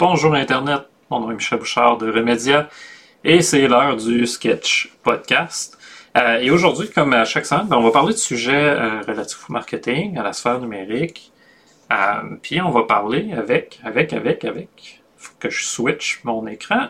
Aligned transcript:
Bonjour 0.00 0.34
Internet, 0.34 0.80
mon 1.10 1.20
nom 1.20 1.30
est 1.30 1.34
Michel 1.34 1.58
Bouchard 1.58 1.98
de 1.98 2.10
Remedia 2.10 2.70
et 3.22 3.42
c'est 3.42 3.68
l'heure 3.68 3.98
du 3.98 4.26
Sketch 4.26 4.96
Podcast. 5.02 5.76
Euh, 6.16 6.38
et 6.38 6.50
aujourd'hui, 6.50 6.88
comme 6.88 7.12
à 7.12 7.26
chaque 7.26 7.44
semaine, 7.44 7.66
ben, 7.68 7.76
on 7.76 7.82
va 7.82 7.90
parler 7.90 8.14
de 8.14 8.18
sujets 8.18 8.70
euh, 8.70 9.02
relatifs 9.06 9.50
au 9.50 9.52
marketing, 9.52 10.16
à 10.16 10.22
la 10.22 10.32
sphère 10.32 10.58
numérique. 10.58 11.30
Euh, 11.92 11.96
puis 12.40 12.62
on 12.62 12.70
va 12.70 12.84
parler 12.84 13.34
avec, 13.36 13.78
avec, 13.84 14.14
avec, 14.14 14.42
avec. 14.46 15.02
Faut 15.18 15.34
que 15.38 15.50
je 15.50 15.66
switch 15.66 16.22
mon 16.24 16.46
écran. 16.46 16.88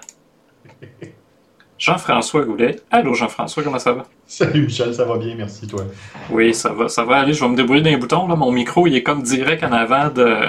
Jean-François 1.79 2.45
Goulet. 2.45 2.77
Allô 2.93 3.15
Jean-François, 3.15 3.65
comment 3.65 3.81
ça 3.81 3.91
va? 3.91 4.05
Salut 4.25 4.63
Michel, 4.63 4.95
ça 4.95 5.05
va 5.05 5.19
bien, 5.19 5.35
merci 5.35 5.67
toi. 5.67 5.83
Oui, 6.31 6.55
ça 6.55 6.73
va, 6.73 6.89
ça 6.89 7.03
va 7.05 7.17
aller. 7.17 7.33
Je 7.33 7.41
vais 7.41 7.51
me 7.51 7.57
débrouiller 7.57 7.83
d'un 7.83 7.99
bouton. 7.99 8.29
Là. 8.29 8.37
Mon 8.37 8.53
micro, 8.53 8.87
il 8.87 8.95
est 8.95 9.03
comme 9.03 9.25
direct 9.25 9.65
en 9.65 9.73
avant 9.73 10.11
de, 10.11 10.47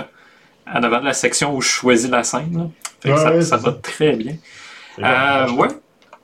en 0.68 0.84
avant 0.84 1.00
de 1.00 1.06
la 1.06 1.14
section 1.14 1.56
où 1.56 1.62
je 1.62 1.70
choisis 1.70 2.10
la 2.10 2.24
scène. 2.24 2.70
Fait 3.02 3.10
que 3.10 3.14
Ouais, 3.16 3.20
ça, 3.20 3.32
ouais, 3.32 3.42
ça 3.42 3.58
c'est 3.58 3.66
va 3.66 3.72
ça. 3.72 3.78
très 3.82 4.12
bien. 4.14 4.36
Euh, 5.00 5.50
ouais. 5.54 5.68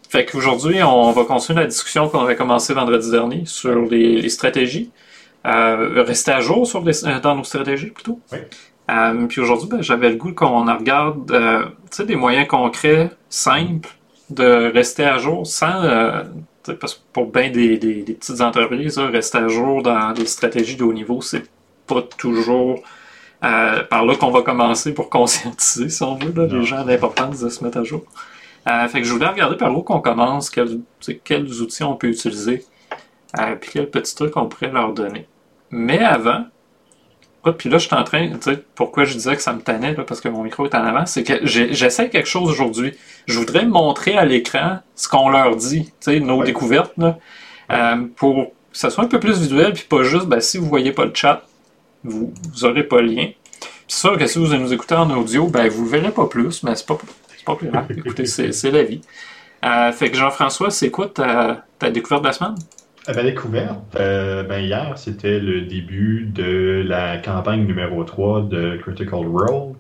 Fait 0.09 0.26
qu'aujourd'hui, 0.26 0.82
on 0.84 1.12
va 1.12 1.23
continuer 1.26 1.59
la 1.59 1.68
discussion 1.68 2.08
qu'on 2.09 2.22
avait 2.22 2.36
commencé 2.36 2.73
vendredi 2.73 3.12
dernier 3.12 3.44
sur 3.45 3.81
les, 3.81 4.22
les 4.22 4.30
stratégies. 4.30 4.92
Euh, 5.45 6.04
rester 6.04 6.31
à 6.31 6.40
jour 6.40 6.66
sur 6.68 6.84
les- 6.84 7.05
euh, 7.05 7.20
dans 7.20 7.36
nos 7.36 7.44
stratégies 7.44 7.88
plutôt. 7.88 8.20
Oui. 8.31 8.40
Euh, 8.90 9.26
puis 9.28 9.42
aujourd'hui, 9.42 9.68
ben, 9.70 9.81
j'avais 9.81 10.09
le 10.09 10.16
goût 10.16 10.34
qu'on 10.34 10.67
en 10.67 10.78
regarde 10.78 11.30
euh, 11.31 11.66
des 12.06 12.16
moyens 12.16 12.48
concrets, 12.48 13.09
simples, 13.30 13.90
de 14.30 14.72
rester 14.73 15.04
à 15.06 15.17
jour 15.17 15.45
sans. 15.48 15.81
parce 16.80 16.95
que 16.95 17.00
pour 17.14 17.28
bien 17.31 17.50
des, 17.50 17.78
des- 17.78 18.04
des 18.04 18.14
petites 18.14 18.42
entreprises, 18.42 18.98
là, 18.98 19.08
rester 19.08 19.38
à 19.38 19.48
jour 19.48 19.81
dans 19.81 20.12
les 20.12 20.26
stratégies 20.26 20.76
de 20.76 20.84
haut 20.84 20.94
niveau, 20.94 21.22
c'est 21.22 21.44
pas 21.86 22.02
toujours 22.17 22.81
euh, 23.43 23.83
par 23.83 24.03
là 24.03 24.16
qu'on 24.16 24.31
va 24.31 24.41
commencer 24.41 24.93
pour 24.93 25.09
conscientiser, 25.09 25.89
si 25.89 26.02
on 26.02 26.16
veut, 26.16 26.33
là, 26.35 26.47
les 26.52 26.66
gens 26.66 26.83
l'importance 26.83 27.39
de 27.39 27.49
se 27.49 27.63
mettre 27.63 27.77
à 27.77 27.83
jour. 27.83 28.03
Euh, 28.67 28.88
fait 28.88 29.02
que 29.02 29.07
je 29.07 29.13
voulais 29.13 29.27
regarder 29.27 29.57
par 29.57 29.75
où 29.77 29.83
qu'on 29.83 30.02
commence, 30.02 30.49
quels, 30.49 31.61
outils 31.61 31.83
on 31.83 31.95
peut 31.95 32.08
utiliser, 32.08 32.65
euh, 33.39 33.55
puis 33.55 33.71
quels 33.73 33.89
petits 33.89 34.15
trucs 34.15 34.35
on 34.35 34.47
pourrait 34.47 34.71
leur 34.71 34.91
donner. 34.91 35.27
Mais 35.69 35.99
avant, 35.99 36.45
écoute, 37.39 37.58
puis 37.58 37.69
là, 37.69 37.77
je 37.77 37.85
suis 37.85 37.95
en 37.95 38.03
train, 38.03 38.27
tu 38.30 38.38
sais, 38.41 38.63
pourquoi 38.73 39.03
je 39.03 39.13
disais 39.13 39.35
que 39.35 39.41
ça 39.41 39.53
me 39.53 39.61
tannait, 39.61 39.93
là, 39.93 40.03
parce 40.03 40.19
que 40.19 40.30
mon 40.30 40.41
micro 40.41 40.65
est 40.65 40.73
en 40.73 40.83
avant, 40.83 41.05
c'est 41.05 41.23
que 41.23 41.45
j'essaie 41.45 42.09
quelque 42.09 42.27
chose 42.27 42.49
aujourd'hui. 42.49 42.93
Je 43.27 43.38
voudrais 43.38 43.67
montrer 43.67 44.17
à 44.17 44.25
l'écran 44.25 44.80
ce 44.95 45.08
qu'on 45.08 45.30
leur 45.30 45.55
dit, 45.55 45.85
tu 45.85 45.91
sais, 45.99 46.19
nos 46.19 46.43
découvertes, 46.43 46.93
là, 46.97 47.19
pour 48.15 48.47
que 48.47 48.52
ça 48.71 48.89
soit 48.89 49.03
un 49.03 49.08
peu 49.08 49.19
plus 49.19 49.39
visuel, 49.39 49.73
puis 49.73 49.85
pas 49.88 50.02
juste, 50.02 50.25
ben, 50.25 50.41
si 50.41 50.58
vous 50.58 50.65
voyez 50.65 50.91
pas 50.91 51.05
le 51.05 51.13
chat, 51.13 51.43
vous 52.03 52.34
n'aurez 52.62 52.84
pas 52.84 53.02
le 53.02 53.08
lien. 53.08 53.30
C'est 53.88 54.00
sûr 54.00 54.17
que 54.17 54.28
si 54.28 54.40
vous 54.40 54.53
nous 54.53 54.73
écoutez 54.73 54.95
en 54.95 55.09
audio, 55.12 55.48
ben, 55.48 55.70
vous 55.70 55.86
ne 55.86 55.90
verrez 55.90 56.12
pas 56.12 56.28
plus, 56.28 56.64
mais 56.64 56.76
c'est 56.76 56.86
pas, 56.86 56.98
pas 57.45 57.56
plus 57.56 57.70
grave. 57.70 57.86
Écoutez, 57.98 58.26
c'est 58.26 58.72
la 58.72 58.84
vie. 58.84 59.02
Euh, 59.66 59.92
fait 59.92 60.12
que 60.12 60.17
Jean-François, 60.17 60.70
c'est 60.70 60.92
quoi 60.92 61.08
ta, 61.08 61.66
ta 61.80 61.89
découverte 61.89 62.22
de 62.23 62.28
la 62.28 62.34
semaine? 62.34 62.56
À 63.08 63.14
ma 63.14 63.23
découverte, 63.23 63.95
euh, 63.95 64.44
ben 64.44 64.59
hier, 64.59 64.98
c'était 64.98 65.39
le 65.39 65.62
début 65.62 66.26
de 66.26 66.84
la 66.86 67.17
campagne 67.17 67.66
numéro 67.66 68.04
3 68.04 68.42
de 68.42 68.78
Critical 68.82 69.26
Role. 69.26 69.76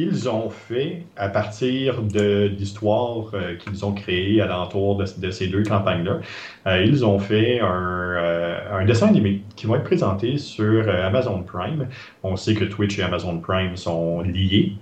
Ils 0.00 0.28
ont 0.28 0.48
fait, 0.48 1.02
à 1.16 1.28
partir 1.28 2.02
de 2.02 2.44
l'histoire 2.56 3.32
euh, 3.34 3.56
qu'ils 3.56 3.84
ont 3.84 3.92
créée 3.92 4.40
alentour 4.40 4.94
de, 4.96 5.04
de 5.18 5.30
ces 5.32 5.48
deux 5.48 5.64
campagnes-là, 5.64 6.20
euh, 6.68 6.84
ils 6.84 7.04
ont 7.04 7.18
fait 7.18 7.58
un, 7.58 7.66
euh, 7.66 8.78
un 8.78 8.84
dessin 8.84 9.08
animé 9.08 9.42
qui 9.56 9.66
va 9.66 9.78
être 9.78 9.82
présenté 9.82 10.38
sur 10.38 10.88
Amazon 10.88 11.42
Prime. 11.42 11.88
On 12.22 12.36
sait 12.36 12.54
que 12.54 12.64
Twitch 12.64 12.96
et 13.00 13.02
Amazon 13.02 13.40
Prime 13.40 13.76
sont 13.76 14.20
liés. 14.20 14.74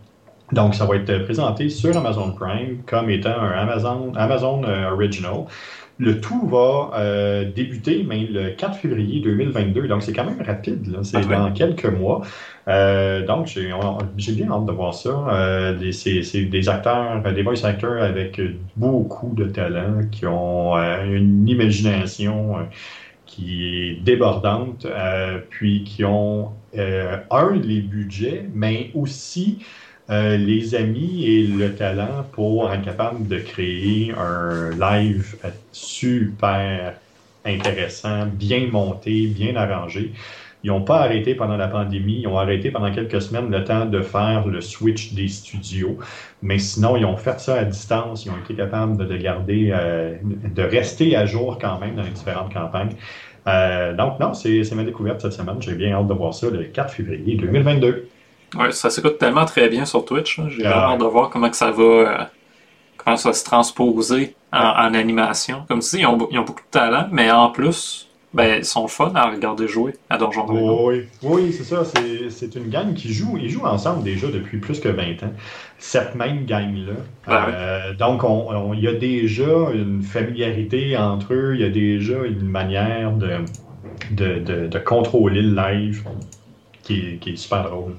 Donc, 0.52 0.74
ça 0.74 0.84
va 0.84 0.96
être 0.96 1.24
présenté 1.24 1.70
sur 1.70 1.96
Amazon 1.96 2.32
Prime 2.32 2.82
comme 2.84 3.08
étant 3.08 3.40
un 3.40 3.52
Amazon, 3.52 4.12
Amazon 4.16 4.64
Original. 4.92 5.46
Le 5.98 6.20
tout 6.20 6.46
va 6.46 6.90
euh, 6.98 7.50
débuter 7.50 8.04
mais, 8.06 8.26
le 8.26 8.50
4 8.50 8.76
février 8.76 9.20
2022. 9.20 9.88
Donc, 9.88 10.02
c'est 10.02 10.12
quand 10.12 10.24
même 10.26 10.42
rapide. 10.42 10.98
C'est 11.02 11.16
Ah 11.16 11.20
ouais. 11.20 11.36
dans 11.36 11.52
quelques 11.52 11.86
mois. 11.86 12.20
Euh, 12.68 13.24
donc, 13.24 13.46
j'ai 13.46 14.32
bien 14.32 14.50
hâte 14.50 14.66
de 14.66 14.72
voir 14.72 14.92
ça. 14.92 15.26
Euh, 15.30 15.90
c'est 15.92 16.42
des 16.42 16.68
acteurs, 16.68 17.22
des 17.22 17.42
voice 17.42 17.64
actors 17.64 18.02
avec 18.02 18.40
beaucoup 18.76 19.34
de 19.34 19.44
talent, 19.46 20.02
qui 20.10 20.26
ont 20.26 20.76
euh, 20.76 21.04
une 21.04 21.48
imagination 21.48 22.58
euh, 22.58 22.62
qui 23.24 23.66
est 23.66 23.94
débordante, 24.02 24.86
euh, 24.86 25.38
puis 25.48 25.84
qui 25.84 26.04
ont, 26.04 26.52
euh, 26.76 27.16
un, 27.30 27.52
les 27.54 27.80
budgets, 27.80 28.48
mais 28.54 28.90
aussi 28.94 29.58
euh, 30.10 30.36
les 30.36 30.74
amis 30.74 31.24
et 31.26 31.42
le 31.46 31.74
talent 31.74 32.24
pour 32.32 32.72
être 32.72 32.82
capable 32.82 33.26
de 33.26 33.38
créer 33.38 34.12
un 34.16 34.70
live 34.70 35.36
super 35.72 36.94
intéressant, 37.44 38.26
bien 38.26 38.68
monté, 38.70 39.26
bien 39.26 39.56
arrangé. 39.56 40.12
Ils 40.64 40.68
n'ont 40.68 40.82
pas 40.82 41.02
arrêté 41.02 41.34
pendant 41.34 41.56
la 41.56 41.68
pandémie, 41.68 42.20
ils 42.22 42.26
ont 42.26 42.38
arrêté 42.38 42.70
pendant 42.70 42.90
quelques 42.90 43.22
semaines 43.22 43.50
le 43.50 43.62
temps 43.62 43.86
de 43.86 44.00
faire 44.00 44.46
le 44.48 44.60
switch 44.60 45.12
des 45.12 45.28
studios, 45.28 45.96
mais 46.42 46.58
sinon 46.58 46.96
ils 46.96 47.04
ont 47.04 47.16
fait 47.16 47.38
ça 47.38 47.60
à 47.60 47.64
distance, 47.64 48.24
ils 48.26 48.30
ont 48.30 48.38
été 48.42 48.54
capables 48.54 48.96
de, 48.96 49.04
de 49.04 49.16
garder, 49.16 49.70
euh, 49.72 50.16
de 50.22 50.62
rester 50.62 51.14
à 51.14 51.24
jour 51.24 51.58
quand 51.60 51.78
même 51.78 51.94
dans 51.94 52.02
les 52.02 52.10
différentes 52.10 52.52
campagnes. 52.52 52.94
Euh, 53.46 53.94
donc 53.94 54.18
non, 54.18 54.34
c'est 54.34 54.68
ma 54.74 54.82
découverte 54.82 55.20
cette 55.20 55.34
semaine, 55.34 55.60
j'ai 55.60 55.74
bien 55.74 55.92
hâte 55.92 56.08
de 56.08 56.14
voir 56.14 56.34
ça 56.34 56.50
le 56.50 56.64
4 56.64 56.90
février 56.90 57.36
2022. 57.36 58.08
Ouais, 58.54 58.70
ça 58.72 58.90
s'écoute 58.90 59.18
tellement 59.18 59.44
très 59.44 59.68
bien 59.68 59.84
sur 59.84 60.04
Twitch. 60.04 60.40
J'ai 60.48 60.66
Ah. 60.66 60.90
hâte 60.92 61.00
de 61.00 61.04
voir 61.04 61.30
comment 61.30 61.50
que 61.50 61.56
ça 61.56 61.70
va, 61.70 61.82
euh, 61.82 62.24
comment 62.96 63.16
ça 63.16 63.30
va 63.30 63.32
se 63.34 63.44
transposer 63.44 64.34
en, 64.52 64.58
en 64.58 64.94
animation. 64.94 65.64
Comme 65.68 65.80
dis, 65.80 65.98
ils 65.98 66.06
ont, 66.06 66.28
ils 66.30 66.38
ont 66.38 66.44
beaucoup 66.44 66.62
de 66.62 66.70
talent, 66.70 67.08
mais 67.10 67.30
en 67.30 67.50
plus, 67.50 68.08
ben, 68.32 68.58
ils 68.58 68.64
sont 68.64 68.86
fun 68.86 69.12
à 69.14 69.30
regarder 69.30 69.66
jouer 69.66 69.94
à 70.10 70.18
Donjon 70.18 70.44
Dragon. 70.44 70.86
Oui, 70.88 71.04
oui, 71.22 71.52
c'est 71.52 71.64
ça. 71.64 71.84
C'est 71.84 72.30
c'est 72.30 72.54
une 72.54 72.68
gang 72.68 72.92
qui 72.94 73.12
joue. 73.12 73.36
Ils 73.40 73.48
jouent 73.50 73.64
ensemble 73.66 74.02
déjà 74.04 74.28
depuis 74.28 74.58
plus 74.58 74.78
que 74.78 74.88
20 74.88 75.22
ans. 75.24 75.32
Cette 75.78 76.14
même 76.14 76.44
gang-là. 76.44 76.92
Ah 77.26 77.46
Euh, 77.48 77.94
donc, 77.94 78.24
on- 78.24 78.50
on- 78.50 78.74
il 78.74 78.80
y 78.80 78.88
a 78.88 78.92
déjà 78.94 79.70
une 79.74 80.02
familiarité 80.02 80.96
entre 80.96 81.32
eux. 81.34 81.54
Il 81.54 81.60
y 81.62 81.64
a 81.64 81.70
déjà 81.70 82.24
une 82.24 82.42
manière 82.46 83.12
de, 83.12 83.38
de, 84.10 84.38
de, 84.38 84.66
de 84.66 84.78
contrôler 84.78 85.42
le 85.42 85.54
live 85.54 86.04
qui 86.82 87.18
qui 87.20 87.30
est 87.30 87.36
super 87.36 87.64
drôle. 87.70 87.94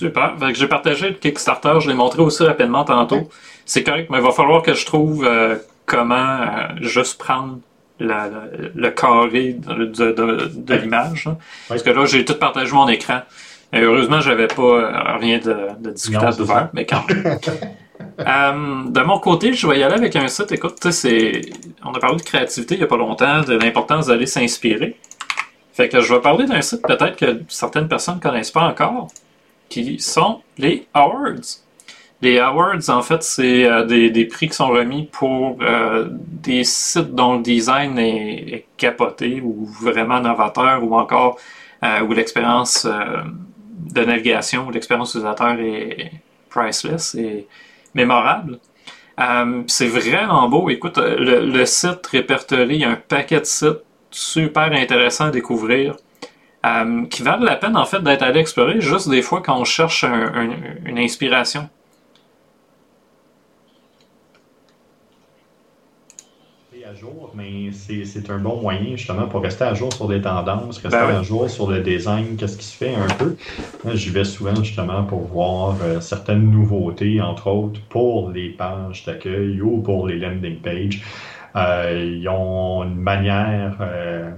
Super. 0.00 0.34
Que 0.38 0.54
j'ai 0.54 0.66
partagé 0.66 1.08
le 1.10 1.14
Kickstarter, 1.14 1.74
je 1.80 1.88
l'ai 1.88 1.94
montré 1.94 2.22
aussi 2.22 2.42
rapidement 2.42 2.84
tantôt. 2.84 3.28
C'est 3.66 3.84
correct, 3.84 4.08
mais 4.10 4.18
il 4.18 4.24
va 4.24 4.32
falloir 4.32 4.62
que 4.62 4.74
je 4.74 4.84
trouve 4.86 5.24
euh, 5.26 5.56
comment 5.86 6.14
euh, 6.40 6.68
juste 6.80 7.18
prendre 7.18 7.58
la- 7.98 8.28
la- 8.28 8.68
le 8.74 8.90
carré 8.90 9.52
de, 9.52 9.84
de- 9.84 10.12
de- 10.12 10.50
de 10.54 10.74
Oui. 10.74 10.80
l'image. 10.82 11.26
là. 11.26 11.36
Parce 11.68 11.82
que 11.82 11.90
là, 11.90 12.04
j'ai 12.06 12.24
tout 12.24 12.34
partagé 12.34 12.72
mon 12.72 12.88
écran. 12.88 13.20
Et 13.72 13.80
heureusement, 13.80 14.20
j'avais 14.20 14.48
pas 14.48 14.62
euh, 14.62 15.16
rien 15.18 15.38
de, 15.38 15.90
discutable 15.92 16.40
ouvert, 16.42 16.68
mais 16.72 16.86
quand 16.86 17.04
même. 17.08 17.38
De 18.18 19.00
mon 19.02 19.18
côté, 19.18 19.52
je 19.52 19.66
vais 19.66 19.78
y 19.78 19.82
aller 19.82 19.94
avec 19.94 20.16
un 20.16 20.26
site. 20.28 20.50
Écoute, 20.52 20.76
on 21.84 21.92
a 21.94 21.98
parlé 22.00 22.16
de 22.16 22.22
créativité 22.22 22.74
il 22.74 22.78
n'y 22.78 22.84
a 22.84 22.86
pas 22.86 22.96
longtemps, 22.96 23.42
de 23.42 23.54
l'importance 23.56 24.06
d'aller 24.06 24.26
s'inspirer. 24.26 24.96
Fait 25.72 25.88
que 25.88 26.00
je 26.00 26.12
vais 26.14 26.20
parler 26.20 26.46
d'un 26.46 26.60
site 26.62 26.82
peut-être 26.82 27.16
que 27.16 27.42
certaines 27.48 27.88
personnes 27.88 28.16
ne 28.16 28.20
connaissent 28.20 28.50
pas 28.50 28.62
encore, 28.62 29.08
qui 29.70 29.98
sont 30.00 30.42
les 30.58 30.86
Awards. 30.92 31.62
Les 32.20 32.38
Awards, 32.38 32.90
en 32.90 33.00
fait, 33.00 33.22
c'est 33.22 33.64
euh, 33.64 33.86
des, 33.86 34.10
des 34.10 34.26
prix 34.26 34.48
qui 34.48 34.54
sont 34.54 34.68
remis 34.68 35.08
pour 35.10 35.56
euh, 35.62 36.08
des 36.10 36.64
sites 36.64 37.14
dont 37.14 37.36
le 37.36 37.42
design 37.42 37.98
est, 37.98 38.66
capoté 38.76 39.40
ou 39.42 39.66
vraiment 39.66 40.20
novateur 40.20 40.82
ou 40.82 40.94
encore 40.94 41.38
euh, 41.82 42.00
où 42.00 42.12
l'expérience 42.12 42.86
de 42.86 44.04
navigation 44.04 44.66
ou 44.66 44.70
l'expérience 44.70 45.10
utilisateur 45.10 45.58
est 45.60 46.12
priceless 46.48 47.14
et 47.14 47.46
mémorable. 47.94 48.58
C'est 49.66 49.88
vraiment 49.88 50.48
beau. 50.48 50.70
Écoute, 50.70 50.96
le, 50.96 51.44
le, 51.44 51.66
site 51.66 52.06
répertorie 52.06 52.84
un 52.84 52.96
paquet 52.96 53.40
de 53.40 53.44
sites 53.44 53.84
super 54.10 54.72
intéressants 54.72 55.26
à 55.26 55.30
découvrir. 55.30 55.96
Euh, 56.66 57.06
qui 57.06 57.22
valent 57.22 57.44
la 57.44 57.56
peine 57.56 57.74
en 57.74 57.86
fait 57.86 58.02
d'être 58.02 58.22
allé 58.22 58.38
explorer 58.38 58.82
juste 58.82 59.08
des 59.08 59.22
fois 59.22 59.40
quand 59.40 59.58
on 59.58 59.64
cherche 59.64 60.04
une 60.04 60.98
inspiration. 60.98 61.70
à 66.90 66.94
jour, 66.94 67.30
mais 67.36 67.70
c'est 67.72 68.30
un 68.30 68.38
bon 68.38 68.60
moyen 68.60 68.96
justement 68.96 69.28
pour 69.28 69.42
rester 69.42 69.62
à 69.62 69.74
jour 69.74 69.92
sur 69.92 70.08
des 70.08 70.20
tendances, 70.20 70.78
rester 70.78 70.98
ben 70.98 71.18
à 71.18 71.22
jour 71.22 71.48
sur 71.48 71.70
le 71.70 71.80
design, 71.80 72.36
qu'est-ce 72.36 72.56
qui 72.56 72.64
se 72.64 72.76
fait 72.76 72.94
un 72.94 73.06
peu. 73.14 73.36
J'y 73.94 74.10
vais 74.10 74.24
souvent 74.24 74.56
justement 74.56 75.04
pour 75.04 75.20
voir 75.20 75.76
euh, 75.82 76.00
certaines 76.00 76.50
nouveautés, 76.50 77.20
entre 77.20 77.46
autres 77.48 77.80
pour 77.88 78.30
les 78.30 78.48
pages 78.48 79.04
d'accueil 79.04 79.60
ou 79.60 79.80
pour 79.80 80.08
les 80.08 80.18
landing 80.18 80.56
pages. 80.56 81.00
Euh, 81.54 82.16
ils 82.18 82.28
ont 82.28 82.82
une 82.82 82.96
manière 82.96 83.76
euh, 83.80 84.30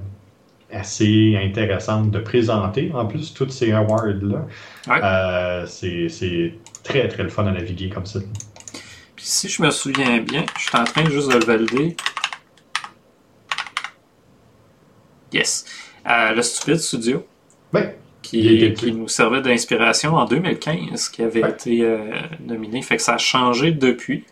assez 0.72 1.38
intéressante 1.42 2.10
de 2.10 2.18
présenter 2.18 2.90
en 2.94 3.06
plus 3.06 3.34
tous 3.34 3.50
ces 3.50 3.72
awards-là. 3.72 5.66
c'est 5.66 6.54
très 6.82 7.08
très 7.08 7.22
le 7.22 7.28
fun 7.28 7.46
à 7.46 7.52
naviguer 7.52 7.88
comme 7.88 8.06
ça. 8.06 8.20
Puis 9.14 9.24
si 9.26 9.48
je 9.48 9.62
me 9.62 9.70
souviens 9.70 10.20
bien, 10.20 10.44
je 10.58 10.62
suis 10.62 10.76
en 10.76 10.84
train 10.84 11.08
juste 11.08 11.30
de 11.30 11.38
le 11.38 11.44
valider. 11.44 11.96
Yes. 15.32 15.64
Euh, 16.08 16.32
le 16.32 16.42
Stupid 16.42 16.76
Studio. 16.76 17.26
Qui, 18.22 18.72
qui, 18.74 18.92
nous 18.92 19.08
servait 19.08 19.40
d'inspiration 19.42 20.14
en 20.14 20.26
2015, 20.26 21.08
qui 21.08 21.22
avait 21.22 21.40
été 21.40 21.82
euh, 21.82 22.12
nominé. 22.40 22.80
Fait 22.80 22.96
que 22.96 23.02
ça 23.02 23.14
a 23.14 23.18
changé 23.18 23.72
depuis. 23.72 24.24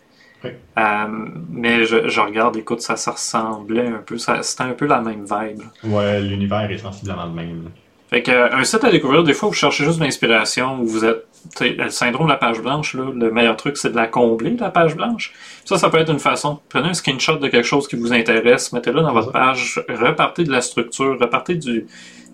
Euh, 0.44 1.06
mais 1.50 1.84
je, 1.84 2.20
regarde, 2.20 2.56
écoute, 2.56 2.80
ça, 2.80 2.94
ressemblait 3.10 3.88
un 3.88 4.02
peu, 4.04 4.16
c'était 4.18 4.62
un 4.62 4.72
peu 4.72 4.86
la 4.86 5.00
même 5.00 5.24
vibe. 5.24 5.62
Ouais, 5.84 6.20
l'univers 6.20 6.70
est 6.70 6.78
sensiblement 6.78 7.26
le 7.26 7.32
même. 7.32 7.70
Fait 8.08 8.22
que, 8.22 8.52
un 8.52 8.64
site 8.64 8.82
à 8.82 8.90
découvrir, 8.90 9.22
des 9.22 9.34
fois, 9.34 9.50
vous 9.50 9.54
cherchez 9.54 9.84
juste 9.84 9.98
de 9.98 10.04
l'inspiration, 10.04 10.80
ou 10.80 10.86
vous 10.86 11.04
êtes 11.04 11.26
le 11.60 11.88
syndrome 11.90 12.26
de 12.26 12.32
la 12.32 12.38
page 12.38 12.60
blanche, 12.60 12.94
là, 12.94 13.04
le 13.14 13.30
meilleur 13.30 13.56
truc, 13.56 13.76
c'est 13.76 13.90
de 13.90 13.96
la 13.96 14.08
combler, 14.08 14.56
la 14.56 14.70
page 14.70 14.96
blanche. 14.96 15.32
Ça, 15.64 15.78
ça 15.78 15.90
peut 15.90 15.98
être 15.98 16.10
une 16.10 16.18
façon. 16.18 16.58
Prenez 16.68 16.88
un 16.88 16.94
screenshot 16.94 17.36
de 17.36 17.48
quelque 17.48 17.66
chose 17.66 17.86
qui 17.86 17.96
vous 17.96 18.12
intéresse, 18.12 18.72
mettez-le 18.72 19.00
dans 19.00 19.12
votre 19.12 19.30
page, 19.32 19.80
repartez 19.88 20.44
de 20.44 20.50
la 20.50 20.60
structure, 20.60 21.18
repartez 21.20 21.54
du, 21.54 21.86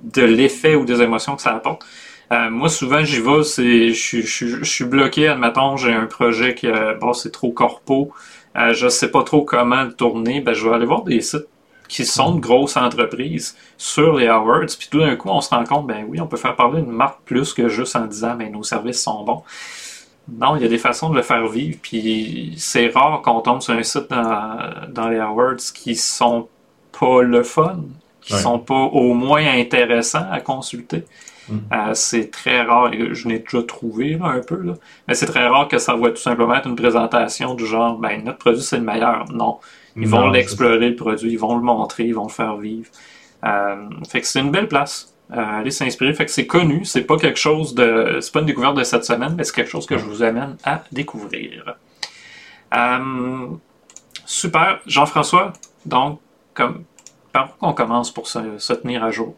de 0.02 0.22
l'effet 0.22 0.74
ou 0.74 0.84
des 0.84 1.02
émotions 1.02 1.36
que 1.36 1.42
ça 1.42 1.54
apporte. 1.54 1.84
Euh, 2.32 2.50
moi, 2.50 2.68
souvent, 2.68 3.04
j'y 3.04 3.20
vais, 3.20 3.44
c'est, 3.44 3.90
je, 3.90 4.20
je, 4.20 4.46
je, 4.46 4.64
suis 4.64 4.84
bloqué, 4.84 5.28
admettons, 5.28 5.76
j'ai 5.76 5.92
un 5.92 6.06
projet 6.06 6.54
qui, 6.54 6.66
bon, 7.00 7.12
c'est 7.12 7.30
trop 7.30 7.52
corpo, 7.52 8.12
euh, 8.56 8.72
je 8.72 8.88
sais 8.88 9.10
pas 9.10 9.22
trop 9.22 9.42
comment 9.42 9.82
le 9.84 9.92
tourner, 9.92 10.40
ben, 10.40 10.54
je 10.54 10.66
vais 10.66 10.74
aller 10.74 10.86
voir 10.86 11.02
des 11.02 11.20
sites 11.20 11.46
qui 11.88 12.04
sont 12.04 12.34
de 12.34 12.40
grosses 12.40 12.76
entreprises 12.76 13.56
sur 13.76 14.16
les 14.16 14.26
awards, 14.26 14.66
puis 14.78 14.88
tout 14.90 14.98
d'un 14.98 15.14
coup, 15.14 15.28
on 15.28 15.40
se 15.40 15.50
rend 15.50 15.64
compte, 15.64 15.86
ben 15.86 16.04
oui, 16.08 16.20
on 16.20 16.26
peut 16.26 16.36
faire 16.36 16.56
parler 16.56 16.80
une 16.80 16.90
marque 16.90 17.20
plus 17.24 17.52
que 17.52 17.68
juste 17.68 17.94
en 17.94 18.06
disant, 18.06 18.34
mais 18.36 18.46
ben, 18.46 18.54
nos 18.54 18.62
services 18.62 19.02
sont 19.02 19.22
bons. 19.24 19.42
Non, 20.28 20.56
il 20.56 20.62
y 20.62 20.64
a 20.64 20.68
des 20.68 20.78
façons 20.78 21.10
de 21.10 21.14
le 21.14 21.22
faire 21.22 21.46
vivre, 21.46 21.78
puis 21.80 22.54
c'est 22.56 22.88
rare 22.88 23.22
qu'on 23.22 23.40
tombe 23.40 23.62
sur 23.62 23.74
un 23.74 23.82
site 23.84 24.08
dans, 24.10 25.08
les 25.08 25.18
awards 25.18 25.56
qui 25.72 25.94
sont 25.94 26.48
pas 26.98 27.22
le 27.22 27.44
fun, 27.44 27.84
qui 28.20 28.32
sont 28.32 28.58
pas 28.58 28.74
au 28.74 29.14
moins 29.14 29.46
intéressants 29.46 30.26
à 30.32 30.40
consulter. 30.40 31.04
Mm. 31.48 31.58
Euh, 31.72 31.94
c'est 31.94 32.30
très 32.30 32.62
rare, 32.62 32.90
je 32.92 33.28
n'ai 33.28 33.38
déjà 33.38 33.62
trouvé 33.62 34.18
un 34.22 34.40
peu, 34.40 34.60
là, 34.60 34.74
mais 35.06 35.14
c'est 35.14 35.26
très 35.26 35.46
rare 35.46 35.68
que 35.68 35.78
ça 35.78 35.94
va 35.94 36.10
tout 36.10 36.16
simplement 36.16 36.54
être 36.54 36.68
une 36.68 36.76
présentation 36.76 37.54
du 37.54 37.66
genre, 37.66 37.98
ben 37.98 38.24
notre 38.24 38.38
produit 38.38 38.62
c'est 38.62 38.78
le 38.78 38.84
meilleur. 38.84 39.30
Non, 39.32 39.58
ils 39.96 40.08
vont 40.08 40.28
l'explorer, 40.28 40.90
le 40.90 40.96
produit, 40.96 41.32
ils 41.32 41.38
vont 41.38 41.56
le 41.56 41.62
montrer, 41.62 42.04
ils 42.04 42.14
vont 42.14 42.26
le 42.26 42.32
faire 42.32 42.56
vivre. 42.56 42.88
Euh, 43.44 43.88
fait 44.08 44.20
que 44.20 44.26
c'est 44.26 44.40
une 44.40 44.50
belle 44.50 44.68
place. 44.68 45.12
Euh, 45.32 45.60
aller 45.60 45.72
s'inspirer. 45.72 46.12
Fait 46.14 46.24
que 46.24 46.30
c'est 46.30 46.46
connu, 46.46 46.84
c'est 46.84 47.02
pas 47.02 47.16
quelque 47.16 47.38
chose 47.38 47.74
de. 47.74 48.18
C'est 48.20 48.32
pas 48.32 48.40
une 48.40 48.46
découverte 48.46 48.76
de 48.76 48.84
cette 48.84 49.04
semaine, 49.04 49.34
mais 49.36 49.42
c'est 49.42 49.54
quelque 49.54 49.70
chose 49.70 49.84
que 49.84 49.98
je 49.98 50.04
vous 50.04 50.22
amène 50.22 50.56
à 50.62 50.84
découvrir. 50.92 51.74
Euh, 52.72 53.46
super. 54.24 54.80
Jean-François, 54.86 55.52
donc, 55.84 56.20
comme, 56.54 56.84
par 57.32 57.56
où 57.60 57.66
on 57.66 57.72
commence 57.72 58.12
pour 58.12 58.28
se 58.28 58.72
tenir 58.74 59.02
à 59.02 59.10
jour? 59.10 59.34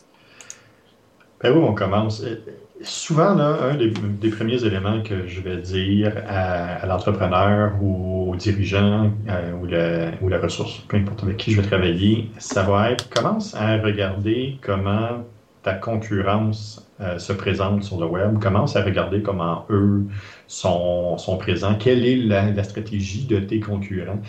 Ben 1.40 1.52
oui, 1.52 1.64
on 1.64 1.74
commence. 1.74 2.22
Euh, 2.22 2.36
souvent, 2.82 3.34
là, 3.34 3.56
un 3.70 3.76
des, 3.76 4.30
premiers 4.30 4.64
éléments 4.64 5.02
que 5.02 5.26
je 5.28 5.40
vais 5.40 5.58
dire 5.58 6.12
à, 6.28 6.84
l'entrepreneur 6.86 7.72
ou 7.80 8.32
au 8.32 8.36
dirigeant 8.36 9.12
euh, 9.28 9.52
ou, 9.52 9.66
la, 9.66 10.10
ou, 10.20 10.28
la, 10.28 10.38
ressource, 10.40 10.80
peu 10.88 10.96
importe 10.96 11.22
avec 11.22 11.36
qui 11.36 11.52
je 11.52 11.60
vais 11.60 11.66
travailler, 11.66 12.28
ça 12.38 12.64
va 12.64 12.90
être 12.90 13.08
commence 13.10 13.54
à 13.54 13.76
regarder 13.78 14.58
comment 14.62 15.24
ta 15.62 15.74
concurrence 15.74 16.88
euh, 17.00 17.18
se 17.18 17.32
présente 17.32 17.84
sur 17.84 18.00
le 18.00 18.06
web, 18.06 18.40
commence 18.40 18.74
à 18.74 18.82
regarder 18.82 19.22
comment 19.22 19.64
eux 19.70 20.06
sont, 20.48 21.18
sont 21.18 21.36
présents, 21.36 21.76
quelle 21.76 22.04
est 22.04 22.16
la 22.16 22.64
stratégie 22.64 23.26
de 23.26 23.38
tes 23.38 23.60
concurrents? 23.60 24.20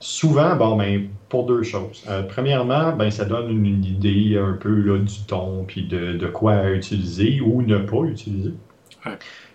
Souvent, 0.00 0.56
bon, 0.56 0.76
ben, 0.76 1.08
pour 1.28 1.46
deux 1.46 1.62
choses. 1.62 2.04
Euh, 2.08 2.22
premièrement, 2.22 2.94
ben, 2.94 3.10
ça 3.10 3.24
donne 3.24 3.50
une, 3.50 3.84
idée 3.84 4.38
un 4.38 4.52
peu 4.52 4.74
là, 4.74 4.98
du 4.98 5.24
ton, 5.26 5.64
puis 5.64 5.86
de, 5.86 6.26
quoi 6.28 6.70
utiliser 6.70 7.40
ou 7.40 7.62
ne 7.62 7.78
pas 7.78 8.02
utiliser. 8.02 8.52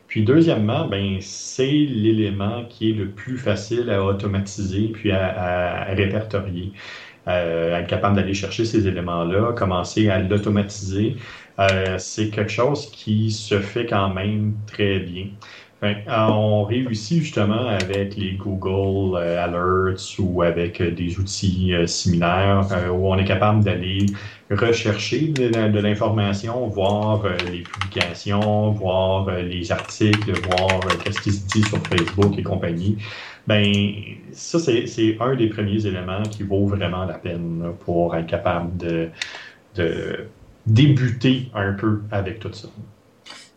Puis 0.08 0.24
deuxièmement, 0.24 0.88
ben, 0.88 1.18
c'est 1.22 1.68
l'élément 1.68 2.66
qui 2.68 2.90
est 2.90 2.94
le 2.94 3.10
plus 3.10 3.38
facile 3.38 3.90
à 3.92 4.04
automatiser 4.04 4.88
puis 4.88 5.12
à, 5.12 5.86
répertorier. 5.94 6.74
Euh, 7.28 7.78
être 7.78 7.88
capable 7.88 8.16
d'aller 8.16 8.34
chercher 8.34 8.66
ces 8.66 8.88
éléments-là, 8.88 9.54
commencer 9.54 10.10
à 10.10 10.20
l'automatiser, 10.20 11.16
euh, 11.60 11.98
c'est 12.00 12.30
quelque 12.30 12.52
chose 12.52 12.90
qui 12.90 13.30
se 13.30 13.60
fait 13.60 13.86
quand 13.86 14.12
même 14.14 14.56
très 14.66 15.00
bien. 15.00 15.28
Euh, 15.82 15.94
on 16.08 16.64
réussit 16.66 17.22
justement 17.22 17.68
avec 17.68 18.18
les 18.18 18.34
Google 18.34 19.18
euh, 19.18 19.42
Alerts 19.42 20.20
ou 20.20 20.42
avec 20.42 20.82
euh, 20.82 20.92
des 20.92 21.18
outils 21.20 21.74
similaires 21.86 22.68
où 22.92 23.08
on 23.08 23.18
est 23.18 23.24
capable 23.24 23.64
d'aller 23.64 24.06
rechercher 24.52 25.30
de, 25.30 25.80
l'information, 25.80 26.68
voir 26.68 27.24
les 27.50 27.62
publications, 27.62 28.72
voir 28.72 29.32
les 29.38 29.72
articles, 29.72 30.34
voir 30.50 30.82
qu'est-ce 31.04 31.22
qui 31.22 31.32
se 31.32 31.48
dit 31.48 31.64
sur 31.64 31.78
Facebook 31.88 32.38
et 32.38 32.44
compagnie. 32.44 32.98
Ben, 33.48 33.72
ça, 34.34 34.60
c'est 34.60 35.18
un 35.20 35.36
des 35.36 35.48
premiers 35.48 35.86
éléments 35.86 36.24
qui 36.24 36.44
vaut 36.44 36.66
vraiment 36.66 37.06
la 37.06 37.16
peine 37.16 37.74
pour 37.86 38.16
être 38.16 38.28
capable 38.28 38.76
de, 38.78 39.10
de 39.76 40.28
débuter 40.66 41.50
un 41.54 41.74
peu 41.74 42.02
avec 42.12 42.40
tout 42.40 42.52
ça. 42.52 42.68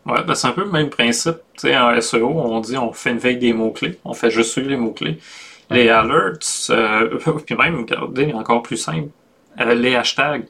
Ouais, 0.05 0.23
ben 0.23 0.35
c'est 0.35 0.47
un 0.47 0.51
peu 0.51 0.65
le 0.65 0.71
même 0.71 0.89
principe. 0.89 1.37
Tu 1.53 1.67
sais, 1.67 1.77
en 1.77 1.99
SEO, 2.01 2.27
on 2.27 2.59
dit 2.59 2.77
on 2.77 2.91
fait 2.91 3.11
une 3.11 3.19
veille 3.19 3.37
des 3.37 3.53
mots-clés, 3.53 3.99
on 4.03 4.13
fait 4.13 4.31
juste 4.31 4.51
suivre 4.51 4.69
les 4.69 4.77
mots-clés. 4.77 5.17
Les 5.69 5.89
alerts, 5.89 6.37
euh, 6.69 7.17
puis 7.45 7.55
même, 7.55 7.77
regardez, 7.77 8.33
encore 8.33 8.61
plus 8.61 8.77
simple, 8.77 9.09
euh, 9.59 9.73
les 9.73 9.95
hashtags. 9.95 10.45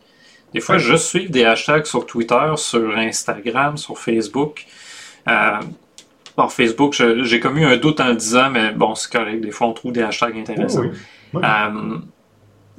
Des 0.54 0.60
fois, 0.60 0.78
juste 0.78 1.06
suivre 1.06 1.32
des 1.32 1.46
hashtags 1.46 1.86
sur 1.86 2.06
Twitter, 2.06 2.52
sur 2.58 2.96
Instagram, 2.98 3.78
sur 3.78 3.98
Facebook. 3.98 4.66
Euh, 5.28 5.60
bon, 6.38 6.48
Facebook, 6.48 6.94
j'ai 6.94 7.40
commis 7.40 7.64
un 7.64 7.78
doute 7.78 8.00
en 8.00 8.10
le 8.10 8.16
disant, 8.16 8.50
mais 8.52 8.72
bon, 8.72 8.94
c'est 8.96 9.12
correct. 9.12 9.42
Des 9.42 9.52
fois, 9.52 9.68
on 9.68 9.74
trouve 9.74 9.94
des 9.94 10.04
hashtags 10.04 10.38
intéressants. 10.38 10.84
Euh, 11.36 11.98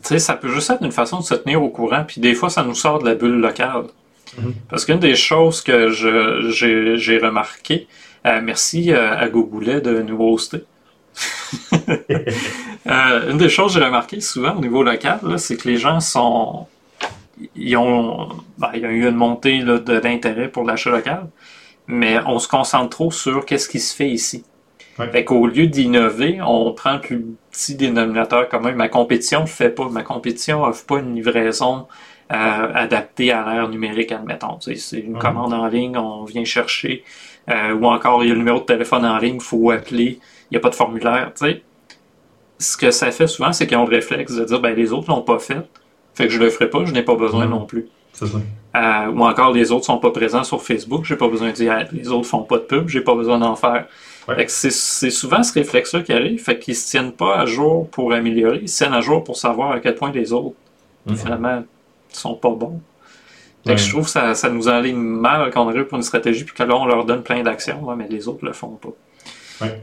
tu 0.02 0.08
sais, 0.08 0.18
ça 0.18 0.34
peut 0.34 0.48
juste 0.48 0.70
être 0.70 0.84
une 0.84 0.92
façon 0.92 1.18
de 1.18 1.24
se 1.24 1.34
tenir 1.34 1.62
au 1.62 1.70
courant, 1.70 2.04
puis 2.06 2.20
des 2.20 2.34
fois, 2.34 2.50
ça 2.50 2.62
nous 2.62 2.74
sort 2.74 3.00
de 3.00 3.06
la 3.06 3.14
bulle 3.14 3.40
locale. 3.40 3.84
Mhm. 4.38 4.54
Parce 4.68 4.84
qu'une 4.84 4.98
des 4.98 5.14
choses 5.14 5.60
que 5.60 5.90
j'ai 5.90 7.18
remarqué, 7.18 7.86
euh, 8.26 8.40
merci 8.42 8.92
euh, 8.92 9.16
à 9.16 9.28
Gogoulet 9.28 9.80
de 9.80 10.02
nous 10.02 10.20
hoster. 10.20 10.64
Euh, 12.86 13.30
une 13.30 13.38
des 13.38 13.48
choses 13.48 13.72
que 13.72 13.80
j'ai 13.80 13.84
remarqué 13.86 14.20
souvent 14.20 14.56
au 14.56 14.60
niveau 14.60 14.82
local, 14.82 15.18
c'est 15.38 15.56
que 15.56 15.66
les 15.66 15.78
gens 15.78 16.00
sont. 16.00 16.66
Ils 17.56 17.78
ont, 17.78 18.28
ben, 18.58 18.72
il 18.74 18.82
y 18.82 18.84
a 18.84 18.90
eu 18.90 19.08
une 19.08 19.14
montée 19.14 19.60
de 19.60 20.00
l'intérêt 20.00 20.48
pour 20.48 20.64
l'achat 20.64 20.90
local, 20.90 21.28
mais 21.86 22.18
on 22.26 22.38
se 22.38 22.46
concentre 22.46 22.90
trop 22.90 23.10
sur 23.10 23.46
qu'est-ce 23.46 23.70
qui 23.70 23.80
se 23.80 23.96
fait 23.96 24.10
ici. 24.10 24.44
Fait 24.96 25.24
qu'au 25.24 25.46
lieu 25.46 25.66
d'innover, 25.66 26.40
on 26.42 26.72
prend 26.72 26.94
le 26.94 27.00
plus 27.00 27.24
petit 27.50 27.74
dénominateur 27.74 28.48
commun. 28.50 28.72
Ma 28.72 28.88
compétition 28.88 29.40
ne 29.40 29.46
fait 29.46 29.70
pas. 29.70 29.88
Ma 29.88 30.02
compétition 30.02 30.62
offre 30.62 30.84
pas 30.84 30.98
une 30.98 31.14
livraison 31.14 31.86
adapté 32.34 33.30
à 33.32 33.44
l'ère 33.54 33.68
numérique, 33.68 34.12
admettons. 34.12 34.58
C'est 34.60 34.98
une 34.98 35.18
commande 35.18 35.52
en 35.52 35.66
ligne, 35.66 35.96
on 35.96 36.24
vient 36.24 36.44
chercher, 36.44 37.04
euh, 37.50 37.74
ou 37.74 37.86
encore 37.86 38.22
il 38.24 38.28
y 38.28 38.30
a 38.30 38.34
le 38.34 38.38
numéro 38.40 38.60
de 38.60 38.64
téléphone 38.64 39.04
en 39.04 39.18
ligne, 39.18 39.36
il 39.36 39.40
faut 39.40 39.70
appeler, 39.70 40.18
il 40.50 40.52
n'y 40.52 40.56
a 40.56 40.60
pas 40.60 40.70
de 40.70 40.74
formulaire. 40.74 41.32
Ce 42.58 42.76
que 42.76 42.90
ça 42.90 43.10
fait 43.10 43.26
souvent, 43.26 43.52
c'est 43.52 43.66
qu'ils 43.66 43.76
ont 43.76 43.84
le 43.86 43.94
réflexe 43.94 44.34
de 44.34 44.44
dire 44.44 44.60
ben, 44.60 44.74
les 44.74 44.92
autres 44.92 45.10
l'ont 45.10 45.22
pas 45.22 45.38
fait, 45.38 45.68
fait 46.14 46.26
que 46.28 46.32
je 46.32 46.38
le 46.38 46.48
ferai 46.50 46.70
pas, 46.70 46.84
je 46.84 46.92
n'ai 46.92 47.02
pas 47.02 47.16
besoin 47.16 47.46
non 47.46 47.66
plus. 47.66 47.88
Euh, 48.76 49.06
ou 49.08 49.24
encore 49.24 49.52
les 49.52 49.72
autres 49.72 49.84
sont 49.84 49.98
pas 49.98 50.10
présents 50.10 50.44
sur 50.44 50.62
Facebook, 50.62 51.04
j'ai 51.04 51.16
pas 51.16 51.28
besoin 51.28 51.48
de 51.48 51.54
dire 51.54 51.86
les 51.92 52.08
autres 52.08 52.26
font 52.26 52.42
pas 52.42 52.58
de 52.58 52.62
pub, 52.62 52.88
j'ai 52.88 53.00
pas 53.00 53.14
besoin 53.14 53.38
d'en 53.38 53.56
faire. 53.56 53.86
C'est 54.46 54.70
souvent 55.10 55.42
ce 55.42 55.52
réflexe-là 55.52 56.02
qui 56.02 56.12
arrive, 56.12 56.42
fait 56.42 56.58
qu'ils 56.58 56.76
se 56.76 56.90
tiennent 56.90 57.12
pas 57.12 57.36
à 57.38 57.46
jour 57.46 57.88
pour 57.90 58.12
améliorer, 58.12 58.60
ils 58.62 58.68
se 58.68 58.78
tiennent 58.78 58.94
à 58.94 59.00
jour 59.00 59.22
pour 59.22 59.36
savoir 59.36 59.72
à 59.72 59.80
quel 59.80 59.94
point 59.96 60.10
les 60.12 60.32
autres, 60.32 60.56
Mhm. 61.06 61.16
finalement, 61.16 61.64
sont 62.16 62.35
pas 62.35 62.50
bons. 62.50 62.80
Ouais. 63.66 63.78
je 63.78 63.88
trouve 63.90 64.04
que 64.04 64.11
ça, 64.11 64.35
ça 64.35 64.50
nous 64.50 64.68
enligne 64.68 64.97
mal 64.99 65.50
qu'on 65.50 65.68
arrive 65.71 65.85
pour 65.85 65.97
une 65.97 66.02
stratégie, 66.04 66.44
puis 66.44 66.54
que 66.54 66.62
là, 66.62 66.76
on 66.76 66.85
leur 66.85 67.04
donne 67.06 67.23
plein 67.23 67.42
d'actions, 67.42 67.97
mais 67.97 68.06
les 68.09 68.28
autres 68.28 68.44
le 68.44 68.52
font 68.52 68.76
pas. 68.80 68.90
Ouais. 69.64 69.83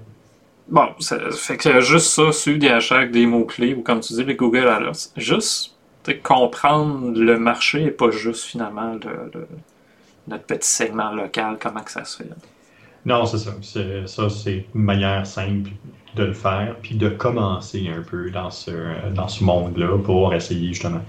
Bon, 0.67 0.87
ça 0.99 1.17
fait 1.31 1.57
que 1.57 1.81
juste 1.81 2.07
ça, 2.07 2.31
suivre 2.31 2.59
des 2.59 2.69
hashtags, 2.69 3.09
des 3.11 3.25
mots-clés, 3.25 3.73
ou 3.73 3.81
comme 3.81 3.99
tu 3.99 4.13
dis, 4.13 4.23
les 4.23 4.35
Google 4.35 4.67
Alerts, 4.67 5.09
juste 5.17 5.75
comprendre 6.23 7.17
le 7.19 7.37
marché 7.37 7.83
et 7.85 7.91
pas 7.91 8.09
juste 8.11 8.43
finalement 8.45 8.93
le- 8.93 9.31
le- 9.33 9.47
notre 10.27 10.43
petit 10.45 10.69
segment 10.69 11.11
local, 11.11 11.57
comment 11.59 11.81
que 11.81 11.91
ça 11.91 12.05
se 12.05 12.17
fait. 12.17 12.29
Non, 13.05 13.25
c'est 13.25 13.37
ça. 13.39 13.51
C'est- 13.61 14.07
Ça, 14.07 14.29
c'est 14.29 14.65
une 14.75 14.81
manière 14.83 15.25
simple 15.25 15.71
de 16.15 16.23
le 16.25 16.33
faire, 16.33 16.75
puis 16.81 16.95
de 16.95 17.09
commencer 17.09 17.89
un 17.95 18.01
peu 18.01 18.29
dans 18.29 18.51
ce, 18.51 18.71
dans 19.13 19.27
ce 19.27 19.43
monde-là 19.43 19.97
pour 20.03 20.33
essayer 20.33 20.67
justement 20.73 21.01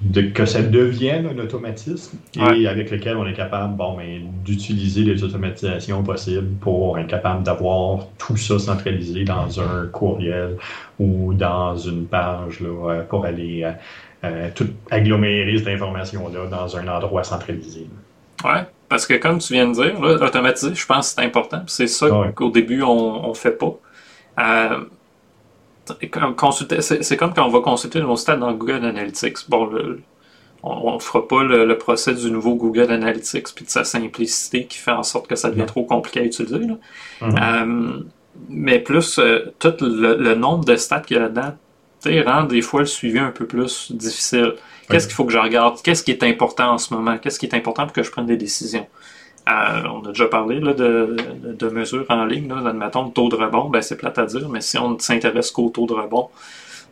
de, 0.00 0.22
que 0.22 0.44
ça 0.46 0.62
devienne 0.62 1.26
un 1.26 1.38
automatisme 1.42 2.18
et 2.36 2.68
avec 2.68 2.90
lequel 2.90 3.16
on 3.16 3.26
est 3.26 3.32
capable 3.34 3.74
bon, 3.74 3.96
ben, 3.96 4.22
d'utiliser 4.44 5.02
les 5.02 5.24
automatisations 5.24 6.02
possibles 6.04 6.54
pour 6.60 6.98
être 6.98 7.08
capable 7.08 7.42
d'avoir 7.42 8.06
tout 8.16 8.36
ça 8.36 8.58
centralisé 8.58 9.24
dans 9.24 9.60
un 9.60 9.86
courriel 9.86 10.56
ou 11.00 11.34
dans 11.34 11.76
une 11.76 12.06
page 12.06 12.60
là, 12.60 12.68
euh, 12.68 13.02
pour 13.02 13.24
aller 13.24 13.64
euh, 13.64 13.72
euh, 14.24 14.48
tout 14.54 14.68
agglomérer 14.90 15.58
cette 15.58 15.68
information-là 15.68 16.46
dans 16.46 16.76
un 16.76 16.86
endroit 16.88 17.24
centralisé. 17.24 17.86
Ouais, 18.44 18.62
parce 18.88 19.04
que 19.04 19.14
comme 19.14 19.38
tu 19.38 19.52
viens 19.52 19.66
de 19.68 19.74
dire, 19.74 20.00
là, 20.00 20.24
automatiser, 20.24 20.74
je 20.76 20.86
pense 20.86 21.08
que 21.08 21.20
c'est 21.20 21.26
important. 21.26 21.62
C'est 21.66 21.88
ça 21.88 22.06
Ouais. 22.20 22.32
qu'au 22.32 22.50
début, 22.50 22.82
on 22.82 23.30
ne 23.30 23.34
fait 23.34 23.58
pas. 23.58 23.74
Euh, 24.40 24.84
consulter- 26.36 26.80
c'est 26.82 27.16
comme 27.16 27.32
quand 27.34 27.46
on 27.46 27.50
va 27.50 27.60
consulter 27.60 28.00
nos 28.00 28.16
stats 28.16 28.36
dans 28.36 28.52
Google 28.52 28.84
Analytics. 28.84 29.48
Bon, 29.48 29.66
le- 29.66 30.00
on 30.62 30.94
ne 30.94 30.98
fera 30.98 31.26
pas 31.26 31.44
le, 31.44 31.64
le 31.64 31.78
procès 31.78 32.14
du 32.14 32.30
nouveau 32.30 32.54
Google 32.56 32.90
Analytics 32.90 33.54
puis 33.54 33.64
de 33.64 33.70
sa 33.70 33.84
simplicité 33.84 34.64
qui 34.66 34.78
fait 34.78 34.90
en 34.90 35.04
sorte 35.04 35.28
que 35.28 35.36
ça 35.36 35.50
devient 35.50 35.66
trop 35.66 35.84
compliqué 35.84 36.20
à 36.20 36.24
utiliser. 36.24 36.58
là. 36.58 36.74
Mhm. 37.22 37.36
Euh, 37.40 38.00
mais 38.48 38.78
plus 38.80 39.18
euh, 39.18 39.52
tout 39.58 39.74
le, 39.80 40.16
le 40.16 40.34
nombre 40.34 40.64
de 40.64 40.76
stats 40.76 41.00
qu'il 41.00 41.16
y 41.16 41.20
a 41.20 41.22
là-dedans 41.24 41.52
rend 42.26 42.44
des 42.44 42.62
fois 42.62 42.80
le 42.80 42.86
suivi 42.86 43.18
un 43.18 43.30
peu 43.30 43.46
plus 43.46 43.90
difficile. 43.92 44.54
Qu'est-ce 44.88 45.06
qu'il 45.06 45.14
faut 45.14 45.24
que 45.26 45.32
je 45.32 45.38
regarde? 45.38 45.82
Qu'est-ce 45.82 46.02
qui 46.02 46.12
est 46.12 46.22
important 46.22 46.72
en 46.72 46.78
ce 46.78 46.94
moment? 46.94 47.18
Qu'est-ce 47.18 47.38
qui 47.38 47.46
est 47.46 47.54
important 47.54 47.84
pour 47.84 47.92
que 47.92 48.02
je 48.02 48.10
prenne 48.10 48.26
des 48.26 48.36
décisions? 48.36 48.86
Euh, 49.48 49.82
on 49.92 50.04
a 50.04 50.08
déjà 50.08 50.26
parlé 50.26 50.60
là, 50.60 50.74
de, 50.74 51.16
de, 51.44 51.68
mesures 51.68 52.04
en 52.08 52.24
ligne. 52.26 52.48
Là, 52.48 52.68
admettons, 52.68 53.06
le 53.06 53.10
taux 53.12 53.28
de 53.28 53.36
rebond, 53.36 53.68
ben, 53.70 53.80
c'est 53.80 53.96
plate 53.96 54.18
à 54.18 54.26
dire, 54.26 54.48
mais 54.48 54.60
si 54.60 54.76
on 54.78 54.90
ne 54.90 54.98
s'intéresse 54.98 55.50
qu'au 55.50 55.70
taux 55.70 55.86
de 55.86 55.94
rebond, 55.94 56.28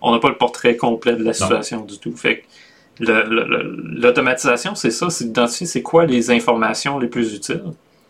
on 0.00 0.12
n'a 0.12 0.18
pas 0.20 0.28
le 0.28 0.36
portrait 0.36 0.76
complet 0.76 1.16
de 1.16 1.24
la 1.24 1.32
situation 1.32 1.80
du 1.82 1.98
tout. 1.98 2.16
Fait 2.16 2.44
l'automatisation, 3.00 4.74
c'est 4.74 4.90
ça, 4.90 5.10
c'est 5.10 5.24
d'identifier 5.26 5.66
c'est 5.66 5.82
quoi 5.82 6.06
les 6.06 6.30
informations 6.30 6.98
les 6.98 7.08
plus 7.08 7.34
utiles. 7.34 7.62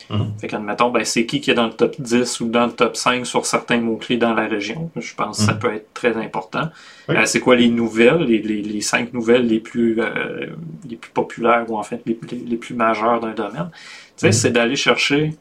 Mhm. 0.08 0.34
Fait 0.40 0.46
qu'admettons, 0.46 0.90
ben, 0.90 1.04
c'est 1.04 1.26
qui 1.26 1.40
qui 1.40 1.50
est 1.50 1.54
dans 1.54 1.66
le 1.66 1.72
top 1.72 1.96
10 2.00 2.38
ou 2.40 2.48
dans 2.48 2.66
le 2.66 2.72
top 2.72 2.96
5 2.96 3.26
sur 3.26 3.44
certains 3.44 3.78
mots-clés 3.80 4.18
dans 4.18 4.34
la 4.34 4.46
région. 4.46 4.88
Je 4.94 5.12
pense 5.16 5.38
que 5.38 5.44
ça 5.44 5.54
Mhm. 5.54 5.58
peut 5.58 5.74
être 5.74 5.92
très 5.94 6.16
important. 6.16 6.68
Oui. 7.08 7.16
Euh, 7.16 7.24
c'est 7.26 7.40
quoi 7.40 7.56
les 7.56 7.68
nouvelles, 7.68 8.18
les, 8.22 8.38
les, 8.40 8.62
les 8.62 8.80
cinq 8.82 9.12
nouvelles 9.12 9.46
les 9.48 9.58
plus, 9.58 9.96
euh, 10.00 10.46
les 10.88 10.94
plus 10.94 11.10
populaires 11.10 11.64
ou 11.68 11.76
en 11.76 11.82
fait 11.82 12.02
les, 12.06 12.16
les, 12.30 12.38
les 12.38 12.56
plus 12.56 12.74
majeures 12.74 13.18
d'un 13.18 13.32
domaine? 13.32 13.70
Sais, 14.16 14.28
Mhm. 14.28 14.32
c'est 14.32 14.50
d'aller 14.50 14.76
chercher 14.76 15.34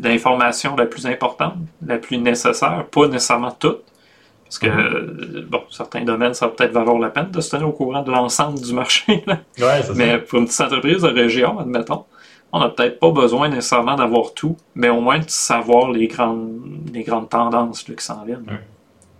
l'information 0.00 0.74
la 0.76 0.86
plus 0.86 1.06
importante, 1.06 1.54
la 1.86 1.98
plus 1.98 2.18
nécessaire, 2.18 2.84
pas 2.90 3.06
nécessairement 3.06 3.52
toute. 3.52 3.82
Parce 4.44 4.58
que, 4.58 4.66
Mhm. 4.66 4.78
euh, 4.78 5.46
bon, 5.48 5.62
certains 5.70 6.02
domaines, 6.04 6.34
ça 6.34 6.46
va 6.46 6.52
peut-être 6.52 6.72
valoir 6.72 6.98
la 6.98 7.08
peine 7.10 7.30
de 7.30 7.40
se 7.40 7.50
tenir 7.50 7.68
au 7.68 7.72
courant 7.72 8.02
de 8.02 8.10
l'ensemble 8.10 8.60
du 8.60 8.72
marché. 8.72 9.24
là. 9.26 9.38
Ouais, 9.58 9.82
c'est 9.82 9.94
Mais 9.94 10.12
ça. 10.12 10.18
pour 10.18 10.38
une 10.40 10.44
petite 10.46 10.60
entreprise 10.60 11.02
de 11.02 11.08
région, 11.08 11.58
admettons, 11.58 12.04
on 12.52 12.60
n'a 12.60 12.68
peut-être 12.68 13.00
pas 13.00 13.10
besoin 13.10 13.48
nécessairement 13.48 13.96
d'avoir 13.96 14.32
tout, 14.34 14.56
mais 14.74 14.88
au 14.88 15.00
moins 15.00 15.18
de 15.18 15.28
savoir 15.28 15.90
les 15.90 16.06
grandes, 16.06 16.60
les 16.92 17.02
grandes 17.02 17.28
tendances 17.28 17.88
là, 17.88 17.94
qui 17.96 18.04
s'en 18.04 18.24
viennent. 18.24 18.44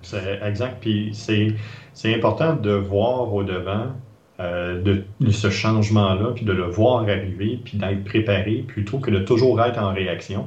C'est 0.02 0.40
exact. 0.44 0.76
Puis 0.80 1.10
c'est, 1.14 1.48
c'est 1.94 2.14
important 2.14 2.52
de 2.54 2.72
voir 2.72 3.32
au 3.32 3.42
devant 3.42 3.86
euh, 4.40 4.82
de, 4.82 5.04
de 5.20 5.30
ce 5.30 5.48
changement-là, 5.50 6.32
puis 6.34 6.44
de 6.44 6.52
le 6.52 6.64
voir 6.64 7.02
arriver, 7.02 7.60
puis 7.64 7.78
d'être 7.78 8.04
préparé, 8.04 8.64
plutôt 8.66 8.98
que 8.98 9.10
de 9.10 9.20
toujours 9.20 9.62
être 9.62 9.78
en 9.80 9.92
réaction. 9.92 10.46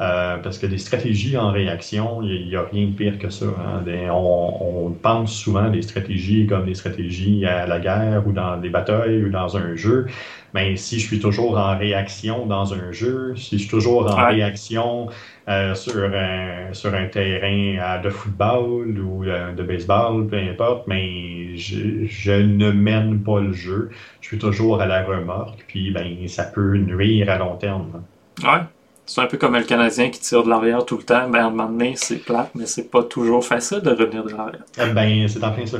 Euh, 0.00 0.38
parce 0.38 0.58
que 0.58 0.66
des 0.66 0.78
stratégies 0.78 1.36
en 1.36 1.52
réaction, 1.52 2.20
il 2.22 2.48
n'y 2.48 2.56
a, 2.56 2.62
rien 2.62 2.86
de 2.86 2.92
pire 2.92 3.16
que 3.18 3.30
ça. 3.30 3.46
hein. 3.46 3.82
Des- 3.84 4.08
on, 4.10 4.86
on 4.86 4.90
pense 4.90 5.32
souvent 5.32 5.70
des 5.70 5.82
stratégies 5.82 6.46
comme 6.48 6.66
des 6.66 6.74
stratégies 6.74 7.46
à 7.46 7.66
la 7.66 7.78
guerre 7.78 8.26
ou 8.26 8.32
dans 8.32 8.56
des 8.56 8.70
batailles 8.70 9.22
ou 9.24 9.30
dans 9.30 9.56
un 9.56 9.76
jeu. 9.76 10.06
Mais 10.52 10.76
si 10.76 10.98
je 10.98 11.06
suis 11.06 11.20
toujours 11.20 11.56
en 11.58 11.76
réaction 11.78 12.46
dans 12.46 12.74
un 12.74 12.90
jeu, 12.92 13.34
si 13.36 13.56
je 13.56 13.62
suis 13.62 13.70
toujours 13.70 14.12
en 14.12 14.16
Ouais. 14.16 14.30
réaction 14.34 15.08
euh, 15.48 15.74
sur, 15.74 16.04
un, 16.04 16.72
sur 16.72 16.94
un 16.94 17.06
terrain 17.06 17.76
euh, 17.78 18.02
de 18.02 18.10
football 18.10 18.98
ou 18.98 19.24
euh, 19.24 19.52
de 19.52 19.62
baseball, 19.62 20.26
peu 20.26 20.38
importe, 20.38 20.86
mais 20.86 21.56
je, 21.56 22.06
je 22.06 22.32
ne 22.32 22.70
mène 22.70 23.22
pas 23.22 23.40
le 23.40 23.52
jeu. 23.52 23.90
Je 24.20 24.28
suis 24.28 24.38
toujours 24.38 24.80
à 24.80 24.86
la 24.86 25.04
remorque, 25.04 25.64
puis 25.68 25.90
ben, 25.90 26.26
ça 26.28 26.44
peut 26.44 26.76
nuire 26.76 27.30
à 27.30 27.38
long 27.38 27.56
terme. 27.56 28.02
Ouais. 28.42 28.60
C'est 29.06 29.20
un 29.20 29.26
peu 29.26 29.36
comme 29.36 29.54
le 29.54 29.64
Canadien 29.64 30.08
qui 30.08 30.18
tire 30.20 30.44
de 30.44 30.48
l'arrière 30.48 30.84
tout 30.86 30.96
le 30.96 31.02
temps. 31.02 31.28
Ben, 31.28 31.40
à 31.40 31.46
un 31.46 31.50
moment 31.50 31.68
donné, 31.68 31.92
c'est 31.96 32.24
plate, 32.24 32.50
mais 32.54 32.64
c'est 32.64 32.90
pas 32.90 33.02
toujours 33.02 33.44
facile 33.44 33.80
de 33.80 33.90
revenir 33.90 34.24
de 34.24 34.30
l'arrière. 34.30 34.64
Eh 34.80 34.92
Ben, 34.94 35.28
c'est 35.28 35.44
en 35.44 35.52
plein 35.52 35.66
ça. 35.66 35.78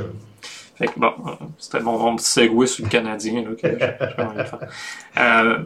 Fait 0.75 0.87
que 0.87 0.99
bon, 0.99 1.13
c'était 1.57 1.79
mon, 1.79 1.97
mon 1.97 2.17
petit 2.17 2.29
segway 2.29 2.67
sur 2.67 2.83
le 2.83 2.89
Canadien 2.89 3.43
là, 3.43 3.55
que 3.55 3.77
faire. 3.77 4.59
Euh, 5.17 5.59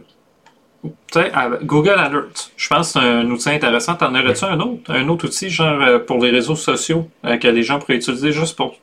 tu 0.82 0.90
sais, 1.12 1.30
à- 1.32 1.50
Google 1.62 1.90
Alert, 1.98 2.52
je 2.56 2.68
pense 2.68 2.92
que 2.94 3.00
c'est 3.00 3.06
un 3.06 3.30
outil 3.30 3.50
intéressant. 3.50 3.94
T'en 3.96 4.14
aurais-tu 4.14 4.44
un 4.44 4.58
autre? 4.60 4.90
Un 4.92 5.08
autre 5.08 5.26
outil, 5.26 5.50
genre 5.50 5.80
euh, 5.82 5.98
pour 5.98 6.22
les 6.22 6.30
réseaux 6.30 6.56
sociaux, 6.56 7.08
euh, 7.24 7.36
que 7.36 7.48
les 7.48 7.62
gens 7.62 7.78
pourraient 7.78 7.96
utiliser 7.96 8.32
juste 8.32 8.56
pour 8.56 8.76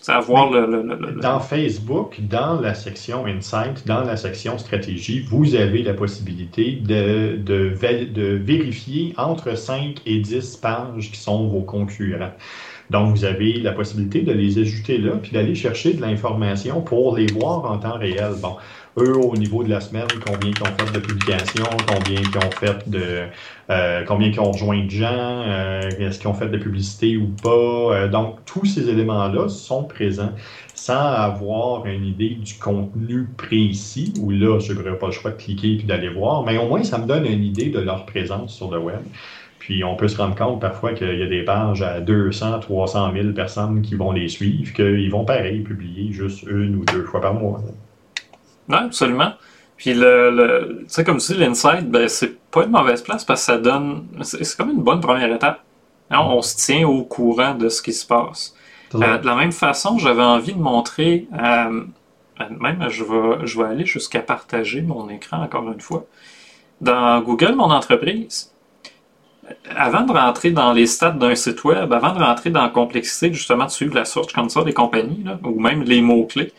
savoir 0.00 0.50
le, 0.50 0.66
le, 0.66 0.82
le- 0.82 0.96
le- 0.96 1.20
Dans 1.20 1.40
Facebook, 1.40 2.16
dans 2.20 2.60
la 2.60 2.74
section 2.74 3.26
Insight, 3.26 3.86
dans 3.86 4.02
la 4.04 4.16
section 4.16 4.56
stratégie, 4.58 5.20
vous 5.20 5.54
avez 5.54 5.82
la 5.82 5.94
possibilité 5.94 6.72
de, 6.72 7.36
de, 7.36 7.74
de 8.04 8.22
vérifier 8.36 9.14
entre 9.16 9.56
5 9.56 9.96
et 10.06 10.18
10 10.20 10.56
pages 10.56 11.10
qui 11.10 11.18
sont 11.18 11.48
vos 11.48 11.62
concurrents. 11.62 12.32
Donc, 12.90 13.14
vous 13.14 13.24
avez 13.24 13.54
la 13.60 13.72
possibilité 13.72 14.22
de 14.22 14.32
les 14.32 14.58
ajouter 14.58 14.98
là, 14.98 15.12
puis 15.22 15.32
d'aller 15.32 15.54
chercher 15.54 15.92
de 15.92 16.00
l'information 16.00 16.80
pour 16.80 17.16
les 17.16 17.26
voir 17.26 17.70
en 17.70 17.78
temps 17.78 17.98
réel. 17.98 18.32
Bon, 18.40 18.56
eux, 18.96 19.16
au 19.16 19.36
niveau 19.36 19.62
de 19.62 19.70
la 19.70 19.80
semaine, 19.80 20.06
combien 20.24 20.50
ils 20.50 20.62
ont 20.62 20.76
fait 20.76 20.92
de 20.92 20.98
publications, 20.98 21.64
combien 21.86 22.20
ils 22.20 22.38
ont 22.38 22.50
fait 22.50 22.88
de, 22.88 23.26
euh, 23.70 24.04
combien 24.06 24.28
ils 24.28 24.40
ont 24.40 24.52
rejoint 24.52 24.84
de 24.84 24.90
gens, 24.90 25.42
euh, 25.46 25.90
est-ce 25.98 26.18
qu'ils 26.18 26.28
ont 26.28 26.34
fait 26.34 26.48
de 26.48 26.58
publicité 26.58 27.16
ou 27.16 27.28
pas. 27.42 27.50
Euh, 27.50 28.08
donc, 28.08 28.44
tous 28.44 28.64
ces 28.64 28.88
éléments-là 28.88 29.48
sont 29.48 29.84
présents 29.84 30.32
sans 30.74 30.94
avoir 30.94 31.86
une 31.86 32.04
idée 32.04 32.30
du 32.30 32.54
contenu 32.54 33.26
précis, 33.36 34.14
où 34.20 34.30
là, 34.30 34.58
je 34.60 34.72
n'aurais 34.72 34.96
pas 34.96 35.06
le 35.06 35.12
choix 35.12 35.32
de 35.32 35.36
cliquer 35.36 35.72
et 35.72 35.82
d'aller 35.82 36.08
voir, 36.08 36.44
mais 36.44 36.56
au 36.56 36.68
moins, 36.68 36.82
ça 36.84 36.98
me 36.98 37.06
donne 37.06 37.26
une 37.26 37.44
idée 37.44 37.68
de 37.68 37.80
leur 37.80 38.06
présence 38.06 38.54
sur 38.54 38.70
le 38.70 38.78
web. 38.78 39.00
Puis 39.58 39.84
on 39.84 39.96
peut 39.96 40.08
se 40.08 40.16
rendre 40.16 40.34
compte 40.34 40.60
parfois 40.62 40.94
qu'il 40.94 41.18
y 41.18 41.22
a 41.22 41.26
des 41.26 41.42
pages 41.42 41.82
à 41.82 42.00
200, 42.00 42.60
300 42.60 43.12
000 43.12 43.32
personnes 43.32 43.82
qui 43.82 43.96
vont 43.96 44.12
les 44.12 44.28
suivre, 44.28 44.72
qu'ils 44.72 45.10
vont 45.10 45.26
pareil 45.26 45.60
publier 45.60 46.10
juste 46.10 46.44
une 46.44 46.76
ou 46.76 46.84
deux 46.86 47.02
fois 47.02 47.20
par 47.20 47.34
mois. 47.34 47.60
Ouais, 48.68 48.76
absolument. 48.76 49.32
Puis 49.76 49.94
le, 49.94 50.30
le 50.30 50.78
tu 50.80 50.84
sais, 50.88 51.04
comme 51.04 51.18
tu 51.18 51.32
dis, 51.32 51.38
l'insight, 51.38 51.88
ben, 51.88 52.08
c'est 52.08 52.38
pas 52.50 52.64
une 52.64 52.70
mauvaise 52.70 53.02
place 53.02 53.24
parce 53.24 53.40
que 53.40 53.46
ça 53.46 53.58
donne, 53.58 54.06
c'est 54.22 54.56
comme 54.56 54.70
une 54.70 54.82
bonne 54.82 55.00
première 55.00 55.32
étape. 55.32 55.60
Hein, 56.10 56.20
on 56.20 56.42
se 56.42 56.56
tient 56.56 56.86
au 56.88 57.04
courant 57.04 57.54
de 57.54 57.68
ce 57.68 57.82
qui 57.82 57.92
se 57.92 58.06
passe. 58.06 58.54
Euh, 58.94 59.18
de 59.18 59.26
la 59.26 59.34
même 59.34 59.52
façon, 59.52 59.98
j'avais 59.98 60.22
envie 60.22 60.54
de 60.54 60.58
montrer, 60.58 61.28
euh, 61.34 61.84
même 62.58 62.86
je 62.88 63.04
vais, 63.04 63.46
je 63.46 63.58
vais 63.58 63.68
aller 63.68 63.84
jusqu'à 63.84 64.20
partager 64.20 64.80
mon 64.80 65.08
écran 65.10 65.42
encore 65.42 65.70
une 65.70 65.80
fois. 65.80 66.06
Dans 66.80 67.20
Google, 67.20 67.54
mon 67.54 67.70
entreprise, 67.70 68.52
avant 69.76 70.02
de 70.02 70.12
rentrer 70.12 70.50
dans 70.50 70.72
les 70.72 70.86
stats 70.86 71.10
d'un 71.10 71.34
site 71.34 71.64
web, 71.64 71.92
avant 71.92 72.14
de 72.14 72.22
rentrer 72.22 72.50
dans 72.50 72.62
la 72.62 72.68
complexité 72.68 73.32
justement 73.32 73.66
de 73.66 73.70
suivre 73.70 73.94
la 73.94 74.04
search 74.04 74.32
comme 74.32 74.48
ça 74.48 74.62
des 74.62 74.72
compagnies, 74.72 75.22
là, 75.24 75.38
ou 75.42 75.60
même 75.60 75.82
les 75.82 76.00
mots-clés, 76.00 76.52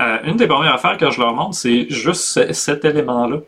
euh, 0.00 0.18
une 0.24 0.36
des 0.36 0.46
premières 0.46 0.74
affaires 0.74 0.96
que 0.96 1.10
je 1.10 1.20
leur 1.20 1.34
montre, 1.34 1.54
c'est 1.54 1.86
juste 1.90 2.22
ce- 2.22 2.52
cet 2.52 2.84
élément-là. 2.84 3.38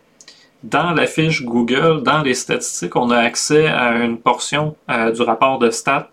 Dans 0.62 0.92
la 0.92 1.06
fiche 1.06 1.42
Google, 1.44 2.02
dans 2.02 2.22
les 2.22 2.34
statistiques, 2.34 2.94
on 2.94 3.10
a 3.10 3.16
accès 3.18 3.66
à 3.66 3.96
une 3.96 4.18
portion 4.18 4.76
euh, 4.90 5.10
du 5.10 5.22
rapport 5.22 5.58
de 5.58 5.70
stats 5.70 6.08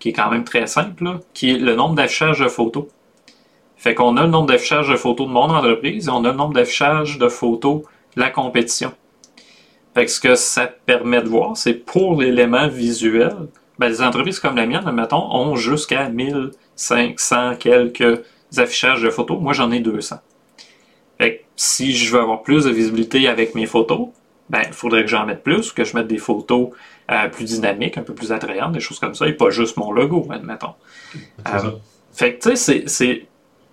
qui 0.00 0.08
est 0.08 0.12
quand 0.12 0.30
même 0.30 0.44
très 0.44 0.66
simple, 0.66 1.18
qui 1.34 1.50
est 1.50 1.58
le 1.58 1.76
nombre 1.76 1.94
d'affichages 1.94 2.40
de 2.40 2.48
photos. 2.48 2.86
Fait 3.76 3.94
qu'on 3.94 4.16
a 4.16 4.22
le 4.22 4.28
nombre 4.28 4.46
d'affichages 4.46 4.88
de 4.88 4.96
photos 4.96 5.28
de 5.28 5.32
mon 5.32 5.42
entreprise 5.50 6.08
et 6.08 6.10
on 6.10 6.24
a 6.24 6.30
le 6.32 6.36
nombre 6.36 6.54
d'affichages 6.54 7.18
de 7.18 7.28
photos 7.28 7.82
de 8.16 8.20
la 8.20 8.30
compétition. 8.30 8.92
Fait 9.94 10.06
que 10.06 10.10
ce 10.10 10.20
que 10.20 10.34
ça 10.34 10.66
permet 10.66 11.20
de 11.22 11.28
voir, 11.28 11.56
c'est 11.56 11.74
pour 11.74 12.20
l'élément 12.20 12.66
visuel, 12.66 13.34
ben, 13.78 13.88
les 13.88 14.02
entreprises 14.02 14.40
comme 14.40 14.56
la 14.56 14.66
mienne, 14.66 14.90
mettons, 14.92 15.32
ont 15.34 15.54
jusqu'à 15.54 16.08
1500 16.08 17.56
quelques 17.58 18.22
affichages 18.58 19.02
de 19.02 19.10
photos. 19.10 19.40
Moi, 19.40 19.52
j'en 19.52 19.70
ai 19.70 19.80
200. 19.80 20.16
Fait 21.18 21.36
que 21.36 21.42
si 21.56 21.94
je 21.94 22.12
veux 22.12 22.20
avoir 22.20 22.42
plus 22.42 22.64
de 22.64 22.70
visibilité 22.70 23.28
avec 23.28 23.54
mes 23.54 23.66
photos, 23.66 24.08
ben, 24.50 24.62
il 24.66 24.72
faudrait 24.72 25.02
que 25.02 25.08
j'en 25.08 25.24
mette 25.24 25.42
plus, 25.42 25.72
que 25.72 25.84
je 25.84 25.96
mette 25.96 26.08
des 26.08 26.18
photos 26.18 26.68
euh, 27.10 27.28
plus 27.28 27.44
dynamiques, 27.44 27.96
un 27.96 28.02
peu 28.02 28.14
plus 28.14 28.32
attrayantes, 28.32 28.72
des 28.72 28.80
choses 28.80 28.98
comme 28.98 29.14
ça, 29.14 29.26
et 29.26 29.32
pas 29.32 29.50
juste 29.50 29.76
mon 29.76 29.92
logo, 29.92 30.26
admettons. 30.30 30.74
Euh, 31.48 31.70
fait 32.12 32.34
que, 32.34 32.50
tu 32.50 32.56
sais, 32.56 33.26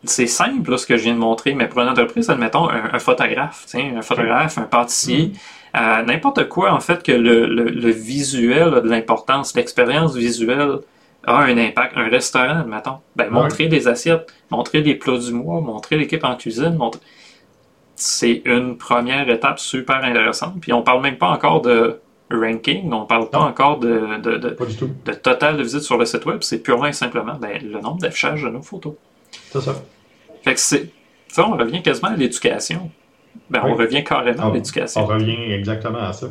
c'est 0.04 0.28
simple 0.28 0.78
ce 0.78 0.86
que 0.86 0.96
je 0.96 1.04
viens 1.04 1.16
de 1.16 1.20
montrer, 1.20 1.54
mais 1.54 1.68
pour 1.68 1.82
une 1.82 1.90
entreprise, 1.90 2.30
admettons, 2.30 2.70
un, 2.70 2.98
photographe, 3.00 3.66
un 3.74 4.02
photographe, 4.02 4.58
un 4.58 4.64
pâtissier, 4.64 5.34
mm-hmm. 5.76 6.00
euh, 6.00 6.04
n'importe 6.04 6.48
quoi, 6.48 6.74
en 6.74 6.80
fait, 6.80 7.04
que 7.04 7.12
le, 7.12 7.92
visuel 7.92 8.74
a 8.76 8.80
de 8.80 8.90
l'importance, 8.90 9.56
l'expérience 9.56 10.16
visuelle 10.16 10.80
a 11.26 11.38
un 11.38 11.58
impact. 11.58 11.98
Un 11.98 12.10
restaurant, 12.10 12.62
admettons, 12.62 13.00
ben, 13.16 13.30
montrer 13.30 13.68
des 13.68 13.88
assiettes, 13.88 14.34
montrer 14.50 14.82
les 14.82 14.96
plats 14.96 15.18
du 15.18 15.34
mois, 15.34 15.62
montrer 15.62 15.98
l'équipe 15.98 16.24
en 16.24 16.36
cuisine, 16.36 16.76
montrer 16.76 17.02
c'est 18.00 18.42
une 18.46 18.78
première 18.78 19.30
étape 19.30 19.60
super 19.60 19.98
intéressante. 20.04 20.56
Puis 20.62 20.74
on 20.74 20.82
parle 20.82 21.02
même 21.02 21.18
pas 21.18 21.30
encore 21.30 21.62
de 21.62 22.00
ranking, 22.32 22.92
on 22.94 23.06
parle 23.06 23.30
pas 23.30 23.40
encore 23.40 23.80
de, 23.80 24.22
de, 24.22 24.38
de, 24.38 25.14
total 25.14 25.58
de 25.58 25.64
visites 25.64 25.82
sur 25.82 25.98
le 25.98 26.06
site 26.06 26.26
web, 26.26 26.40
c'est 26.42 26.60
purement 26.60 26.86
et 26.86 26.94
simplement 26.94 27.36
ben, 27.36 27.60
le 27.62 27.80
nombre 27.82 28.00
d'affichages 28.00 28.44
de 28.44 28.50
nos 28.50 28.62
photos. 28.62 28.94
C'est 29.52 29.62
ça. 29.62 29.76
Fait 30.44 30.54
que 30.54 30.60
c'est. 30.60 30.90
Ça, 31.28 31.48
on 31.48 31.58
revient 31.58 31.84
quasiment 31.84 32.10
à 32.10 32.16
l'éducation. 32.16 32.90
Ben, 33.50 33.62
On 33.64 33.76
revient 33.76 34.04
carrément 34.04 34.50
à 34.50 34.54
l'éducation. 34.54 35.02
On 35.02 35.06
revient 35.06 35.52
exactement 35.52 36.00
à 36.00 36.14
ça 36.14 36.28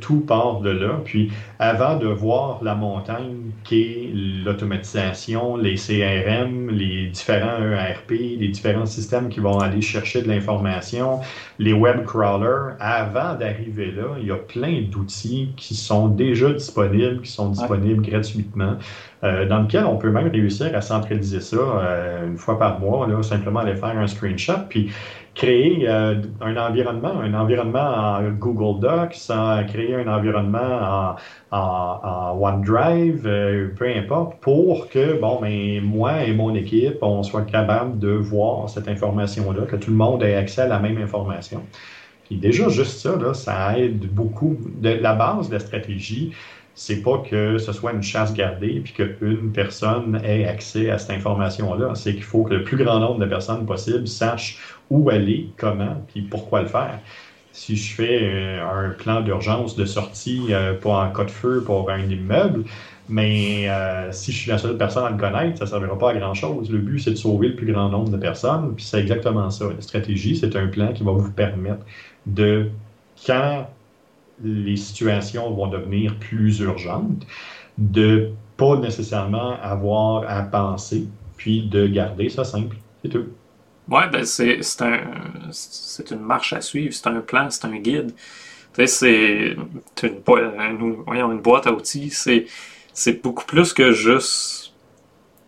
tout 0.00 0.20
part 0.20 0.60
de 0.60 0.70
là. 0.70 1.00
Puis 1.04 1.32
avant 1.58 1.96
de 1.96 2.06
voir 2.06 2.62
la 2.62 2.74
montagne 2.74 3.52
qu'est 3.64 4.10
l'automatisation, 4.44 5.56
les 5.56 5.74
CRM, 5.74 6.70
les 6.70 7.08
différents 7.08 7.62
ERP, 7.62 8.10
les 8.10 8.48
différents 8.48 8.86
systèmes 8.86 9.28
qui 9.28 9.40
vont 9.40 9.58
aller 9.58 9.80
chercher 9.80 10.22
de 10.22 10.28
l'information, 10.28 11.20
les 11.58 11.72
web 11.72 12.04
crawlers, 12.04 12.76
avant 12.80 13.34
d'arriver 13.34 13.92
là, 13.92 14.16
il 14.20 14.26
y 14.26 14.30
a 14.30 14.36
plein 14.36 14.82
d'outils 14.90 15.50
qui 15.56 15.74
sont 15.74 16.08
déjà 16.08 16.52
disponibles, 16.52 17.22
qui 17.22 17.30
sont 17.30 17.50
disponibles 17.50 18.02
gratuitement. 18.02 18.76
Euh, 19.24 19.46
dans 19.46 19.62
lequel 19.62 19.84
on 19.84 19.98
peut 19.98 20.10
même 20.10 20.28
réussir 20.28 20.74
à 20.74 20.80
centraliser 20.80 21.40
ça 21.40 21.56
euh, 21.56 22.26
une 22.26 22.36
fois 22.36 22.58
par 22.58 22.80
mois, 22.80 23.06
là, 23.06 23.22
simplement 23.22 23.60
aller 23.60 23.76
faire 23.76 23.96
un 23.96 24.08
screenshot. 24.08 24.66
Puis 24.68 24.90
créer 25.34 25.88
euh, 25.88 26.20
un 26.40 26.56
environnement, 26.56 27.20
un 27.20 27.34
environnement 27.34 27.80
en 27.80 28.30
Google 28.32 28.80
Docs, 28.80 29.16
créer 29.68 29.94
un 29.94 30.08
environnement 30.08 31.16
en, 31.50 32.38
OneDrive, 32.38 33.26
euh, 33.26 33.68
peu 33.76 33.88
importe, 33.88 34.38
pour 34.40 34.88
que, 34.88 35.18
bon, 35.20 35.40
ben, 35.40 35.80
moi 35.82 36.24
et 36.24 36.32
mon 36.32 36.54
équipe, 36.54 36.98
on 37.02 37.22
soit 37.22 37.42
capable 37.42 37.98
de 37.98 38.10
voir 38.10 38.68
cette 38.68 38.88
information-là, 38.88 39.62
que 39.62 39.76
tout 39.76 39.90
le 39.90 39.96
monde 39.96 40.22
ait 40.22 40.34
accès 40.34 40.62
à 40.62 40.68
la 40.68 40.78
même 40.78 40.98
information. 40.98 41.62
Puis 42.24 42.36
déjà, 42.36 42.68
juste 42.68 42.98
ça, 43.00 43.16
là, 43.16 43.34
ça 43.34 43.78
aide 43.78 44.06
beaucoup. 44.12 44.56
De, 44.80 44.90
la 44.90 45.14
base 45.14 45.48
de 45.48 45.54
la 45.54 45.60
stratégie, 45.60 46.32
c'est 46.74 47.02
pas 47.02 47.18
que 47.18 47.58
ce 47.58 47.72
soit 47.72 47.92
une 47.92 48.02
chasse 48.02 48.32
gardée 48.32 48.80
puis 48.82 48.94
qu'une 48.94 49.52
personne 49.52 50.20
ait 50.24 50.46
accès 50.46 50.90
à 50.90 50.98
cette 50.98 51.10
information-là. 51.10 51.94
C'est 51.94 52.14
qu'il 52.14 52.22
faut 52.22 52.44
que 52.44 52.54
le 52.54 52.64
plus 52.64 52.76
grand 52.76 52.98
nombre 52.98 53.18
de 53.18 53.26
personnes 53.26 53.66
possible 53.66 54.06
sachent 54.06 54.58
où 54.92 55.08
aller, 55.08 55.48
comment, 55.56 56.04
puis 56.08 56.22
pourquoi 56.22 56.62
le 56.62 56.68
faire. 56.68 56.98
Si 57.52 57.76
je 57.76 57.94
fais 57.94 58.20
euh, 58.22 58.86
un 58.88 58.90
plan 58.90 59.22
d'urgence 59.22 59.74
de 59.74 59.84
sortie 59.84 60.46
euh, 60.50 60.74
pour 60.74 60.98
un 60.98 61.10
cas 61.10 61.24
de 61.24 61.30
feu 61.30 61.62
pour 61.64 61.90
un 61.90 62.00
immeuble, 62.00 62.64
mais 63.08 63.68
euh, 63.68 64.12
si 64.12 64.32
je 64.32 64.38
suis 64.38 64.50
la 64.50 64.58
seule 64.58 64.76
personne 64.76 65.04
à 65.04 65.10
le 65.10 65.16
connaître, 65.16 65.58
ça 65.58 65.64
ne 65.64 65.70
servira 65.70 65.98
pas 65.98 66.10
à 66.10 66.14
grand-chose. 66.14 66.70
Le 66.70 66.78
but, 66.78 66.98
c'est 67.00 67.12
de 67.12 67.16
sauver 67.16 67.48
le 67.48 67.56
plus 67.56 67.72
grand 67.72 67.88
nombre 67.88 68.10
de 68.10 68.16
personnes, 68.18 68.74
puis 68.74 68.84
c'est 68.84 69.00
exactement 69.00 69.50
ça. 69.50 69.66
La 69.74 69.80
stratégie, 69.80 70.36
c'est 70.36 70.56
un 70.56 70.66
plan 70.68 70.92
qui 70.92 71.02
va 71.02 71.12
vous 71.12 71.32
permettre 71.32 71.84
de, 72.26 72.68
quand 73.26 73.66
les 74.44 74.76
situations 74.76 75.50
vont 75.52 75.68
devenir 75.68 76.16
plus 76.18 76.60
urgentes, 76.60 77.26
de 77.78 78.30
pas 78.56 78.76
nécessairement 78.76 79.56
avoir 79.62 80.24
à 80.28 80.42
penser, 80.42 81.08
puis 81.36 81.66
de 81.66 81.86
garder 81.86 82.28
ça 82.28 82.44
simple. 82.44 82.76
C'est 83.02 83.10
tout. 83.10 83.26
Oui, 83.92 84.02
ben 84.10 84.24
c'est 84.24 84.58
un, 84.80 85.00
une 86.10 86.20
marche 86.20 86.54
à 86.54 86.62
suivre, 86.62 86.94
c'est 86.94 87.06
un 87.08 87.20
plan, 87.20 87.50
c'est 87.50 87.66
un 87.66 87.76
guide. 87.76 88.14
Tu 88.74 88.86
sais, 88.86 89.56
c'est 90.02 90.08
une, 90.08 91.04
une 91.06 91.40
boîte 91.40 91.66
à 91.66 91.72
outils, 91.72 92.10
c'est 92.10 93.22
beaucoup 93.22 93.44
plus 93.44 93.74
que 93.74 93.92
juste 93.92 94.72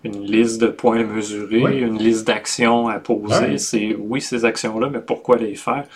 une 0.04 0.24
liste 0.24 0.60
de 0.60 0.66
points 0.66 1.00
à 1.00 1.04
mesurer, 1.04 1.80
une 1.80 1.96
liste 1.96 2.26
d'actions 2.26 2.88
à 2.88 2.98
poser. 2.98 3.56
C'est 3.56 3.96
oui, 3.98 4.20
ces 4.20 4.44
actions-là, 4.44 4.90
mais 4.90 5.00
pourquoi 5.00 5.38
les 5.38 5.54
faire? 5.54 5.86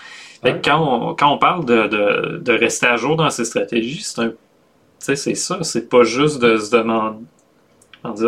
quand, 0.65 1.11
on, 1.11 1.15
quand 1.15 1.31
on 1.35 1.39
parle 1.39 1.67
de, 1.67 1.87
de, 1.89 2.39
de, 2.39 2.53
rester 2.53 2.87
à 2.87 2.97
jour 2.97 3.17
dans 3.17 3.29
ces 3.29 3.45
stratégies, 3.45 4.03
c'est 4.03 4.23
un. 4.23 4.33
c'est 4.99 5.35
ça, 5.35 5.63
c'est 5.63 5.89
pas 5.91 6.05
juste 6.05 6.39
de 6.41 6.57
se 6.57 6.71
demander. 6.71 7.19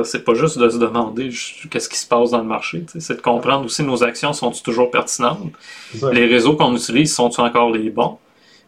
C'est 0.04 0.24
pas 0.24 0.34
juste 0.34 0.58
de 0.58 0.68
se 0.68 0.78
demander 0.78 1.30
qu'est-ce 1.70 1.88
qui 1.88 1.98
se 1.98 2.06
passe 2.06 2.30
dans 2.30 2.38
le 2.38 2.44
marché, 2.44 2.84
c'est 2.98 3.16
de 3.16 3.20
comprendre 3.20 3.64
aussi 3.64 3.82
nos 3.82 4.02
actions 4.02 4.32
sont 4.32 4.50
toujours 4.50 4.90
pertinentes. 4.90 5.52
Les 6.12 6.26
réseaux 6.26 6.56
qu'on 6.56 6.74
utilise 6.74 7.14
sont-ils 7.14 7.40
encore 7.40 7.70
les 7.70 7.90
bons? 7.90 8.18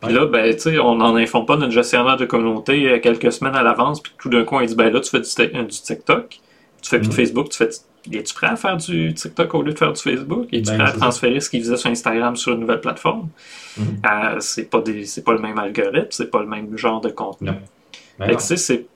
Puis 0.01 0.13
là, 0.13 0.27
ben, 0.27 0.57
on 0.83 0.97
n'en 0.97 1.15
informe 1.15 1.47
pas 1.47 1.57
notre 1.57 1.73
gestionnaire 1.73 2.17
de 2.17 2.25
communauté 2.25 3.01
quelques 3.01 3.33
semaines 3.33 3.55
à 3.55 3.63
l'avance, 3.63 4.01
puis 4.01 4.13
tout 4.19 4.29
d'un 4.29 4.45
coup, 4.45 4.57
on 4.57 4.65
dit 4.65 4.75
ben 4.75 4.93
là, 4.93 5.01
tu 5.01 5.11
fais 5.11 5.21
du, 5.21 5.65
du 5.65 5.81
TikTok, 5.81 6.41
tu 6.81 6.89
fais 6.89 6.99
plus 6.99 7.09
de 7.09 7.13
mm-hmm. 7.13 7.17
Facebook, 7.17 7.49
tu 7.51 7.59
fais 7.59 7.71
es-tu 8.11 8.35
prêt 8.35 8.49
à 8.49 8.57
faire 8.57 8.77
du 8.77 9.15
TikTok 9.15 9.55
au 9.55 9.63
lieu 9.63 9.73
de 9.73 9.79
faire 9.79 9.93
du 9.93 10.01
Facebook? 10.01 10.49
Es-tu 10.53 10.71
ben, 10.71 10.79
prêt 10.79 10.89
à 10.89 10.93
transférer 10.93 11.41
ce 11.41 11.51
qu'il 11.51 11.61
faisait 11.61 11.77
sur 11.77 11.91
Instagram 11.91 12.37
sur 12.37 12.53
une 12.53 12.61
nouvelle 12.61 12.81
plateforme? 12.81 13.29
Mm 13.77 13.83
c'est 14.41 14.69
pas 14.69 14.81
pas 14.81 15.33
le 15.33 15.39
même 15.39 15.59
algorithme, 15.59 16.09
c'est 16.11 16.31
pas 16.31 16.41
le 16.41 16.49
même 16.49 16.77
genre 16.77 17.01
de 17.01 17.11
contenu. 17.11 17.51
Ben 18.19 18.39
c'est 18.39 18.87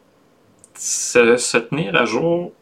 se, 0.78 1.56
tenir 1.58 1.96
à 1.96 2.04
jour. 2.04 2.52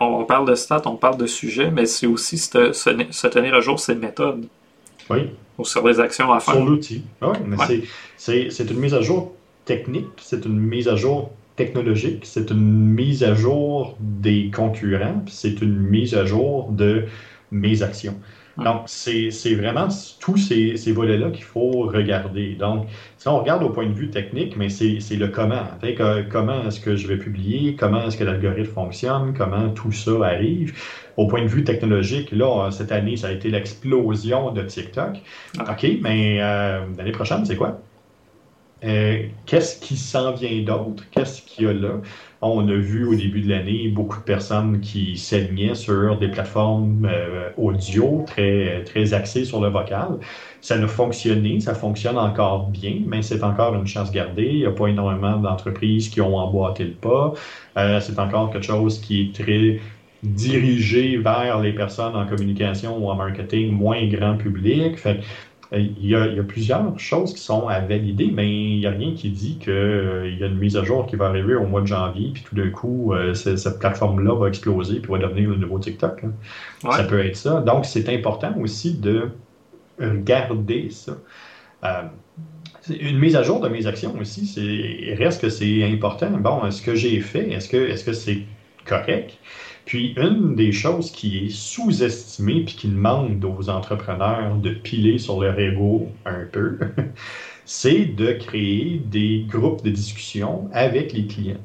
on 0.00 0.24
parle 0.24 0.48
de 0.48 0.54
stats, 0.54 0.82
on 0.86 0.96
parle 0.96 1.16
de 1.16 1.26
sujets, 1.26 1.70
mais 1.70 1.86
c'est 1.86 2.06
aussi 2.06 2.38
se, 2.38 3.28
tenir 3.28 3.54
à 3.54 3.60
jour, 3.60 3.78
c'est 3.78 3.94
méthodes. 3.94 4.46
Oui. 5.10 5.30
Ou 5.58 5.64
sur 5.64 5.86
les 5.86 6.00
actions 6.00 6.32
à 6.32 6.40
faire. 6.40 6.54
Sur 6.54 6.64
l'outil. 6.64 7.02
Ah 7.20 7.30
oui, 7.30 7.38
mais 7.46 7.56
c'est 8.16 8.70
une 8.70 8.78
mise 8.78 8.94
à 8.94 9.00
jour 9.00 9.34
technique, 9.64 10.06
c'est 10.20 10.44
une 10.44 10.58
mise 10.58 10.88
à 10.88 10.96
jour 10.96 11.30
technologique, 11.56 12.22
c'est 12.24 12.50
une 12.50 12.60
mise 12.60 13.22
à 13.22 13.34
jour 13.34 13.96
des 14.00 14.50
concurrents, 14.54 15.22
c'est 15.28 15.62
une 15.62 15.76
mise 15.76 16.14
à 16.14 16.24
jour 16.24 16.70
de 16.70 17.04
mes 17.50 17.82
actions. 17.82 18.18
Donc, 18.58 18.82
c'est 18.86 19.54
vraiment 19.54 19.88
tous 20.20 20.36
ces, 20.36 20.76
ces 20.76 20.92
volets-là 20.92 21.30
qu'il 21.30 21.44
faut 21.44 21.82
regarder. 21.82 22.54
Donc, 22.54 22.86
si 23.18 23.28
on 23.28 23.40
regarde 23.40 23.62
au 23.62 23.70
point 23.70 23.86
de 23.86 23.92
vue 23.92 24.10
technique, 24.10 24.56
mais 24.56 24.68
c'est 24.68 25.16
le 25.16 25.28
comment. 25.28 25.64
comment 26.30 26.64
est-ce 26.66 26.80
que 26.80 26.96
je 26.96 27.08
vais 27.08 27.16
publier, 27.16 27.74
comment 27.74 28.06
est-ce 28.06 28.16
que 28.16 28.24
l'algorithme 28.24 28.72
fonctionne, 28.72 29.34
comment 29.36 29.70
tout 29.70 29.92
ça 29.92 30.12
arrive? 30.24 30.74
Au 31.16 31.26
point 31.26 31.42
de 31.42 31.48
vue 31.48 31.64
technologique, 31.64 32.30
là, 32.32 32.70
cette 32.70 32.92
année, 32.92 33.16
ça 33.16 33.28
a 33.28 33.32
été 33.32 33.50
l'explosion 33.50 34.52
de 34.52 34.62
TikTok. 34.62 35.18
OK, 35.60 35.86
mais 36.02 36.38
euh, 36.40 36.86
l'année 36.96 37.12
prochaine, 37.12 37.44
c'est 37.44 37.56
quoi? 37.56 37.80
Euh, 38.84 39.28
qu'est-ce 39.46 39.80
qui 39.80 39.96
s'en 39.96 40.32
vient 40.32 40.62
d'autre? 40.62 41.04
Qu'est-ce 41.10 41.42
qu'il 41.42 41.64
y 41.64 41.68
a 41.68 41.72
là? 41.72 42.00
On 42.46 42.68
a 42.68 42.74
vu 42.74 43.06
au 43.06 43.14
début 43.14 43.40
de 43.40 43.48
l'année 43.48 43.88
beaucoup 43.88 44.18
de 44.18 44.24
personnes 44.24 44.80
qui 44.82 45.16
saignaient 45.16 45.74
sur 45.74 46.18
des 46.18 46.28
plateformes 46.28 47.08
euh, 47.10 47.48
audio 47.56 48.22
très, 48.26 48.84
très 48.84 49.14
axées 49.14 49.46
sur 49.46 49.62
le 49.62 49.70
vocal. 49.70 50.18
Ça 50.60 50.74
a 50.74 50.86
fonctionné, 50.86 51.60
ça 51.60 51.74
fonctionne 51.74 52.18
encore 52.18 52.68
bien, 52.68 53.00
mais 53.06 53.22
c'est 53.22 53.42
encore 53.42 53.74
une 53.74 53.86
chance 53.86 54.12
gardée. 54.12 54.50
Il 54.52 54.58
n'y 54.58 54.66
a 54.66 54.72
pas 54.72 54.88
énormément 54.88 55.38
d'entreprises 55.38 56.10
qui 56.10 56.20
ont 56.20 56.36
emboîté 56.36 56.84
le 56.84 56.92
pas. 56.92 57.32
Euh, 57.78 57.98
c'est 58.00 58.18
encore 58.18 58.50
quelque 58.50 58.66
chose 58.66 59.00
qui 59.00 59.22
est 59.22 59.34
très 59.34 59.80
dirigé 60.22 61.16
vers 61.16 61.60
les 61.60 61.72
personnes 61.72 62.14
en 62.14 62.26
communication 62.26 62.98
ou 62.98 63.08
en 63.08 63.14
marketing 63.14 63.72
moins 63.72 64.06
grand 64.08 64.36
public. 64.36 64.98
Euh, 65.72 65.78
il 65.78 66.06
y, 66.06 66.14
a, 66.14 66.42
plusieurs 66.42 66.98
choses 66.98 67.32
qui 67.32 67.40
sont 67.40 67.68
à 67.68 67.80
valider, 67.80 68.30
mais 68.32 68.48
il 68.48 68.78
n'y 68.78 68.86
a 68.86 68.90
rien 68.90 69.14
qui 69.14 69.30
dit 69.30 69.58
qu'il 69.58 69.72
euh, 69.72 70.30
y 70.38 70.42
a 70.42 70.46
une 70.46 70.58
mise 70.58 70.76
à 70.76 70.84
jour 70.84 71.06
qui 71.06 71.16
va 71.16 71.26
arriver 71.26 71.54
au 71.54 71.66
mois 71.66 71.80
de 71.80 71.86
janvier, 71.86 72.30
puis 72.32 72.42
tout 72.42 72.54
d'un 72.54 72.70
coup, 72.70 73.14
euh, 73.14 73.34
cette 73.34 73.78
plateforme-là 73.78 74.34
va 74.34 74.48
exploser, 74.48 75.00
puis 75.00 75.10
va 75.10 75.18
devenir 75.18 75.50
le 75.50 75.56
nouveau 75.56 75.78
TikTok. 75.78 76.22
Ça 76.82 77.04
peut 77.04 77.24
être 77.24 77.36
ça. 77.36 77.60
Donc, 77.60 77.86
c'est 77.86 78.08
important 78.14 78.54
aussi 78.60 78.94
de 78.94 79.30
garder 80.00 80.90
ça. 80.90 81.12
une 82.88 83.18
mise 83.18 83.36
à 83.36 83.42
jour 83.42 83.60
de 83.60 83.68
mes 83.68 83.86
actions 83.86 84.14
aussi, 84.20 84.46
c'est 84.46 85.14
reste 85.14 85.40
que 85.40 85.48
c'est 85.48 85.84
important. 85.84 86.30
Bon, 86.32 86.66
est-ce 86.66 86.82
que 86.82 86.94
j'ai 86.94 87.20
fait? 87.20 87.50
Est-ce 87.50 87.68
que 87.68 87.76
est-ce 87.76 88.04
que 88.04 88.12
c'est 88.12 88.42
correct? 88.84 89.38
Puis 89.84 90.14
une 90.16 90.54
des 90.56 90.72
choses 90.72 91.10
qui 91.10 91.44
est 91.46 91.50
sous-estimée 91.50 92.64
puis 92.64 92.74
qui 92.74 92.88
demande 92.88 93.44
aux 93.44 93.68
entrepreneurs 93.68 94.56
de 94.56 94.70
piler 94.70 95.18
sur 95.18 95.40
leur 95.40 95.58
ego 95.58 96.08
un 96.24 96.46
peu, 96.50 96.78
c'est 97.66 98.06
de 98.06 98.32
créer 98.32 98.98
des 99.04 99.44
groupes 99.48 99.84
de 99.84 99.90
discussion 99.90 100.70
avec 100.72 101.12
les 101.12 101.26
clients. 101.26 101.60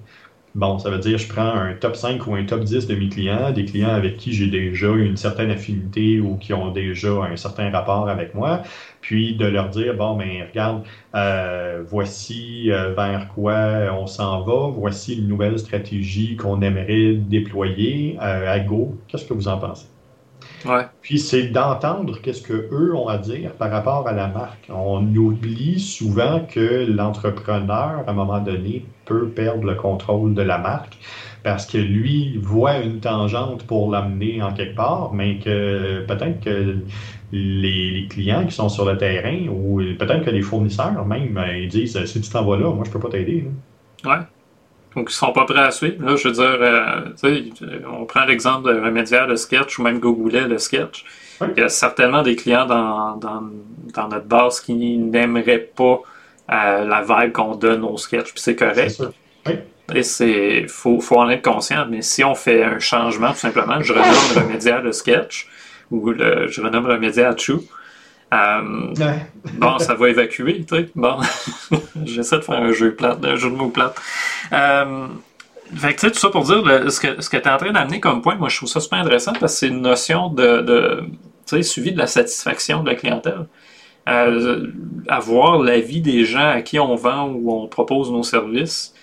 Bon, 0.55 0.79
ça 0.79 0.89
veut 0.89 0.97
dire 0.99 1.17
je 1.17 1.27
prends 1.27 1.53
un 1.53 1.75
top 1.75 1.95
5 1.95 2.25
ou 2.27 2.35
un 2.35 2.43
top 2.45 2.63
10 2.63 2.87
de 2.87 2.95
mes 2.95 3.09
clients, 3.09 3.51
des 3.51 3.65
clients 3.65 3.89
avec 3.93 4.17
qui 4.17 4.33
j'ai 4.33 4.47
déjà 4.47 4.89
une 4.89 5.15
certaine 5.15 5.51
affinité 5.51 6.19
ou 6.19 6.37
qui 6.37 6.53
ont 6.53 6.71
déjà 6.71 7.11
un 7.23 7.37
certain 7.37 7.69
rapport 7.71 8.09
avec 8.09 8.33
moi, 8.33 8.63
puis 9.01 9.35
de 9.35 9.45
leur 9.45 9.69
dire, 9.69 9.95
bon, 9.95 10.15
mais 10.15 10.43
regarde, 10.43 10.83
euh, 11.15 11.83
voici 11.87 12.71
euh, 12.71 12.93
vers 12.93 13.29
quoi 13.33 13.93
on 13.97 14.07
s'en 14.07 14.41
va, 14.43 14.69
voici 14.69 15.15
une 15.15 15.27
nouvelle 15.27 15.57
stratégie 15.57 16.35
qu'on 16.35 16.61
aimerait 16.61 17.13
déployer 17.13 18.17
euh, 18.21 18.53
à 18.53 18.59
Go. 18.59 18.97
Qu'est-ce 19.07 19.25
que 19.25 19.33
vous 19.33 19.47
en 19.47 19.57
pensez? 19.57 19.87
Puis 21.01 21.19
c'est 21.19 21.47
d'entendre 21.47 22.19
qu'est-ce 22.21 22.41
que 22.41 22.67
eux 22.71 22.93
ont 22.93 23.07
à 23.07 23.17
dire 23.17 23.53
par 23.53 23.71
rapport 23.71 24.07
à 24.07 24.11
la 24.11 24.27
marque. 24.27 24.69
On 24.69 25.05
oublie 25.15 25.79
souvent 25.79 26.41
que 26.41 26.85
l'entrepreneur, 26.85 28.03
à 28.05 28.11
un 28.11 28.13
moment 28.13 28.39
donné, 28.39 28.85
peut 29.05 29.29
perdre 29.29 29.63
le 29.63 29.75
contrôle 29.75 30.33
de 30.33 30.41
la 30.41 30.57
marque 30.57 30.97
parce 31.43 31.65
que 31.65 31.77
lui 31.77 32.37
voit 32.37 32.79
une 32.79 32.99
tangente 32.99 33.65
pour 33.65 33.91
l'amener 33.91 34.41
en 34.41 34.53
quelque 34.53 34.75
part, 34.75 35.13
mais 35.13 35.39
que 35.39 36.05
peut-être 36.05 36.41
que 36.41 36.77
les, 37.31 38.07
clients 38.09 38.45
qui 38.45 38.53
sont 38.53 38.69
sur 38.69 38.85
le 38.85 38.97
terrain 38.97 39.47
ou 39.47 39.81
peut-être 39.97 40.25
que 40.25 40.31
les 40.31 40.41
fournisseurs 40.41 41.05
même, 41.05 41.41
ils 41.55 41.67
disent 41.67 42.03
si 42.05 42.21
tu 42.21 42.29
t'en 42.29 42.43
vas 42.43 42.57
là, 42.57 42.73
moi 42.73 42.83
je 42.85 42.91
peux 42.91 42.99
pas 42.99 43.09
t'aider. 43.09 43.45
Ouais. 44.05 44.19
Donc, 44.95 45.11
ils 45.11 45.15
sont 45.15 45.31
pas 45.31 45.45
prêts 45.45 45.59
à 45.59 45.71
suivre. 45.71 46.03
Là, 46.03 46.15
je 46.15 46.27
veux 46.27 46.33
dire, 46.33 46.57
euh, 46.59 47.79
on 47.91 48.05
prend 48.05 48.25
l'exemple 48.25 48.73
de 48.73 48.79
Remédiaire, 48.79 49.27
le 49.27 49.35
sketch, 49.35 49.77
ou 49.77 49.83
même 49.83 49.99
Googlet, 49.99 50.47
le 50.47 50.57
sketch. 50.57 51.05
Il 51.55 51.61
y 51.61 51.63
a 51.63 51.69
certainement 51.69 52.23
des 52.23 52.35
clients 52.35 52.65
dans, 52.65 53.15
dans, 53.15 54.07
notre 54.07 54.25
base 54.25 54.59
qui 54.59 54.97
n'aimeraient 54.97 55.69
pas 55.75 56.01
euh, 56.51 56.85
la 56.85 57.03
vibe 57.03 57.31
qu'on 57.31 57.55
donne 57.55 57.83
au 57.83 57.97
sketch, 57.97 58.33
puis 58.33 58.41
c'est 58.41 58.55
correct. 58.55 59.01
Et 59.47 59.59
c'est 60.01 60.65
faut, 60.67 60.99
faut 60.99 61.17
en 61.17 61.29
être 61.29 61.43
conscient, 61.43 61.85
mais 61.89 62.01
si 62.01 62.23
on 62.23 62.35
fait 62.35 62.63
un 62.63 62.79
changement, 62.79 63.31
tout 63.31 63.39
simplement, 63.39 63.81
je 63.81 63.93
renomme 63.93 64.43
Remédiaire 64.43 64.81
le 64.81 64.91
sketch, 64.91 65.47
ou 65.91 66.11
le, 66.11 66.47
je 66.47 66.61
renomme 66.61 66.85
Remédiaire 66.85 67.37
Chou, 67.37 67.63
euh, 68.33 68.93
bon, 69.53 69.79
ça 69.79 69.95
va 69.95 70.09
évacuer, 70.09 70.63
tu 70.65 70.75
sais. 70.75 70.89
Bon, 70.95 71.17
j'essaie 72.05 72.37
de 72.37 72.41
faire 72.41 72.61
un 72.61 72.71
jeu 72.71 72.93
plate, 72.93 73.23
un 73.25 73.35
jeu 73.35 73.49
de 73.49 73.55
mots 73.55 73.69
plate. 73.69 73.95
Euh, 74.53 75.07
fait 75.75 75.95
que, 75.95 75.99
tu 75.99 76.07
sais, 76.07 76.11
tout 76.11 76.19
ça 76.19 76.29
pour 76.29 76.43
dire, 76.43 76.63
ce 76.91 76.99
que, 76.99 77.21
ce 77.21 77.29
que 77.29 77.37
tu 77.37 77.43
es 77.43 77.49
en 77.49 77.57
train 77.57 77.71
d'amener 77.71 77.99
comme 77.99 78.21
point, 78.21 78.35
moi, 78.35 78.49
je 78.49 78.57
trouve 78.57 78.69
ça 78.69 78.79
super 78.79 78.99
intéressant 78.99 79.33
parce 79.33 79.53
que 79.53 79.59
c'est 79.59 79.67
une 79.67 79.81
notion 79.81 80.29
de, 80.29 80.61
de 80.61 81.03
tu 81.47 81.55
sais, 81.55 81.63
suivi 81.63 81.91
de 81.91 81.97
la 81.97 82.07
satisfaction 82.07 82.83
de 82.83 82.89
la 82.89 82.95
clientèle. 82.95 83.47
Euh, 84.07 84.67
avoir 85.07 85.59
l'avis 85.59 86.01
des 86.01 86.25
gens 86.25 86.49
à 86.49 86.61
qui 86.61 86.79
on 86.79 86.95
vend 86.95 87.29
ou 87.29 87.51
on 87.51 87.67
propose 87.67 88.11
nos 88.11 88.23
services, 88.23 88.93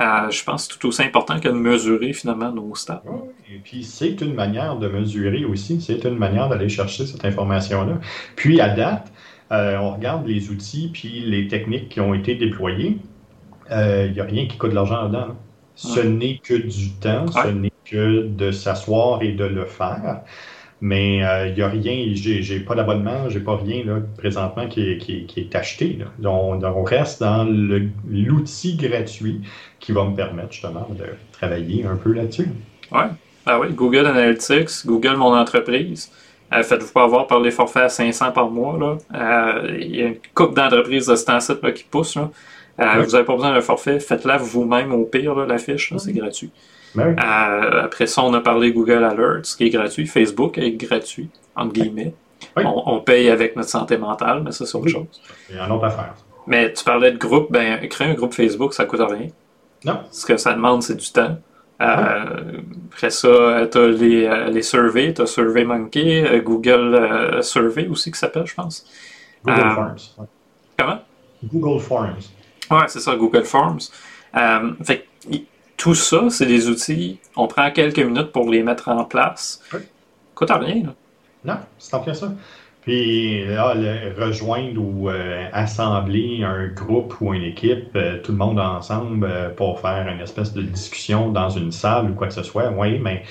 euh, 0.00 0.30
je 0.30 0.42
pense 0.44 0.66
que 0.66 0.72
c'est 0.72 0.78
tout 0.78 0.88
aussi 0.88 1.02
important 1.02 1.38
que 1.40 1.48
de 1.48 1.54
mesurer 1.54 2.12
finalement 2.12 2.50
nos 2.52 2.74
stats. 2.74 3.02
et 3.52 3.58
puis 3.58 3.84
c'est 3.84 4.20
une 4.20 4.34
manière 4.34 4.76
de 4.76 4.88
mesurer 4.88 5.44
aussi, 5.44 5.80
c'est 5.80 6.04
une 6.04 6.16
manière 6.16 6.48
d'aller 6.48 6.68
chercher 6.68 7.06
cette 7.06 7.24
information-là. 7.24 7.98
Puis 8.36 8.60
à 8.60 8.70
date, 8.70 9.12
euh, 9.52 9.76
on 9.78 9.94
regarde 9.94 10.26
les 10.26 10.50
outils 10.50 10.90
puis 10.92 11.20
les 11.20 11.48
techniques 11.48 11.88
qui 11.88 12.00
ont 12.00 12.14
été 12.14 12.34
déployées. 12.34 12.98
Il 13.68 13.76
euh, 13.76 14.08
n'y 14.08 14.20
a 14.20 14.24
rien 14.24 14.46
qui 14.46 14.56
coûte 14.56 14.70
de 14.70 14.74
l'argent 14.74 15.08
dedans. 15.08 15.36
Ce 15.74 16.00
n'est 16.00 16.38
que 16.38 16.54
du 16.54 16.92
temps, 16.92 17.26
ce 17.28 17.48
n'est 17.48 17.72
que 17.84 18.26
de 18.26 18.52
s'asseoir 18.52 19.22
et 19.22 19.32
de 19.32 19.44
le 19.44 19.64
faire. 19.64 20.22
Mais 20.82 21.18
il 21.18 21.22
euh, 21.24 21.54
n'y 21.54 21.62
a 21.62 21.68
rien, 21.68 22.04
j'ai 22.14 22.60
pas 22.60 22.74
d'abonnement, 22.74 23.28
j'ai 23.28 23.40
pas 23.40 23.56
rien 23.56 23.84
là, 23.84 23.98
présentement 24.16 24.66
qui 24.66 24.92
est, 24.92 24.98
qui, 24.98 25.26
qui 25.26 25.40
est 25.40 25.54
acheté. 25.54 25.98
Là. 25.98 26.06
Donc, 26.18 26.62
on 26.64 26.82
reste 26.82 27.20
dans 27.20 27.44
l'outil 27.44 28.76
gratuit 28.76 29.42
qui 29.78 29.92
va 29.92 30.04
me 30.04 30.16
permettre 30.16 30.52
justement 30.52 30.88
de 30.90 31.04
travailler 31.32 31.84
un 31.84 31.96
peu 31.96 32.12
là-dessus. 32.12 32.48
Oui. 32.92 33.02
Ah 33.46 33.58
oui, 33.58 33.68
Google 33.72 34.06
Analytics, 34.06 34.86
Google 34.86 35.16
Mon 35.16 35.34
Entreprise. 35.36 36.10
Euh, 36.52 36.62
Faites-vous 36.62 36.92
pas 36.92 37.04
avoir 37.04 37.26
par 37.26 37.40
les 37.40 37.50
forfaits 37.50 37.84
à 37.84 37.88
500 37.88 38.32
par 38.32 38.50
mois. 38.50 38.98
Euh, 39.14 39.76
il 39.80 39.96
y 39.96 40.02
a 40.02 40.06
une 40.06 40.16
couple 40.34 40.54
d'entreprises 40.54 41.06
de 41.06 41.14
ce 41.14 41.24
temps 41.24 41.72
qui 41.72 41.84
poussent. 41.84 42.16
Là. 42.16 42.30
Euh, 42.80 43.02
vous 43.02 43.12
n'avez 43.12 43.24
pas 43.24 43.34
besoin 43.34 43.52
d'un 43.52 43.60
forfait. 43.60 44.00
Faites-la 44.00 44.36
vous-même 44.36 44.92
au 44.92 45.04
pire, 45.04 45.34
la 45.34 45.58
fiche. 45.58 45.92
C'est 45.98 46.12
gratuit. 46.12 46.50
Ben 46.94 47.16
euh, 47.18 47.84
après 47.84 48.06
ça, 48.06 48.22
on 48.22 48.34
a 48.34 48.40
parlé 48.40 48.72
Google 48.72 49.04
Alerts, 49.04 49.42
qui 49.56 49.64
est 49.64 49.70
gratuit. 49.70 50.06
Facebook 50.06 50.58
est 50.58 50.72
gratuit, 50.72 51.30
entre 51.54 51.72
guillemets. 51.72 52.14
On, 52.56 53.00
paye 53.00 53.28
avec 53.28 53.54
notre 53.54 53.68
santé 53.68 53.96
mentale, 53.96 54.42
mais 54.42 54.52
ça, 54.52 54.66
c'est 54.66 54.76
autre 54.76 54.88
chose. 54.88 55.22
Il 55.50 55.56
y 55.56 55.58
a 55.58 55.64
un 55.64 55.70
autre 55.70 55.84
affaire. 55.84 56.14
Mais 56.46 56.72
tu 56.72 56.82
parlais 56.84 57.12
de 57.12 57.18
groupe, 57.18 57.52
ben, 57.52 57.86
créer 57.88 58.08
un 58.08 58.14
groupe 58.14 58.34
Facebook, 58.34 58.74
ça 58.74 58.86
coûte 58.86 59.00
rien. 59.00 59.28
Non. 59.84 60.00
Ce 60.10 60.26
que 60.26 60.36
ça 60.36 60.54
demande, 60.54 60.82
c'est 60.82 60.96
du 60.96 61.10
temps. 61.10 61.36
Euh, 61.80 62.60
après 62.90 63.10
ça, 63.10 63.66
tu 63.70 63.78
as 63.78 63.86
les, 63.86 64.24
euh, 64.24 64.50
les 64.50 64.62
surveys, 64.62 65.14
tu 65.14 65.22
as 65.22 65.26
SurveyMonkey, 65.26 66.42
Google 66.44 67.38
Survey 67.42 67.88
aussi 67.88 68.10
qui 68.10 68.18
s'appelle, 68.18 68.46
je 68.46 68.54
pense. 68.54 68.84
Google 69.44 69.70
Forms. 69.74 70.26
Comment? 70.78 70.98
Google 71.44 71.80
Forms. 71.80 72.16
Ouais, 72.70 72.84
c'est 72.88 73.00
ça, 73.00 73.14
Google 73.16 73.44
Forms. 73.44 73.80
fait 74.82 75.06
tout 75.80 75.94
ça, 75.94 76.28
c'est 76.28 76.44
des 76.44 76.68
outils, 76.68 77.18
on 77.36 77.46
prend 77.46 77.70
quelques 77.70 78.00
minutes 78.00 78.32
pour 78.32 78.50
les 78.50 78.62
mettre 78.62 78.88
en 78.88 79.02
place. 79.06 79.62
Oui. 79.72 79.80
Coûte 80.34 80.50
rien. 80.50 80.82
Là. 80.84 80.94
Non, 81.42 81.60
c'est 81.78 81.94
en 81.94 82.02
fait 82.02 82.12
ça. 82.12 82.30
Puis 82.82 83.46
là, 83.46 83.74
rejoindre 84.18 84.78
ou 84.78 85.08
euh, 85.08 85.48
assembler 85.54 86.44
un 86.44 86.66
groupe 86.68 87.14
ou 87.22 87.32
une 87.32 87.44
équipe, 87.44 87.96
euh, 87.96 88.20
tout 88.22 88.32
le 88.32 88.38
monde 88.38 88.60
ensemble 88.60 89.26
euh, 89.26 89.48
pour 89.48 89.80
faire 89.80 90.06
une 90.06 90.20
espèce 90.20 90.52
de 90.52 90.60
discussion 90.60 91.30
dans 91.30 91.48
une 91.48 91.72
salle 91.72 92.10
ou 92.10 92.14
quoi 92.14 92.26
que 92.26 92.34
ce 92.34 92.42
soit, 92.42 92.70
oui, 92.76 92.98
mais 92.98 93.22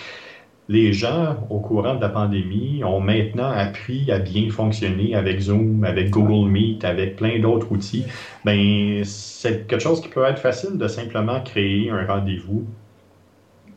les 0.70 0.94
gens, 0.94 1.48
au 1.50 1.60
courant 1.60 1.96
de 1.96 2.02
la 2.02 2.10
pandémie, 2.10 2.84
ont 2.84 3.02
maintenant 3.02 3.50
appris 3.50 4.10
à 4.12 4.20
bien 4.20 4.52
fonctionner 4.52 5.16
avec 5.16 5.40
Zoom, 5.40 5.84
avec 5.84 6.12
Google 6.12 6.48
Meet, 6.48 6.86
avec 6.86 7.16
plein 7.16 7.40
d'autres 7.40 7.72
outils. 7.72 8.06
Ben, 8.46 9.04
c'est 9.04 9.68
quelque 9.68 9.82
chose 9.82 10.00
qui 10.00 10.10
peut 10.10 10.24
être 10.26 10.38
facile 10.38 10.78
de 10.78 10.88
simplement 10.88 11.42
créer 11.42 11.90
un 11.90 12.06
rendez-vous 12.06 12.68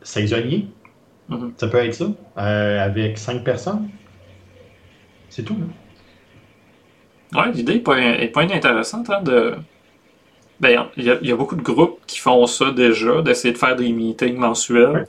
saisonnier. 0.03 0.67
Mm-hmm. 1.31 1.53
Ça 1.57 1.69
peut 1.69 1.79
être 1.79 1.95
ça, 1.95 2.13
euh, 2.37 2.85
avec 2.85 3.17
cinq 3.17 3.43
personnes. 3.43 3.89
C'est 5.31 5.45
tout. 5.45 5.57
Oui, 7.35 7.43
l'idée 7.55 7.77
est 7.77 8.29
pas, 8.29 8.43
inintéressante. 8.45 9.09
Hein, 9.09 9.23
de... 9.23 9.55
Ben, 10.61 10.89
il 10.99 11.05
y, 11.05 11.33
a 11.33 11.37
beaucoup 11.37 11.57
de 11.57 11.63
groupes 11.63 12.01
qui 12.07 12.19
font 12.19 12.47
ça 12.47 12.71
déjà, 12.71 13.23
d'essayer 13.23 13.55
de 13.55 13.59
faire 13.59 13.77
des 13.77 13.91
meetings 13.93 14.37
mensuels. 14.37 15.07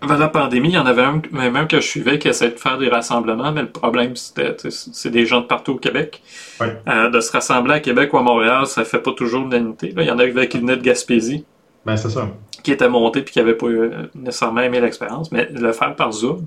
Avant 0.00 0.16
la 0.16 0.28
pandémie, 0.28 0.68
il 0.68 0.74
y 0.74 0.78
en 0.78 0.86
avait 0.86 1.02
un, 1.02 1.20
même 1.32 1.66
que 1.66 1.80
je 1.80 1.86
suivais 1.86 2.18
qui 2.18 2.28
essayait 2.28 2.52
de 2.52 2.58
faire 2.58 2.78
des 2.78 2.88
rassemblements, 2.88 3.50
mais 3.50 3.62
le 3.62 3.70
problème, 3.70 4.14
c'était 4.14 4.54
c'est 4.70 5.10
des 5.10 5.26
gens 5.26 5.40
de 5.40 5.46
partout 5.46 5.72
au 5.72 5.78
Québec. 5.78 6.22
Euh, 6.60 7.10
de 7.10 7.20
se 7.20 7.32
rassembler 7.32 7.74
à 7.74 7.80
Québec 7.80 8.12
ou 8.12 8.18
à 8.18 8.22
Montréal, 8.22 8.66
ça 8.66 8.84
fait 8.84 9.00
pas 9.00 9.12
toujours 9.12 9.48
l'unité. 9.48 9.92
Il 9.96 10.04
y 10.04 10.10
en 10.10 10.18
a 10.18 10.46
qui 10.46 10.58
venaient 10.58 10.76
de 10.76 10.82
Gaspésie. 10.82 11.44
Ben, 11.84 11.96
c'est 11.96 12.10
ça. 12.10 12.28
Qui 12.62 12.72
étaient 12.72 12.88
montés 12.88 13.22
puis 13.22 13.32
qui 13.32 13.38
n'avaient 13.38 13.54
pas 13.54 13.66
euh, 13.66 14.08
nécessairement 14.14 14.60
aimé 14.60 14.80
l'expérience. 14.80 15.32
Mais 15.32 15.48
le 15.52 15.72
faire 15.72 15.96
par 15.96 16.12
Zoom, 16.12 16.46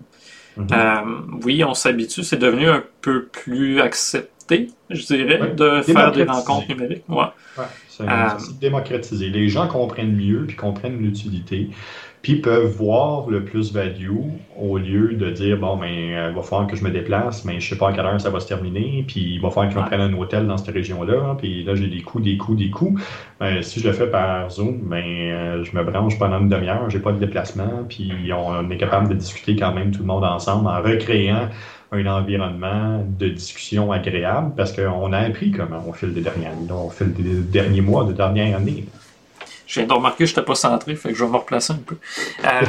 mm-hmm. 0.57 0.73
euh, 0.73 1.39
oui, 1.43 1.63
on 1.63 1.73
s'habitue. 1.73 2.23
C'est 2.23 2.39
devenu 2.39 2.69
un 2.69 2.83
peu 3.01 3.25
plus 3.25 3.81
accepté, 3.81 4.69
je 4.89 5.05
dirais, 5.05 5.53
de 5.57 5.81
faire 5.81 6.11
des 6.13 6.23
rencontres 6.23 6.69
numériques. 6.69 7.03
Ouais. 7.09 7.25
c'est 7.89 8.59
démocratisé. 8.59 9.29
Les 9.29 9.49
gens 9.49 9.67
comprennent 9.67 10.15
mieux 10.15 10.45
puis 10.47 10.55
comprennent 10.55 10.99
l'utilité 10.99 11.69
puis 12.21 12.35
peuvent 12.35 12.67
voir 12.67 13.29
le 13.29 13.43
plus-value 13.43 14.11
au 14.59 14.77
lieu 14.77 15.13
de 15.13 15.31
dire 15.31 15.57
bon, 15.57 15.77
ben, 15.77 15.87
euh, 15.87 16.27
il 16.29 16.35
va 16.35 16.41
falloir 16.43 16.67
que 16.67 16.75
je 16.75 16.83
me 16.83 16.91
déplace, 16.91 17.45
mais 17.45 17.59
je 17.59 17.69
sais 17.69 17.77
pas 17.77 17.89
à 17.89 17.93
quelle 17.93 18.05
heure 18.05 18.21
ça 18.21 18.29
va 18.29 18.39
se 18.39 18.47
terminer, 18.47 19.03
puis 19.07 19.35
il 19.35 19.41
va 19.41 19.49
falloir 19.49 19.69
que 19.69 19.73
je 19.73 19.79
me 19.79 19.85
prenne 19.85 20.01
un 20.01 20.13
hôtel 20.13 20.45
dans 20.45 20.57
cette 20.57 20.73
région-là, 20.73 21.35
puis 21.37 21.63
là, 21.63 21.73
j'ai 21.73 21.87
des 21.87 22.01
coûts, 22.01 22.19
des 22.21 22.37
coûts, 22.37 22.55
des 22.55 22.69
coûts. 22.69 22.99
Ben, 23.39 23.61
si 23.63 23.79
je 23.79 23.87
le 23.87 23.93
fais 23.93 24.07
par 24.07 24.51
Zoom, 24.51 24.81
ben, 24.83 25.03
euh, 25.03 25.63
je 25.63 25.75
me 25.75 25.83
branche 25.83 26.19
pendant 26.19 26.39
une 26.39 26.49
demi-heure, 26.49 26.89
j'ai 26.89 26.99
pas 26.99 27.11
de 27.11 27.19
déplacement, 27.19 27.85
puis 27.89 28.11
on 28.31 28.69
est 28.69 28.77
capable 28.77 29.09
de 29.09 29.15
discuter 29.15 29.55
quand 29.55 29.73
même 29.73 29.91
tout 29.91 30.01
le 30.01 30.07
monde 30.07 30.23
ensemble 30.23 30.67
en 30.67 30.81
recréant 30.81 31.49
un 31.91 32.05
environnement 32.05 33.03
de 33.19 33.29
discussion 33.29 33.91
agréable 33.91 34.53
parce 34.55 34.71
qu'on 34.71 35.11
a 35.11 35.17
appris 35.17 35.51
comment 35.51 35.85
au 35.87 35.91
fil 35.91 36.13
des 36.13 36.21
derniers, 36.21 36.47
au 36.69 36.89
fil 36.89 37.11
des 37.13 37.41
derniers 37.41 37.81
mois, 37.81 38.05
des 38.05 38.13
dernières 38.13 38.57
années. 38.57 38.85
Je 39.71 39.79
viens 39.79 39.87
de 39.87 39.93
remarquer 39.93 40.25
que 40.25 40.29
je 40.29 40.33
n'étais 40.33 40.45
pas 40.45 40.55
centré, 40.55 40.97
fait 40.97 41.09
que 41.09 41.15
je 41.15 41.23
vais 41.23 41.31
me 41.31 41.37
replacer 41.37 41.71
un 41.71 41.77
peu. 41.77 41.95
Euh, 42.43 42.61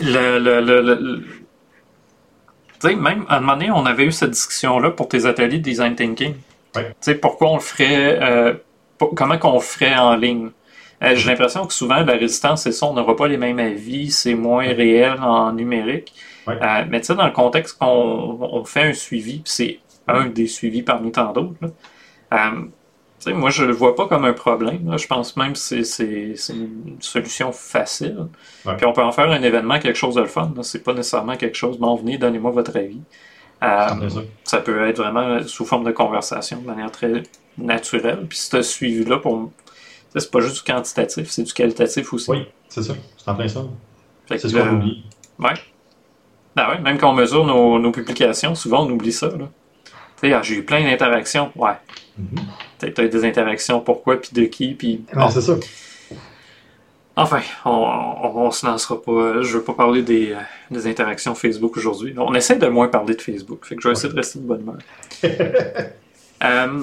le, 0.00 0.40
le, 0.40 0.60
le, 0.60 1.20
tu 1.20 2.88
sais, 2.88 2.96
même 2.96 3.24
à 3.28 3.36
un 3.36 3.40
moment 3.40 3.52
donné, 3.52 3.70
on 3.70 3.86
avait 3.86 4.06
eu 4.06 4.10
cette 4.10 4.30
discussion-là 4.30 4.90
pour 4.90 5.06
tes 5.06 5.24
ateliers 5.24 5.58
de 5.58 5.62
design 5.62 5.94
thinking. 5.94 6.34
Tu 6.74 6.80
sais, 6.98 7.14
pourquoi 7.14 7.50
on 7.50 7.54
le 7.54 7.60
ferait, 7.60 8.18
euh, 8.20 8.54
comment 9.14 9.38
qu'on 9.38 9.54
le 9.54 9.60
ferait 9.60 9.94
en 9.94 10.16
ligne? 10.16 10.50
Euh, 11.04 11.14
J'ai 11.14 11.30
l'impression 11.30 11.64
que 11.64 11.72
souvent, 11.72 12.00
la 12.02 12.14
résistance, 12.14 12.64
c'est 12.64 12.72
ça, 12.72 12.86
on 12.86 12.92
n'aura 12.92 13.14
pas 13.14 13.28
les 13.28 13.36
mêmes 13.36 13.60
avis, 13.60 14.10
c'est 14.10 14.34
moins 14.34 14.66
réel 14.66 15.14
en 15.20 15.52
numérique. 15.52 16.12
Ouais. 16.48 16.58
Euh, 16.60 16.84
mais 16.88 17.00
tu 17.00 17.06
sais, 17.06 17.14
dans 17.14 17.26
le 17.26 17.30
contexte 17.30 17.78
qu'on 17.78 18.36
on 18.40 18.64
fait 18.64 18.82
un 18.82 18.94
suivi, 18.94 19.38
puis 19.38 19.52
c'est 19.52 19.78
un 20.08 20.26
des 20.26 20.48
suivis 20.48 20.82
parmi 20.82 21.12
tant 21.12 21.32
d'autres, 21.32 21.54
là, 23.26 23.32
euh, 23.32 23.32
tu 23.32 23.32
sais, 23.32 23.32
moi, 23.32 23.50
je 23.50 23.64
le 23.64 23.72
vois 23.72 23.94
pas 23.94 24.06
comme 24.06 24.24
un 24.24 24.32
problème. 24.32 24.90
là. 24.90 24.96
Je 24.96 25.06
pense 25.06 25.36
même 25.36 25.52
que 25.52 25.58
c'est- 25.58 25.84
c'est 25.84 26.34
c'est 26.36 26.52
une 26.54 26.96
solution 27.00 27.52
facile. 27.52 28.28
Ouais. 28.64 28.76
Puis 28.76 28.86
on 28.86 28.92
peut 28.92 29.02
en 29.02 29.12
faire 29.12 29.30
un 29.30 29.42
événement, 29.42 29.78
quelque 29.78 29.96
chose 29.96 30.14
de 30.14 30.20
le 30.22 30.26
fun. 30.28 30.52
là. 30.56 30.62
C'est 30.62 30.82
pas 30.84 30.92
nécessairement 30.94 31.36
quelque 31.36 31.56
chose, 31.56 31.78
bon, 31.78 31.94
venez, 31.96 32.18
donnez-moi 32.18 32.50
votre 32.50 32.76
avis. 32.76 33.00
Euh, 33.62 34.08
ça. 34.44 34.58
peut 34.58 34.86
être 34.88 34.98
vraiment 34.98 35.42
sous 35.46 35.64
forme 35.64 35.84
de 35.84 35.90
conversation, 35.90 36.60
de 36.60 36.66
manière 36.66 36.92
très 36.92 37.24
naturelle. 37.56 38.24
Puis 38.28 38.38
ce 38.38 38.62
suivi-là, 38.62 39.18
pour 39.18 39.50
c'est 40.16 40.30
pas 40.30 40.40
juste 40.40 40.64
du 40.64 40.72
quantitatif, 40.72 41.28
c'est 41.28 41.42
du 41.42 41.52
qualitatif 41.52 42.12
aussi. 42.12 42.30
Oui, 42.30 42.46
c'est 42.68 42.82
ça. 42.82 42.94
C'est 43.16 43.28
en 43.30 43.34
plein 43.34 43.48
ça. 43.48 43.64
Fait 44.26 44.36
que, 44.36 44.42
C'est 44.42 44.48
ce 44.48 44.54
qu'on 44.54 44.66
euh, 44.66 44.72
oublie. 44.72 45.04
Ouais. 45.40 45.54
Ben 46.54 46.68
ouais, 46.70 46.78
même 46.80 46.98
quand 46.98 47.10
on 47.10 47.14
mesure 47.14 47.44
nos, 47.44 47.78
nos 47.80 47.90
publications, 47.92 48.54
souvent 48.54 48.84
on 48.86 48.90
oublie 48.90 49.12
ça. 49.12 49.28
là. 49.28 49.48
Tu 50.22 50.32
ah, 50.32 50.42
j'ai 50.42 50.56
eu 50.56 50.64
plein 50.64 50.82
d'interactions. 50.82 51.52
Ouais. 51.56 51.72
Mhm. 52.18 52.26
Peut-être 52.78 52.98
eu 53.02 53.08
des 53.08 53.24
interactions, 53.24 53.80
pourquoi, 53.80 54.20
puis 54.20 54.30
de 54.32 54.44
qui, 54.44 54.74
puis... 54.74 55.04
Bon. 55.14 55.28
c'est 55.30 55.40
ça. 55.40 55.54
Enfin, 57.16 57.40
on, 57.64 57.70
on, 57.70 58.36
on 58.46 58.50
se 58.52 58.64
lancera 58.64 59.00
pas. 59.02 59.42
Je 59.42 59.56
veux 59.58 59.62
pas 59.64 59.72
parler 59.74 60.02
des, 60.02 60.32
euh, 60.32 60.36
des 60.70 60.86
interactions 60.86 61.34
Facebook 61.34 61.76
aujourd'hui. 61.76 62.14
On 62.16 62.32
essaie 62.34 62.54
de 62.56 62.66
moins 62.68 62.86
parler 62.86 63.16
de 63.16 63.20
Facebook. 63.22 63.64
Fait 63.66 63.74
que 63.74 63.82
je 63.82 63.88
vais 63.88 63.92
essayer 63.92 64.12
de 64.12 64.16
rester 64.16 64.38
de 64.38 64.44
bonne 64.44 64.60
humeur. 64.62 64.76
Euh, 66.44 66.82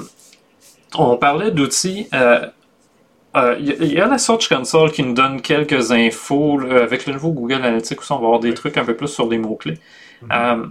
on 0.98 1.16
parlait 1.16 1.50
d'outils. 1.52 2.10
euh, 2.14 2.46
euh, 3.38 3.56
Il 3.58 3.68
y, 3.68 3.72
a- 3.72 3.76
il 3.80 3.94
y 3.94 4.02
a 4.02 4.06
la 4.08 4.18
Search 4.18 4.50
Console 4.50 4.92
qui 4.92 5.02
nous 5.02 5.14
donne 5.14 5.42
quelques 5.42 5.94
infos. 5.94 6.58
là, 6.60 6.84
avec 6.84 7.06
le 7.06 7.14
nouveau 7.14 7.32
Google 7.32 7.54
Analytics 7.64 8.00
aussi, 8.02 8.12
on 8.12 8.20
va 8.20 8.26
avoir 8.26 8.40
des 8.42 8.54
trucs 8.54 8.78
un 8.78 8.84
peu 8.84 8.98
plus 8.98 9.08
sur 9.08 9.30
les 9.30 9.38
mots-clés. 9.38 9.78
Mhm. 10.24 10.30
Euh, 10.34 10.66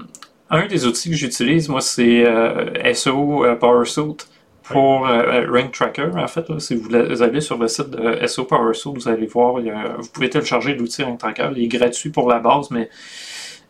un 0.51 0.67
des 0.67 0.87
outils 0.87 1.11
que 1.11 1.17
j'utilise, 1.17 1.69
moi, 1.69 1.81
c'est 1.81 2.25
euh, 2.27 2.93
SEO 2.95 3.45
euh, 3.45 3.55
PowerSuite 3.57 4.29
pour 4.63 5.07
euh, 5.09 5.47
Rank 5.51 5.73
Tracker. 5.73 6.09
En 6.17 6.27
fait, 6.29 6.49
là, 6.49 6.59
si 6.61 6.75
vous 6.75 6.95
allez 7.23 7.41
sur 7.41 7.59
le 7.59 7.69
site 7.69 7.91
de 7.91 8.27
SEO 8.27 8.45
PowerSuite, 8.45 8.95
vous 8.95 9.09
allez 9.09 9.27
voir, 9.27 9.61
il 9.61 9.67
y 9.67 9.71
a- 9.71 9.97
vous 9.99 10.09
pouvez 10.09 10.31
télécharger 10.31 10.75
l'outil 10.75 11.03
Rank 11.03 11.19
Tracker. 11.19 11.51
Il 11.57 11.65
est 11.65 11.69
gratuit 11.69 12.11
pour 12.11 12.29
la 12.29 12.39
base, 12.39 12.71
mais 12.71 12.89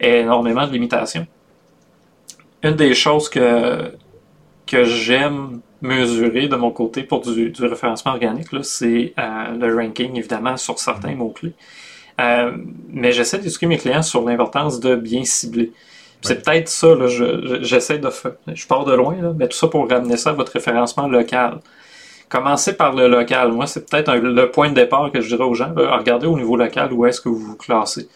énormément 0.01 0.67
de 0.67 0.73
limitations. 0.73 1.27
Une 2.63 2.77
des 2.77 2.95
choses 2.95 3.29
que, 3.29 3.93
que 4.67 4.85
j'aime 4.85 5.61
mesurer 5.83 6.49
de 6.49 6.57
mon 6.57 6.71
côté 6.73 7.05
pour 7.05 7.23
du, 7.23 7.51
du 7.51 7.65
référencement 7.67 8.13
organique, 8.13 8.49
c'est 8.63 9.15
euh, 9.19 9.53
le 9.59 9.75
ranking, 9.77 10.17
évidemment, 10.17 10.57
sur 10.57 10.79
certains 10.79 11.15
mots-clés. 11.15 11.55
Euh, 12.21 12.57
mais 12.89 13.13
j'essaie 13.13 13.39
d'éduquer 13.39 13.67
mes 13.67 13.79
clients 13.79 14.03
sur 14.03 14.25
l'importance 14.25 14.81
de 14.81 14.97
bien 14.97 15.25
cibler. 15.25 15.73
C'est 16.25 16.45
peut-être 16.45 16.69
ça, 16.69 16.95
là, 16.95 17.07
je- 17.07 17.47
je- 17.47 17.63
j'essaie 17.63 17.99
de 17.99 18.11
faire. 18.11 18.33
Je 18.53 18.67
pars 18.67 18.85
de 18.85 18.95
loin, 18.95 19.17
là, 19.21 19.33
mais 19.37 19.49
tout 19.49 19.57
ça 19.57 19.69
pour 19.69 19.89
ramener 19.89 20.17
ça 20.17 20.31
à 20.31 20.33
votre 20.33 20.53
référencement 20.53 21.07
local. 21.07 21.61
Commencez 22.29 22.77
par 22.77 22.95
le 22.95 23.07
local. 23.07 23.53
Moi, 23.53 23.67
c'est 23.67 23.89
peut-être 23.89 24.09
un- 24.09 24.19
le 24.19 24.51
point 24.51 24.71
de 24.71 24.75
départ 24.75 25.13
que 25.13 25.21
je 25.21 25.29
dirais 25.29 25.45
aux 25.45 25.55
gens. 25.55 25.73
là, 25.77 25.97
regardez 25.97 26.27
au 26.27 26.37
niveau 26.37 26.57
local 26.57 26.93
où 26.93 27.05
est-ce 27.07 27.21
que 27.21 27.29
vous 27.29 27.39
vous 27.39 27.57
classez. 27.57 28.09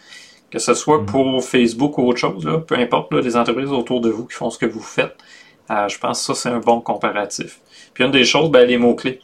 Que 0.51 0.57
ce 0.59 0.73
soit 0.73 0.99
Mhm. 0.99 1.05
pour 1.05 1.43
Facebook 1.43 1.97
ou 1.99 2.07
autre 2.07 2.17
chose, 2.19 2.43
là, 2.45 2.57
peu 2.57 2.75
importe 2.75 3.13
là, 3.13 3.21
les 3.21 3.37
entreprises 3.37 3.71
autour 3.71 4.01
de 4.01 4.09
vous 4.09 4.25
qui 4.25 4.35
font 4.35 4.49
ce 4.49 4.57
que 4.57 4.65
vous 4.65 4.81
faites, 4.81 5.15
euh, 5.69 5.87
je 5.87 5.99
pense 5.99 6.19
que 6.25 6.33
ça, 6.33 6.41
c'est 6.41 6.49
un 6.49 6.59
bon 6.59 6.81
comparatif. 6.81 7.59
Puis 7.93 8.03
une 8.03 8.11
des 8.11 8.25
choses, 8.25 8.49
ben, 8.49 8.67
les 8.67 8.77
mots-clés. 8.77 9.21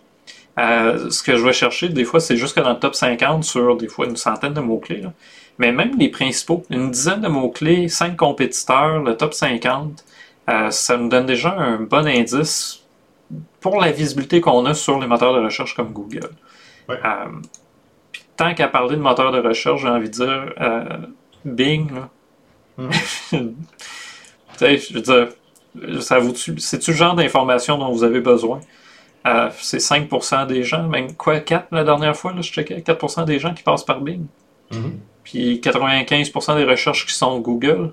Euh, 0.60 1.10
ce 1.10 1.22
que 1.24 1.36
je 1.36 1.44
vais 1.44 1.52
chercher, 1.52 1.90
des 1.90 2.06
fois, 2.06 2.20
c'est 2.20 2.38
jusque 2.38 2.62
dans 2.62 2.70
le 2.70 2.80
top 2.80 2.96
50 2.96 3.44
sur 3.44 3.76
des 3.76 3.88
fois 3.90 4.06
une 4.06 4.16
centaine 4.16 4.54
de 4.54 4.62
mots-clés. 4.62 5.02
Mais 5.58 5.72
même 5.72 5.98
les 5.98 6.10
principaux, 6.10 6.64
une 6.70 6.92
dizaine 6.92 7.22
de 7.22 7.28
mots-clés, 7.28 7.88
cinq 7.88 8.18
compétiteurs, 8.18 9.02
le 9.02 9.16
top 9.16 9.34
50, 9.34 10.04
euh, 10.50 10.70
ça 10.70 10.98
nous 10.98 11.10
donne 11.10 11.26
déjà 11.26 11.56
un 11.58 11.80
bon 11.80 12.06
indice 12.06 12.84
pour 13.62 13.80
la 13.80 13.92
visibilité 13.92 14.42
qu'on 14.42 14.66
a 14.66 14.74
sur 14.74 15.00
les 15.00 15.08
moteurs 15.08 15.34
de 15.34 15.40
recherche 15.44 15.76
comme 15.76 15.92
Google. 15.92 16.30
Ouais. 16.90 16.98
Euh, 17.04 17.26
tant 18.38 18.54
qu'à 18.54 18.68
parler 18.68 18.96
de 18.96 19.02
moteurs 19.02 19.32
de 19.32 19.40
recherche, 19.40 19.82
j'ai 19.82 19.88
envie 19.88 20.10
de 20.10 20.14
dire 20.14 20.54
euh, 20.60 20.84
Bing. 21.44 21.90
là. 21.94 22.10
Je 24.60 24.94
veux 24.94 25.02
dire, 25.02 25.30
ça 26.02 26.20
vous 26.20 26.34
c'est-tu 26.36 26.92
le 26.92 26.98
genre 26.98 27.16
d'information 27.16 27.78
dont 27.78 27.92
vous 27.92 28.04
avez 28.04 28.22
besoin? 28.22 28.60
Euh, 29.28 29.50
c'est 29.60 29.80
5% 29.80 30.46
des 30.46 30.64
gens, 30.64 30.88
même 30.88 31.14
quoi, 31.16 31.40
4 31.40 31.68
la 31.72 31.84
dernière 31.84 32.16
fois, 32.16 32.32
là, 32.32 32.42
je 32.42 32.52
checkais, 32.52 32.80
4% 32.80 33.26
des 33.26 33.40
gens 33.40 33.54
qui 33.54 33.64
passent 33.64 33.84
par 33.84 34.00
Bing. 34.02 34.26
Mhm. 34.72 35.00
Puis 35.26 35.60
95% 35.62 36.56
des 36.56 36.64
recherches 36.64 37.06
qui 37.06 37.14
sont 37.14 37.40
Google. 37.40 37.92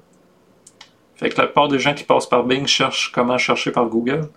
Fait 1.17 1.31
que 1.31 1.41
la 1.41 1.47
plupart 1.47 1.69
des 1.69 1.79
gens 1.79 1.95
qui 1.95 2.05
passent 2.05 2.29
par 2.29 2.45
Bing 2.45 2.67
cherchent 2.67 3.11
comment 3.11 3.39
chercher 3.39 3.73
par 3.73 3.87
Google. 3.87 4.29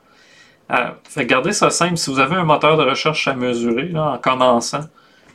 Euh, 0.71 0.89
fait 1.07 1.23
que 1.25 1.29
gardez 1.29 1.51
ça 1.51 1.69
simple. 1.69 1.97
Si 1.97 2.09
vous 2.09 2.19
avez 2.19 2.35
un 2.35 2.43
moteur 2.43 2.77
de 2.77 2.83
recherche 2.83 3.27
à 3.27 3.35
mesurer, 3.35 3.89
là, 3.89 4.13
en 4.13 4.17
commençant, 4.17 4.85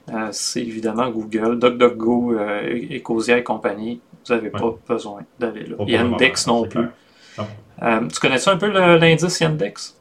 euh, 0.09 0.29
c'est 0.33 0.63
évidemment 0.63 1.09
Google, 1.11 1.59
DuckDuckGo, 1.59 2.35
euh, 2.35 2.97
Ecosia 2.97 3.39
et 3.39 3.45
compagnie. 3.45 4.01
Vous 4.27 4.35
n'avez 4.35 4.51
pas 4.51 4.75
besoin 4.89 5.23
d'aller 5.39 5.67
là. 5.67 5.77
Yandex 5.87 6.47
non 6.47 6.67
plus. 6.67 6.87
Euh, 7.83 8.07
tu 8.09 8.21
connais 8.21 8.39
ça 8.39 8.53
un 8.53 8.57
peu 8.57 8.69
l'indice 8.69 9.41
Yandex? 9.41 9.97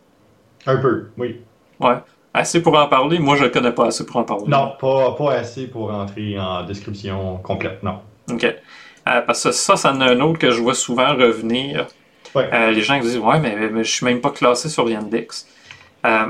Un 0.66 0.78
peu, 0.78 1.10
oui. 1.18 1.42
Ouais. 1.80 1.98
Assez 2.34 2.62
pour 2.62 2.78
en 2.78 2.88
parler. 2.88 3.20
Moi, 3.20 3.36
je 3.36 3.46
ne 3.46 3.50
connais 3.50 3.72
pas 3.72 3.88
assez 3.88 4.06
pour 4.06 4.18
en 4.18 4.24
parler. 4.24 4.46
Non, 4.48 4.74
pas, 4.80 5.16
pas 5.16 5.34
assez 5.34 5.68
pour 5.68 5.92
entrer 5.92 6.40
en 6.40 6.64
description 6.64 7.38
complète, 7.38 7.82
non. 7.82 8.00
OK. 8.32 8.44
Euh, 8.44 9.22
parce 9.22 9.44
que 9.44 9.52
ça, 9.52 9.76
ça 9.76 9.92
en 9.92 10.02
a 10.02 10.12
un 10.12 10.20
autre 10.20 10.38
que 10.38 10.52
je 10.52 10.62
vois 10.62 10.76
souvent 10.76 11.16
revenir. 11.16 11.88
Ouais. 12.36 12.48
Euh, 12.54 12.72
les 12.72 12.82
gens 12.82 13.00
qui 13.00 13.08
disent 13.08 13.18
Ouais, 13.18 13.40
mais, 13.40 13.56
mais 13.70 13.84
je 13.84 13.92
suis 13.92 14.06
même 14.06 14.22
pas 14.22 14.30
classé 14.30 14.70
sur 14.70 14.88
Yandex. 14.90 15.48
Euh, 16.06 16.28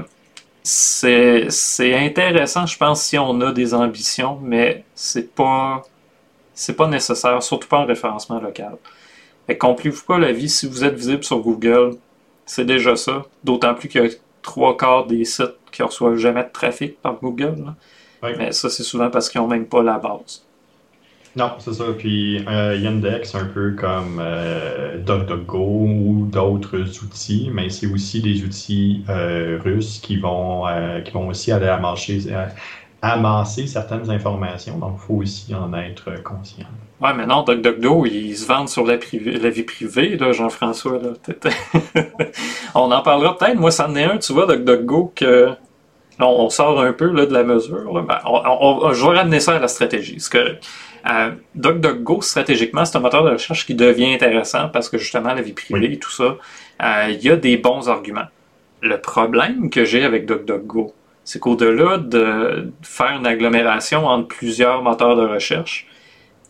c'est 0.63 1.49
c'est 1.49 1.95
intéressant, 1.95 2.65
je 2.65 2.77
pense, 2.77 3.01
si 3.03 3.17
on 3.17 3.39
a 3.41 3.51
des 3.51 3.73
ambitions, 3.73 4.39
mais 4.41 4.83
c'est 4.95 5.33
pas 5.33 5.81
c'est 6.53 6.75
pas 6.75 6.87
nécessaire, 6.87 7.41
surtout 7.41 7.67
pas 7.67 7.79
en 7.79 7.85
référencement 7.85 8.39
local. 8.39 8.77
Compliquez-vous 9.59 10.05
pas 10.05 10.19
la 10.19 10.31
vie 10.31 10.49
si 10.49 10.67
vous 10.67 10.83
êtes 10.83 10.93
visible 10.95 11.23
sur 11.23 11.39
Google, 11.39 11.95
c'est 12.45 12.65
déjà 12.65 12.95
ça. 12.95 13.23
D'autant 13.43 13.73
plus 13.73 13.89
qu'il 13.89 14.03
y 14.03 14.07
a 14.07 14.09
trois 14.41 14.77
quarts 14.77 15.07
des 15.07 15.25
sites 15.25 15.55
qui 15.79 15.83
reçoivent 15.83 16.17
jamais 16.17 16.43
de 16.43 16.49
trafic 16.51 17.01
par 17.01 17.15
Google. 17.21 17.73
Mais 18.21 18.51
ça, 18.51 18.69
c'est 18.69 18.83
souvent 18.83 19.09
parce 19.09 19.29
qu'ils 19.29 19.39
n'ont 19.39 19.47
même 19.47 19.65
pas 19.65 19.81
la 19.81 19.97
base. 19.97 20.43
Non, 21.37 21.51
c'est 21.59 21.73
ça. 21.73 21.85
Puis 21.97 22.43
euh, 22.49 22.75
Yandex, 22.75 23.33
un 23.35 23.45
peu 23.45 23.71
comme 23.71 24.19
euh, 24.19 24.97
DuckDuckGo 24.97 25.57
ou 25.57 26.27
d'autres 26.29 26.79
outils, 27.03 27.49
mais 27.53 27.69
c'est 27.69 27.87
aussi 27.87 28.21
des 28.21 28.43
outils 28.43 29.05
euh, 29.07 29.57
russes 29.63 29.99
qui 29.99 30.17
vont, 30.17 30.67
euh, 30.67 30.99
qui 30.99 31.11
vont 31.11 31.29
aussi 31.29 31.53
aller 31.53 31.67
amasser, 31.67 32.27
euh, 32.29 32.47
amasser 33.01 33.67
certaines 33.67 34.09
informations. 34.09 34.77
Donc, 34.79 34.97
il 34.97 35.05
faut 35.07 35.13
aussi 35.13 35.55
en 35.55 35.73
être 35.75 36.21
conscient. 36.23 36.65
Ouais, 36.99 37.13
mais 37.13 37.25
non, 37.25 37.43
DuckDuckGo, 37.43 38.05
ils 38.07 38.35
se 38.35 38.45
vendent 38.45 38.67
sur 38.67 38.85
la, 38.85 38.97
vie 38.97 39.63
privée, 39.63 40.17
là, 40.17 40.33
Jean-François. 40.33 40.99
là. 40.99 41.11
On 42.75 42.91
en 42.91 43.01
parlera 43.01 43.37
peut-être. 43.37 43.57
Moi, 43.57 43.71
ça 43.71 43.87
en 43.87 43.95
est 43.95 44.03
un, 44.03 44.17
tu 44.17 44.33
vois, 44.33 44.45
DuckDuckGo, 44.45 45.13
que 45.15 45.51
on 46.27 46.49
sort 46.49 46.81
un 46.81 46.93
peu 46.93 47.11
là, 47.11 47.25
de 47.25 47.33
la 47.33 47.43
mesure. 47.43 47.93
là. 47.93 48.01
Ben, 48.01 48.19
on- 48.25 48.41
on- 48.87 48.93
je 48.93 49.05
vais 49.05 49.17
ramener 49.17 49.39
ça 49.39 49.55
à 49.55 49.59
la 49.59 49.67
stratégie. 49.67 50.19
C'est 50.19 50.31
que 50.31 50.55
euh, 51.09 51.31
DuckDuckGo, 51.55 52.21
stratégiquement, 52.21 52.83
c'est 52.83 52.97
un 52.97 52.99
moteur 52.99 53.23
de 53.23 53.29
recherche 53.31 53.65
qui 53.65 53.73
devient 53.75 54.13
intéressant 54.13 54.67
parce 54.69 54.89
que 54.89 54.97
justement, 54.97 55.33
la 55.33 55.41
vie 55.41 55.53
privée 55.53 55.93
et 55.93 55.97
tout 55.99 56.11
ça, 56.11 56.35
euh, 56.83 57.07
il 57.09 57.21
y 57.23 57.29
a 57.29 57.35
des 57.37 57.55
bons 57.57 57.87
arguments. 57.89 58.27
Le 58.81 58.99
problème 58.99 59.69
que 59.69 59.85
j'ai 59.85 60.03
avec 60.03 60.25
DuckDuckGo, 60.25 60.93
c'est 61.23 61.39
qu'au-delà 61.39 61.97
de 61.99 62.71
faire 62.81 63.11
une 63.17 63.27
agglomération 63.27 64.05
entre 64.05 64.27
plusieurs 64.27 64.81
moteurs 64.81 65.15
de 65.15 65.25
recherche, 65.25 65.85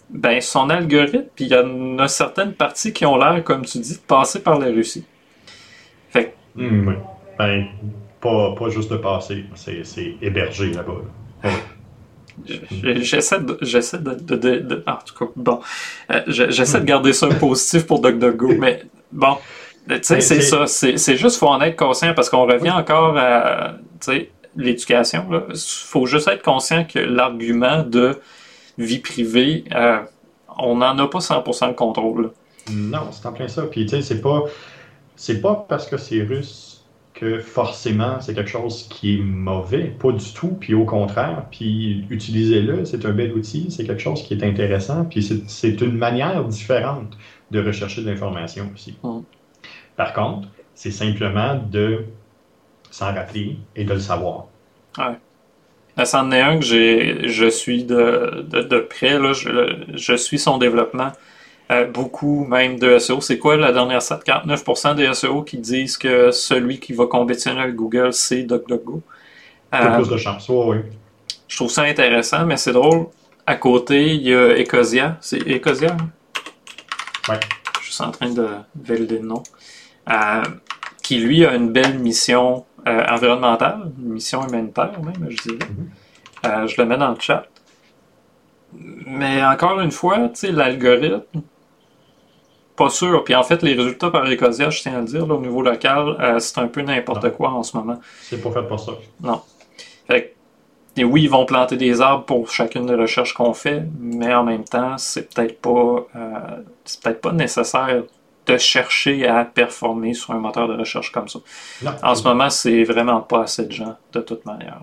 ben, 0.10 0.42
son 0.42 0.70
algorithme, 0.72 1.26
puis 1.36 1.46
il 1.46 1.52
y 1.52 1.56
en 1.56 2.00
a 2.00 2.08
certaines 2.08 2.54
parties 2.54 2.92
qui 2.94 3.06
ont 3.06 3.18
l'air, 3.18 3.44
comme 3.44 3.64
tu 3.66 3.78
dis, 3.78 3.96
de 3.98 4.02
passer 4.02 4.42
par 4.42 4.58
la 4.58 4.68
Russie. 4.68 5.06
Fait 6.10 6.26
que, 6.26 6.30
oui. 6.88 6.96
Ben, 7.38 7.66
pas, 8.22 8.54
pas 8.56 8.70
juste 8.70 8.92
de 8.92 8.98
passer, 8.98 9.46
c'est 9.56 10.16
hébergé 10.22 10.74
là-bas. 10.74 10.94
là. 11.44 11.50
j'essaie 13.02 13.40
de, 13.40 13.54
de, 13.54 14.20
de, 14.20 14.36
de- 14.36 14.60
de- 14.60 14.84
en 14.88 14.98
tout 15.06 15.14
cas, 15.26 15.32
bon, 15.36 15.60
Euh, 16.12 16.22
je- 16.28 16.50
j'essaie 16.52 16.80
de 16.80 16.86
garder 16.86 17.14
ça 17.14 17.28
positif 17.28 17.86
pour 17.86 18.02
DuckDuckGo, 18.02 18.56
mais 18.60 18.84
bon, 19.12 19.38
tu 19.88 19.98
sais, 20.04 20.22
c'est 20.22 20.42
ça, 20.42 20.66
c'est 20.68 21.18
juste, 21.18 21.38
faut 21.38 21.48
en 21.48 21.62
être 21.62 21.76
conscient, 21.76 22.14
parce 22.14 22.30
qu'on 22.30 22.46
revient 22.46 22.72
encore 22.72 23.18
à, 23.18 23.74
l'éducation, 24.56 25.30
là. 25.30 25.44
Faut 25.86 26.06
juste 26.06 26.28
être 26.28 26.44
conscient 26.44 26.84
que 26.86 27.00
l'argument 27.00 27.84
de 27.84 28.18
vie 28.78 29.00
privée, 29.00 29.64
euh, 29.76 30.00
on 30.58 30.76
n'en 30.78 30.98
a 30.98 31.08
pas 31.08 31.20
100% 31.20 31.68
le 31.68 31.74
contrôle, 31.74 32.24
là. 32.24 32.30
Non, 32.72 33.08
c'est 33.12 33.26
en 33.26 33.32
plein 33.34 33.48
ça. 33.48 33.64
Puis, 33.64 33.86
tu 33.86 33.96
sais, 33.96 34.02
c'est 34.02 34.22
pas, 34.22 34.44
c'est 35.16 35.42
pas 35.42 35.66
parce 35.68 35.88
que 35.88 35.98
c'est 35.98 36.22
russe 36.24 36.79
que 37.20 37.40
forcément 37.40 38.22
c'est 38.22 38.34
quelque 38.34 38.50
chose 38.50 38.88
qui 38.90 39.16
est 39.16 39.22
mauvais, 39.22 39.94
pas 40.00 40.12
du 40.12 40.34
tout, 40.34 40.56
puis 40.60 40.74
au 40.74 40.86
contraire, 40.86 41.46
puis 41.52 42.06
utilisez-le, 42.10 42.86
c'est 42.86 43.06
un 43.06 43.12
bel 43.12 43.34
outil, 43.34 43.68
c'est 43.70 43.86
quelque 43.86 44.02
chose 44.02 44.24
qui 44.24 44.34
est 44.34 44.44
intéressant, 44.44 45.04
puis 45.04 45.28
c'est 45.48 45.82
une 45.82 45.98
manière 45.98 46.44
différente 46.46 47.18
de 47.52 47.62
rechercher 47.62 48.04
de 48.04 48.10
l'information 48.10 48.70
aussi. 48.74 48.98
Mm. 49.04 49.20
Par 49.98 50.14
contre, 50.14 50.48
c'est 50.76 50.92
simplement 50.92 51.56
de 51.56 52.06
s'en 52.90 53.14
rappeler 53.14 53.58
et 53.76 53.84
de 53.84 53.94
le 53.94 54.00
savoir. 54.00 54.46
Ouais. 54.98 56.06
C'en 56.06 56.32
est 56.32 56.40
un 56.40 56.60
que 56.60 56.66
je 56.66 57.50
suis 57.50 57.84
de, 57.84 58.46
de, 58.50 58.80
près, 58.80 59.20
là, 59.20 59.34
je, 59.34 59.84
je 59.94 60.14
suis 60.14 60.40
son 60.40 60.58
développement. 60.58 61.12
Euh, 61.72 61.86
beaucoup 61.86 62.46
même 62.46 62.80
de 62.80 62.98
SEO. 62.98 63.22
C'est 63.22 63.38
quoi 63.38 63.56
la 63.56 63.72
dernière 63.72 64.02
stat? 64.02 64.22
49% 64.26 64.96
des 64.96 65.14
SEO 65.14 65.44
qui 65.44 65.58
disent 65.58 65.98
que 65.98 66.32
celui 66.32 66.80
qui 66.80 66.94
va 66.94 67.06
compétitionner 67.06 67.62
avec 67.62 67.76
Google, 67.76 68.12
c'est 68.12 68.42
DuckDuckGo. 68.42 69.04
Euh, 69.76 69.96
plus 69.98 70.10
de 70.10 70.18
chance, 70.18 70.50
oui. 70.50 70.78
Je 71.48 71.56
trouve 71.56 71.70
ça 71.70 71.84
intéressant, 71.84 72.46
mais 72.46 72.58
c'est 72.58 72.72
drôle. 72.72 73.08
À 73.46 73.56
côté, 73.56 74.16
il 74.16 74.24
y 74.24 74.34
a 74.34 74.60
Ecosia. 74.60 75.18
C'est 75.22 75.48
Ecosia? 75.48 75.92
Hein? 75.92 76.10
Oui. 77.30 77.36
Je 77.84 77.92
suis 77.92 78.04
en 78.04 78.12
train 78.12 78.30
de 78.32 78.48
valider 78.76 79.20
le 79.20 79.28
nom. 79.28 79.44
Euh, 80.10 80.44
qui, 81.04 81.20
lui, 81.20 81.46
a 81.46 81.54
une 81.54 81.72
belle 81.72 82.00
mission 82.00 82.66
euh, 82.88 83.06
environnementale, 83.10 83.92
une 84.00 84.14
mission 84.14 84.48
humanitaire 84.48 85.00
même, 85.04 85.30
je 85.30 85.38
dirais. 85.38 85.70
Mm-hmm. 86.44 86.68
je 86.68 86.82
le 86.82 86.88
mets 86.88 86.98
dans 86.98 87.10
le 87.10 87.20
chat. 87.20 87.46
Mais 88.74 89.44
encore 89.44 89.80
une 89.82 89.92
fois, 89.92 90.30
l'algorithme, 90.44 91.42
pas 92.80 92.90
sûr. 92.90 93.24
Puis 93.26 93.36
en 93.36 93.44
fait, 93.44 93.62
les 93.62 93.74
résultats 93.74 94.10
par 94.10 94.26
Ecosia, 94.26 94.70
je 94.70 94.82
tiens 94.82 94.96
à 94.96 95.00
le 95.02 95.06
dire, 95.06 95.30
au 95.30 95.40
niveau 95.40 95.62
local, 95.62 96.16
euh, 96.20 96.40
c'est 96.40 96.58
un 96.60 96.68
peu 96.68 96.82
n'importe 96.82 97.30
quoi 97.32 97.52
en 97.52 97.62
ce 97.62 97.76
moment. 97.76 98.00
C'est 98.24 98.42
pas 98.42 98.52
fait 98.52 98.68
pour 98.68 98.80
ça. 98.80 98.94
Non. 99.22 99.42
Fait 100.08 100.36
et 100.98 101.04
oui, 101.04 101.24
ils 101.24 101.30
vont 101.30 101.46
planter 101.46 101.78
des 101.78 102.02
arbres 102.02 102.26
pour 102.26 102.50
chacune 102.50 102.86
des 102.86 102.96
recherches 102.96 103.34
qu'on 103.34 103.54
fait, 103.54 103.84
mais 104.00 104.34
en 104.34 104.44
même 104.44 104.64
temps, 104.64 104.98
c'est 104.98 105.34
peut-être 105.34 105.62
pas, 105.62 106.08
euh, 106.16 106.64
c'est 106.84 107.02
peut-être 107.02 107.22
pas 107.22 107.32
nécessaire 107.32 108.04
de 108.48 108.58
chercher 108.58 109.28
à 109.28 109.46
performer 109.46 110.14
sur 110.14 110.34
un 110.34 110.40
moteur 110.40 110.68
de 110.68 110.74
recherche 110.74 111.12
comme 111.12 111.28
ça. 111.28 111.40
En 112.02 112.16
ce 112.16 112.24
moment, 112.24 112.50
c'est 112.50 112.84
vraiment 112.84 113.22
pas 113.22 113.44
assez 113.44 113.66
de 113.66 113.72
gens, 113.72 113.96
de 114.14 114.20
toute 114.22 114.46
manière. 114.46 114.82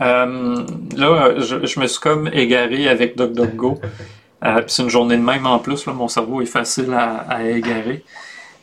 Euh, 0.00 0.64
là, 0.96 1.38
je, 1.40 1.80
me 1.80 1.86
suis 1.86 2.00
comme 2.00 2.28
égaré 2.32 2.88
avec 2.88 3.16
DuckDuckGo. 3.16 3.80
Euh, 4.44 4.62
c'est 4.66 4.82
une 4.82 4.90
journée 4.90 5.16
de 5.16 5.22
même 5.22 5.46
en 5.46 5.58
plus, 5.58 5.86
là, 5.86 5.92
mon 5.92 6.08
cerveau 6.08 6.42
est 6.42 6.46
facile 6.46 6.92
à, 6.94 7.42
égarer. 7.48 8.04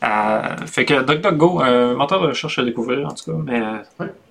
Euh, 0.02 0.56
fait 0.66 0.84
que 0.84 1.02
DuckDuckGo, 1.02 1.60
un 1.60 1.94
moteur 1.94 2.20
de 2.20 2.26
recherche 2.28 2.58
à 2.58 2.64
découvrir 2.64 3.06
en 3.06 3.14
tout 3.14 3.32
cas, 3.32 3.38
mais 3.42 3.60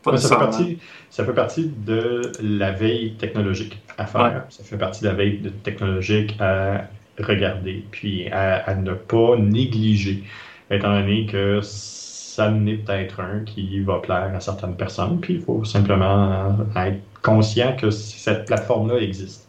pas 0.03 0.17
ça, 0.17 0.29
fait 0.29 0.36
partie, 0.36 0.77
ça 1.10 1.25
fait 1.25 1.34
partie 1.34 1.71
de 1.86 2.32
la 2.41 2.71
veille 2.71 3.15
technologique 3.15 3.82
à 3.97 4.06
faire. 4.06 4.45
Ça 4.49 4.63
fait 4.63 4.77
partie 4.77 5.01
de 5.01 5.08
la 5.08 5.15
veille 5.15 5.41
technologique 5.63 6.36
à 6.39 6.82
regarder, 7.19 7.86
puis 7.91 8.29
à, 8.29 8.73
ne 8.75 8.93
pas 8.93 9.36
négliger, 9.38 10.23
étant 10.69 10.93
donné 10.93 11.25
que 11.25 11.60
ça 11.62 12.49
n'est 12.49 12.75
peut-être 12.75 13.19
un 13.19 13.39
qui 13.39 13.79
va 13.82 13.99
plaire 13.99 14.32
à 14.36 14.39
certaines 14.39 14.75
personnes, 14.75 15.19
puis 15.19 15.36
il 15.36 15.41
faut 15.41 15.63
simplement 15.65 16.56
être 16.75 16.99
conscient 17.21 17.75
que 17.75 17.89
cette 17.89 18.45
plateforme-là 18.45 18.99
existe. 18.99 19.42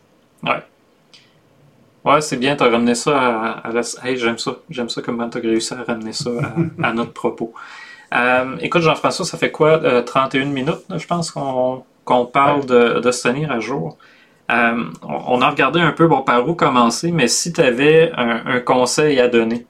Ouais. 2.05 2.21
C'est 2.21 2.37
bien, 2.37 2.57
tu 2.57 2.63
as 2.63 2.69
ramené 2.69 2.95
ça 2.95 3.61
à, 3.65 3.71
la... 3.73 3.81
Hey, 4.03 4.17
j'aime 4.17 4.39
ça. 4.39 4.57
J'aime 4.71 4.89
ça 4.89 5.01
comment 5.03 5.29
tu 5.29 5.39
as 5.39 5.41
réussi 5.41 5.75
à 5.75 5.83
ramener 5.83 6.13
ça 6.13 6.31
à, 6.83 6.93
notre 6.93 7.13
propos. 7.13 7.53
Euh, 8.15 8.57
écoute, 8.61 8.83
Jean-François, 8.83 9.25
ça 9.25 9.39
fait 9.39 9.51
quoi? 9.51 10.03
31 10.03 10.43
euh, 10.43 10.45
minutes, 10.47 10.85
je 10.95 11.07
pense, 11.07 11.31
qu'on 11.31 12.27
parle 12.27 12.67
de, 12.67 13.11
se 13.11 13.29
tenir 13.29 13.51
à 13.51 13.61
jour? 13.61 13.97
Euh, 14.51 14.85
on, 15.03 15.41
a 15.41 15.49
regardé 15.49 15.81
un 15.81 15.93
peu 15.93 16.07
bon, 16.07 16.21
par 16.21 16.47
où 16.47 16.55
commencer, 16.55 17.11
mais 17.11 17.29
si 17.29 17.53
tu 17.53 17.63
avais 17.63 18.13
un, 18.15 18.61
conseil 18.61 19.19
à 19.19 19.29
donner, 19.29 19.67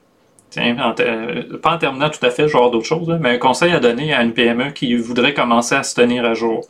tiens, 0.51 0.95
pas 1.63 1.75
en 1.75 1.79
terminant 1.79 2.11
tout 2.11 2.25
à 2.27 2.31
fait, 2.31 2.49
genre 2.49 2.73
d'autres 2.73 2.87
choses, 2.87 3.17
mais 3.21 3.31
un 3.31 3.39
conseil 3.39 3.73
à 3.73 3.79
donner 3.79 4.13
à 4.13 4.23
une 4.25 4.33
PME 4.33 4.73
qui 4.73 4.97
voudrait 4.97 5.33
commencer 5.33 5.77
à 5.77 5.85
se 5.85 5.95
tenir 5.95 6.25
à 6.25 6.35
jour, 6.35 6.67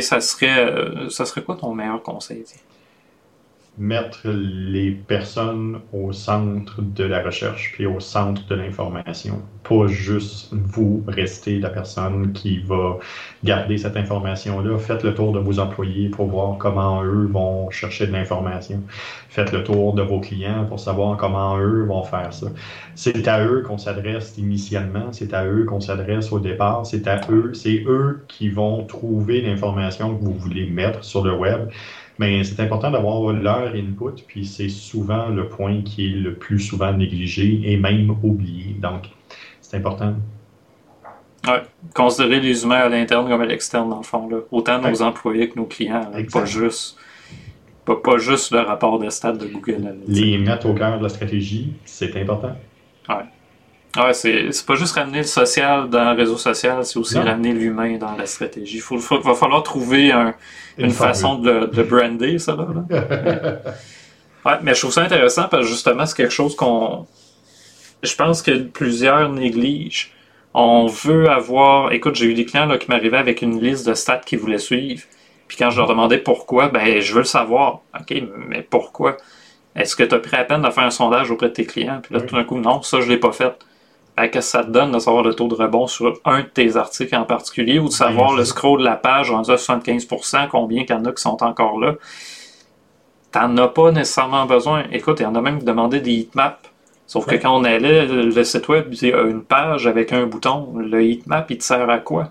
ça 0.00 0.20
serait, 0.20 0.74
ça 1.10 1.24
serait 1.24 1.42
quoi 1.42 1.56
ton 1.56 1.72
meilleur 1.72 2.02
conseil? 2.02 2.44
Mettre 3.76 4.28
les 4.28 4.92
personnes 4.92 5.80
au 5.92 6.12
centre 6.12 6.80
de 6.80 7.04
la 7.04 7.22
recherche 7.22 7.72
puis 7.74 7.86
au 7.86 7.98
centre 7.98 8.46
de 8.46 8.54
l'information. 8.54 9.42
Pas 9.68 9.88
juste 9.88 10.52
vous 10.52 11.02
rester 11.08 11.58
la 11.58 11.70
personne 11.70 12.32
qui 12.32 12.58
va 12.58 12.98
garder 13.42 13.78
cette 13.78 13.96
information-là. 13.96 14.78
Faites 14.78 15.02
le 15.02 15.12
tour 15.14 15.32
de 15.32 15.40
vos 15.40 15.58
employés 15.58 16.08
pour 16.08 16.26
voir 16.26 16.56
comment 16.58 17.02
eux 17.02 17.26
vont 17.26 17.68
chercher 17.70 18.06
de 18.06 18.12
l'information. 18.12 18.80
Faites 19.28 19.50
le 19.50 19.64
tour 19.64 19.94
de 19.94 20.02
vos 20.02 20.20
clients 20.20 20.66
pour 20.66 20.78
savoir 20.78 21.16
comment 21.16 21.58
eux 21.58 21.84
vont 21.84 22.04
faire 22.04 22.32
ça. 22.32 22.46
C'est 22.94 23.26
à 23.26 23.44
eux 23.44 23.62
qu'on 23.66 23.78
s'adresse 23.78 24.38
initialement, 24.38 25.12
c'est 25.12 25.34
à 25.34 25.44
eux 25.46 25.64
qu'on 25.64 25.80
s'adresse 25.80 26.30
au 26.30 26.38
départ, 26.38 26.86
c'est 26.86 27.08
à 27.08 27.20
eux, 27.30 27.52
c'est 27.54 27.82
eux 27.88 28.24
qui 28.28 28.50
vont 28.50 28.84
trouver 28.84 29.40
l'information 29.40 30.16
que 30.16 30.24
vous 30.24 30.34
voulez 30.34 30.66
mettre 30.66 31.02
sur 31.02 31.24
le 31.24 31.34
web 31.34 31.70
mais 32.18 32.44
c'est 32.44 32.60
important 32.60 32.90
d'avoir 32.90 33.32
leur 33.32 33.74
input, 33.74 34.22
puis 34.26 34.46
c'est 34.46 34.68
souvent 34.68 35.28
le 35.28 35.48
point 35.48 35.82
qui 35.82 36.06
est 36.06 36.16
le 36.16 36.34
plus 36.34 36.60
souvent 36.60 36.92
négligé 36.92 37.60
et 37.64 37.76
même 37.76 38.16
oublié. 38.22 38.76
Donc, 38.78 39.10
c'est 39.60 39.76
important. 39.76 40.14
Oui, 41.46 41.58
considérer 41.94 42.40
les 42.40 42.64
humains 42.64 42.76
à 42.76 42.88
l'interne 42.88 43.28
comme 43.28 43.40
à 43.40 43.46
l'externe, 43.46 43.90
dans 43.90 43.98
le 43.98 44.02
fond. 44.02 44.28
Là. 44.28 44.38
Autant 44.50 44.80
nos 44.80 45.02
employés 45.02 45.48
que 45.48 45.58
nos 45.58 45.66
clients. 45.66 46.10
pas 46.32 46.44
juste 46.44 46.96
pas, 47.84 48.16
juste 48.18 48.50
le 48.52 48.60
rapport 48.60 48.98
de 48.98 49.10
stade 49.10 49.38
de 49.38 49.46
Google. 49.46 49.96
les 50.08 50.38
mettre 50.38 50.66
au 50.66 50.74
cœur 50.74 50.98
de 50.98 51.02
la 51.02 51.08
stratégie, 51.08 51.74
c'est 51.84 52.16
important. 52.16 52.56
Oui. 53.96 54.02
Ouais, 54.02 54.14
c'est, 54.14 54.66
pas 54.66 54.74
juste 54.74 54.94
ramener 54.94 55.18
le 55.18 55.24
social 55.24 55.88
dans 55.88 56.12
le 56.12 56.16
réseau 56.16 56.36
social, 56.36 56.84
c'est 56.84 56.98
aussi 56.98 57.18
ramener 57.18 57.52
l'humain 57.52 57.96
dans 57.96 58.16
la 58.16 58.26
stratégie. 58.26 58.82
Il 58.90 58.98
va 58.98 59.34
falloir 59.34 59.62
trouver 59.62 60.12
une, 60.78 60.90
façon 60.90 61.36
de, 61.36 61.66
de, 61.66 61.82
brander 61.82 62.38
ça. 62.38 62.56
Là, 62.56 62.66
ouais, 64.46 64.58
mais 64.62 64.74
je 64.74 64.80
trouve 64.80 64.92
ça 64.92 65.02
intéressant 65.02 65.48
parce 65.48 65.64
que 65.64 65.68
justement, 65.68 66.06
c'est 66.06 66.16
quelque 66.16 66.32
chose 66.32 66.56
qu'on. 66.56 67.06
Je 68.02 68.14
pense 68.14 68.42
que 68.42 68.62
plusieurs 68.62 69.30
négligent. 69.30 70.10
On 70.54 70.86
veut 70.86 71.28
avoir. 71.30 71.92
Écoute, 71.92 72.16
j'ai 72.16 72.26
eu 72.26 72.34
des 72.34 72.44
clients 72.44 72.66
là, 72.66 72.78
qui 72.78 72.88
m'arrivaient 72.90 73.18
avec 73.18 73.42
une 73.42 73.60
liste 73.60 73.86
de 73.86 73.94
stats 73.94 74.18
qu'ils 74.18 74.38
voulaient 74.38 74.58
suivre. 74.58 75.02
Puis 75.46 75.56
quand 75.56 75.70
je 75.70 75.78
leur 75.78 75.88
demandais 75.88 76.18
pourquoi, 76.18 76.68
ben 76.68 77.00
je 77.00 77.12
veux 77.12 77.20
le 77.20 77.24
savoir. 77.24 77.80
OK, 77.98 78.14
mais 78.48 78.62
pourquoi? 78.62 79.16
Est-ce 79.76 79.96
que 79.96 80.04
tu 80.04 80.14
as 80.14 80.18
pris 80.18 80.36
la 80.36 80.44
peine 80.44 80.62
de 80.62 80.70
faire 80.70 80.84
un 80.84 80.90
sondage 80.90 81.30
auprès 81.30 81.48
de 81.48 81.54
tes 81.54 81.66
clients? 81.66 82.00
Puis 82.02 82.14
là, 82.14 82.20
tout 82.20 82.34
d'un 82.34 82.44
coup, 82.44 82.58
non, 82.58 82.82
ça, 82.82 83.00
je 83.00 83.08
l'ai 83.08 83.18
pas 83.18 83.32
fait 83.32 83.54
qu'est-ce 84.16 84.30
que 84.32 84.40
ça 84.40 84.64
te 84.64 84.70
donne 84.70 84.92
de 84.92 84.98
savoir 84.98 85.24
le 85.24 85.34
taux 85.34 85.48
de 85.48 85.54
rebond 85.54 85.86
sur 85.86 86.20
un 86.24 86.40
de 86.40 86.46
tes 86.46 86.76
articles 86.76 87.16
en 87.16 87.24
particulier 87.24 87.78
ou 87.78 87.88
de 87.88 87.92
savoir 87.92 88.34
le 88.34 88.44
scroll 88.44 88.80
de 88.80 88.84
la 88.84 88.96
page 88.96 89.30
rendu 89.30 89.50
à 89.50 89.56
75%, 89.56 90.48
combien 90.48 90.84
qu'il 90.84 90.94
y 90.94 90.98
en 90.98 91.04
a 91.04 91.12
qui 91.12 91.22
sont 91.22 91.42
encore 91.42 91.80
là. 91.80 91.94
T'en 93.32 93.56
as 93.56 93.68
pas 93.68 93.90
nécessairement 93.90 94.46
besoin. 94.46 94.84
Écoute, 94.92 95.18
il 95.18 95.24
y 95.24 95.26
en 95.26 95.34
a 95.34 95.40
même 95.40 95.58
qui 95.58 95.64
demandaient 95.64 96.00
des 96.00 96.12
heatmaps. 96.12 96.70
Sauf 97.06 97.26
que 97.26 97.34
quand 97.34 97.54
on 97.54 97.64
allait, 97.64 98.06
le 98.06 98.44
site 98.44 98.68
web, 98.68 98.86
il 98.92 99.08
y 99.08 99.12
a 99.12 99.22
une 99.22 99.42
page 99.42 99.86
avec 99.88 100.12
un 100.12 100.26
bouton. 100.26 100.72
Le 100.76 101.02
heatmap, 101.02 101.50
il 101.50 101.58
te 101.58 101.64
sert 101.64 101.90
à 101.90 101.98
quoi? 101.98 102.30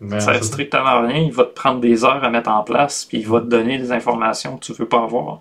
Ben, 0.00 0.20
ça 0.20 0.32
sert 0.32 0.44
strictement 0.44 1.02
rien. 1.02 1.18
Il 1.18 1.32
va 1.32 1.44
te 1.44 1.54
prendre 1.54 1.80
des 1.80 2.04
heures 2.04 2.22
à 2.22 2.30
mettre 2.30 2.50
en 2.50 2.62
place, 2.62 3.04
puis 3.04 3.18
il 3.18 3.28
va 3.28 3.40
te 3.40 3.46
donner 3.46 3.78
des 3.78 3.90
informations 3.90 4.56
que 4.56 4.64
tu 4.64 4.72
veux 4.72 4.86
pas 4.86 5.02
avoir. 5.02 5.40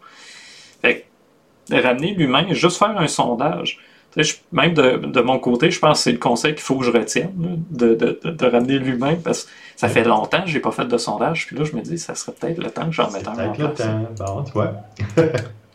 Fait 0.81 1.05
ramener 1.71 2.13
l'humain, 2.15 2.45
juste 2.49 2.77
faire 2.77 2.97
un 2.97 3.07
sondage 3.07 3.79
même 4.51 4.73
de, 4.73 5.21
mon 5.21 5.39
côté, 5.39 5.71
je 5.71 5.79
pense 5.79 5.99
que 5.99 6.03
c'est 6.03 6.11
le 6.11 6.17
conseil 6.17 6.53
qu'il 6.53 6.61
faut 6.61 6.77
que 6.77 6.85
je 6.85 6.91
retienne, 6.91 7.31
de, 7.69 8.45
ramener 8.45 8.79
l'humain, 8.79 9.15
parce 9.23 9.43
que 9.43 9.49
ça 9.75 9.89
fait 9.89 10.03
longtemps 10.03 10.41
que 10.41 10.49
je 10.49 10.55
n'ai 10.55 10.59
pas 10.59 10.71
fait 10.71 10.85
de 10.85 10.97
sondage, 10.97 11.47
puis 11.47 11.57
là, 11.57 11.63
je 11.63 11.75
me 11.75 11.81
dis, 11.81 11.97
ça 11.97 12.15
serait 12.15 12.33
peut-être 12.33 12.57
le 12.57 12.69
temps 12.69 12.85
que 12.85 12.91
j'en 12.91 13.09
mette 13.11 13.27
un 13.27 13.49
en 13.49 13.51
place. 13.51 13.81
Bon, 14.17 14.43
tu 14.43 14.51
vois. 14.53 14.73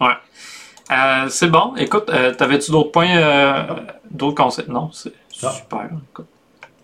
ouais. 0.01 0.17
Euh, 0.91 1.27
c'est 1.29 1.49
bon. 1.49 1.75
Écoute, 1.77 2.09
euh, 2.11 2.33
t'avais-tu 2.33 2.71
d'autres 2.71 2.93
points, 2.93 3.17
euh, 3.17 3.65
d'autres 4.11 4.43
conseils? 4.43 4.65
Non, 4.69 4.91
c'est 4.93 5.13
super. 5.31 5.91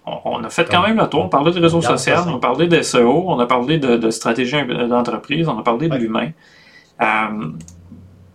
on, 0.05 0.45
a 0.45 0.51
fait 0.51 0.67
quand 0.71 0.83
même 0.83 0.99
le 0.99 1.07
tour. 1.09 1.25
On 1.25 1.29
parlait 1.29 1.53
de 1.53 1.61
réseaux 1.61 1.81
sociaux, 1.81 2.17
on 2.27 2.37
a 2.37 2.41
parlé 2.41 2.67
de 2.67 2.83
SEO, 2.83 3.25
on 3.29 3.39
a 3.39 3.47
parlé 3.47 3.79
de, 3.79 4.11
stratégie 4.11 4.57
d'entreprise, 4.89 5.49
on 5.49 5.59
a 5.59 5.63
parlé 5.63 5.89
de 5.89 5.97
l'humain 5.97 6.31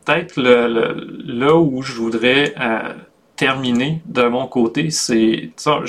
peut-être 0.10 0.38
le, 0.38 1.08
là 1.26 1.56
où 1.56 1.82
je 1.82 1.94
voudrais 1.94 2.54
terminé 3.40 4.02
de 4.06 4.24
mon 4.24 4.48
côté, 4.48 4.90
c'est. 4.92 5.52
Toi, 5.64 5.86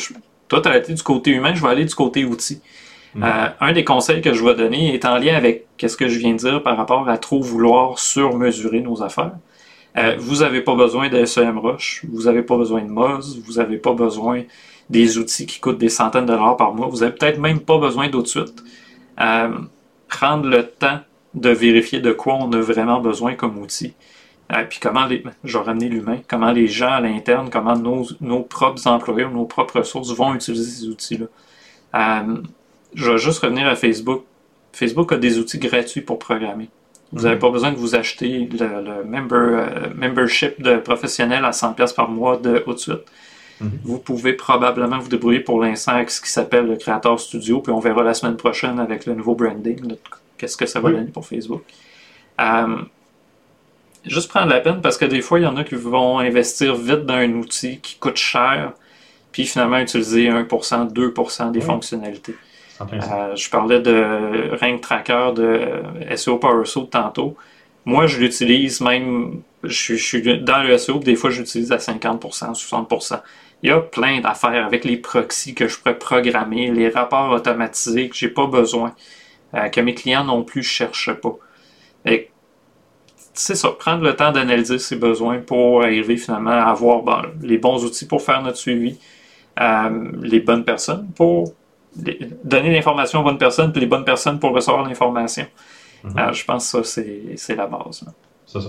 tu 0.62 0.68
as 0.68 0.76
été 0.76 0.94
du 0.94 1.02
côté 1.02 1.32
humain, 1.32 1.52
je 1.52 1.60
vais 1.60 1.68
aller 1.68 1.84
du 1.84 1.94
côté 1.94 2.24
outil. 2.24 2.60
Mm. 3.14 3.24
Euh, 3.24 3.48
un 3.60 3.72
des 3.72 3.82
conseils 3.82 4.20
que 4.20 4.32
je 4.32 4.44
vais 4.44 4.54
donner 4.54 4.94
est 4.94 5.04
en 5.04 5.18
lien 5.18 5.34
avec 5.34 5.66
ce 5.84 5.96
que 5.96 6.06
je 6.06 6.18
viens 6.18 6.32
de 6.32 6.38
dire 6.38 6.62
par 6.62 6.76
rapport 6.76 7.08
à 7.08 7.18
trop 7.18 7.40
vouloir 7.40 7.98
surmesurer 7.98 8.80
nos 8.80 9.02
affaires. 9.02 9.32
Euh, 9.98 10.14
vous 10.18 10.36
n'avez 10.36 10.60
pas 10.60 10.76
besoin 10.76 11.08
de 11.08 11.24
SEM 11.24 11.58
Rush, 11.58 12.04
vous 12.08 12.22
n'avez 12.22 12.42
pas 12.42 12.56
besoin 12.56 12.82
de 12.82 12.88
Moz, 12.88 13.40
vous 13.44 13.54
n'avez 13.54 13.78
pas 13.78 13.94
besoin 13.94 14.44
des 14.88 15.18
outils 15.18 15.46
qui 15.46 15.58
coûtent 15.58 15.78
des 15.78 15.88
centaines 15.88 16.26
de 16.26 16.32
dollars 16.32 16.56
par 16.56 16.72
mois. 16.72 16.86
Vous 16.86 16.98
n'avez 16.98 17.12
peut-être 17.12 17.40
même 17.40 17.58
pas 17.58 17.78
besoin 17.78 18.08
d'au 18.08 18.22
de 18.22 18.28
suite. 18.28 18.62
Euh, 19.20 19.58
prendre 20.08 20.48
le 20.48 20.68
temps 20.68 21.00
de 21.34 21.50
vérifier 21.50 21.98
de 21.98 22.12
quoi 22.12 22.34
on 22.34 22.52
a 22.52 22.60
vraiment 22.60 23.00
besoin 23.00 23.34
comme 23.34 23.58
outil. 23.58 23.94
Euh, 24.52 24.64
puis 24.68 24.78
comment 24.80 25.06
les, 25.06 25.22
je 25.44 25.58
vais 25.58 25.64
ramener 25.64 25.88
l'humain, 25.88 26.18
comment 26.28 26.50
les 26.50 26.66
gens 26.66 26.90
à 26.90 27.00
l'interne, 27.00 27.50
comment 27.50 27.76
nos, 27.76 28.06
nos 28.20 28.40
propres 28.42 28.84
employés, 28.86 29.26
nos 29.26 29.44
propres 29.44 29.78
ressources 29.78 30.12
vont 30.12 30.34
utiliser 30.34 30.70
ces 30.70 30.88
outils-là. 30.88 31.26
Euh, 31.94 32.36
je 32.94 33.10
vais 33.10 33.18
juste 33.18 33.40
revenir 33.40 33.68
à 33.68 33.76
Facebook. 33.76 34.24
Facebook 34.72 35.12
a 35.12 35.16
des 35.16 35.38
outils 35.38 35.58
gratuits 35.58 36.00
pour 36.00 36.18
programmer. 36.18 36.68
Vous 37.12 37.22
n'avez 37.22 37.34
mhm. 37.34 37.40
pas 37.40 37.50
besoin 37.50 37.72
de 37.72 37.76
vous 37.76 37.94
acheter 37.94 38.48
le, 38.52 39.04
member, 39.04 39.36
euh, 39.36 39.94
membership 39.94 40.60
de 40.62 40.76
professionnel 40.76 41.44
à 41.44 41.50
100$ 41.50 41.94
par 41.94 42.08
mois 42.08 42.36
de 42.36 42.62
haut 42.66 42.74
de 42.74 42.78
suite. 42.78 43.04
Mhm. 43.60 43.70
Vous 43.84 43.98
pouvez 43.98 44.32
probablement 44.32 44.98
vous 44.98 45.08
débrouiller 45.08 45.40
pour 45.40 45.60
l'instant 45.62 45.92
avec 45.92 46.10
ce 46.10 46.20
qui 46.20 46.30
s'appelle 46.30 46.66
le 46.66 46.76
Creator 46.76 47.20
Studio, 47.20 47.60
puis 47.60 47.72
on 47.72 47.80
verra 47.80 48.02
la 48.02 48.14
semaine 48.14 48.36
prochaine 48.36 48.80
avec 48.80 49.06
le 49.06 49.14
nouveau 49.14 49.34
branding, 49.34 49.96
qu'est-ce 50.38 50.56
que 50.56 50.66
ça 50.66 50.80
va 50.80 50.90
donner 50.90 51.10
pour 51.10 51.26
Facebook. 51.26 51.62
Euh, 52.40 52.76
juste 54.06 54.28
prendre 54.28 54.48
la 54.48 54.60
peine 54.60 54.80
parce 54.80 54.96
que 54.96 55.04
des 55.04 55.20
fois, 55.20 55.38
il 55.40 55.42
y 55.42 55.46
en 55.46 55.56
a 55.56 55.64
qui 55.64 55.74
vont 55.74 56.18
investir 56.18 56.74
vite 56.74 57.06
dans 57.06 57.14
un 57.14 57.32
outil 57.32 57.80
qui 57.80 57.96
coûte 57.96 58.16
cher, 58.16 58.72
puis 59.32 59.46
finalement 59.46 59.78
utiliser 59.78 60.28
1%, 60.28 60.92
2% 60.92 61.52
des 61.52 61.60
fonctionnalités. 61.60 62.34
Euh, 62.80 63.36
je 63.36 63.50
parlais 63.50 63.80
de 63.80 64.56
Rank 64.60 64.80
Tracker 64.80 65.32
de 65.34 66.16
SEO 66.16 66.38
PowerSoul 66.38 66.88
tantôt. 66.88 67.36
Moi, 67.84 68.06
je 68.06 68.18
l'utilise 68.18 68.80
même, 68.80 69.42
je, 69.62 69.94
suis 69.94 70.22
dans 70.42 70.62
le 70.62 70.76
SEO, 70.78 70.98
des 70.98 71.16
fois, 71.16 71.30
je 71.30 71.40
l'utilise 71.40 71.72
à 71.72 71.76
50%, 71.76 72.54
60%. 72.54 73.20
Il 73.62 73.68
y 73.68 73.72
a 73.72 73.80
plein 73.80 74.20
d'affaires 74.20 74.64
avec 74.64 74.84
les 74.84 74.96
proxys 74.96 75.54
que 75.54 75.68
je 75.68 75.78
pourrais 75.78 75.98
programmer, 75.98 76.70
les 76.70 76.88
rapports 76.88 77.30
automatisés 77.30 78.08
que 78.08 78.16
j'ai 78.16 78.28
pas 78.28 78.46
besoin, 78.46 78.94
euh, 79.54 79.68
que 79.68 79.80
mes 79.82 79.94
clients 79.94 80.24
non 80.24 80.42
plus 80.42 80.62
cherchent 80.62 81.12
pas. 81.12 81.36
C'est 83.32 83.54
ça, 83.54 83.70
prendre 83.70 84.02
le 84.02 84.16
temps 84.16 84.32
d'analyser 84.32 84.78
ses 84.78 84.96
besoins 84.96 85.38
pour 85.38 85.82
arriver 85.82 86.16
finalement 86.16 86.50
à 86.50 86.64
avoir 86.64 87.26
les 87.40 87.58
bons 87.58 87.84
outils 87.84 88.06
pour 88.06 88.22
faire 88.22 88.42
notre 88.42 88.58
suivi, 88.58 88.98
euh, 89.60 90.10
les 90.22 90.40
bonnes 90.40 90.64
personnes 90.64 91.08
pour 91.14 91.54
donner 92.44 92.72
l'information 92.72 93.20
aux 93.20 93.24
bonnes 93.24 93.38
personnes, 93.38 93.72
puis 93.72 93.80
les 93.80 93.86
bonnes 93.86 94.04
personnes 94.04 94.38
pour 94.38 94.52
recevoir 94.52 94.86
l'information. 94.86 95.46
Mhm. 96.04 96.18
Euh, 96.18 96.32
je 96.32 96.44
pense 96.44 96.70
que 96.72 96.82
ça, 96.82 97.02
c'est 97.36 97.56
la 97.56 97.66
base. 97.66 98.04
C'est 98.46 98.60
ça. 98.60 98.68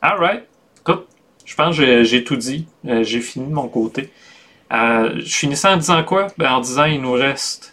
All 0.00 0.18
right. 0.18 0.44
Écoute, 0.80 1.06
je 1.44 1.54
pense 1.54 1.76
que 1.76 2.04
j'ai 2.04 2.24
tout 2.24 2.36
dit. 2.36 2.66
Euh, 2.86 3.02
j'ai 3.02 3.20
fini 3.20 3.46
de 3.46 3.52
mon 3.52 3.68
côté. 3.68 4.10
Je 4.70 5.22
finissais 5.24 5.68
en 5.68 5.76
disant 5.76 6.02
quoi? 6.02 6.28
Ben, 6.38 6.52
en 6.52 6.60
disant 6.60 6.84
il 6.84 7.00
nous 7.00 7.12
reste 7.12 7.72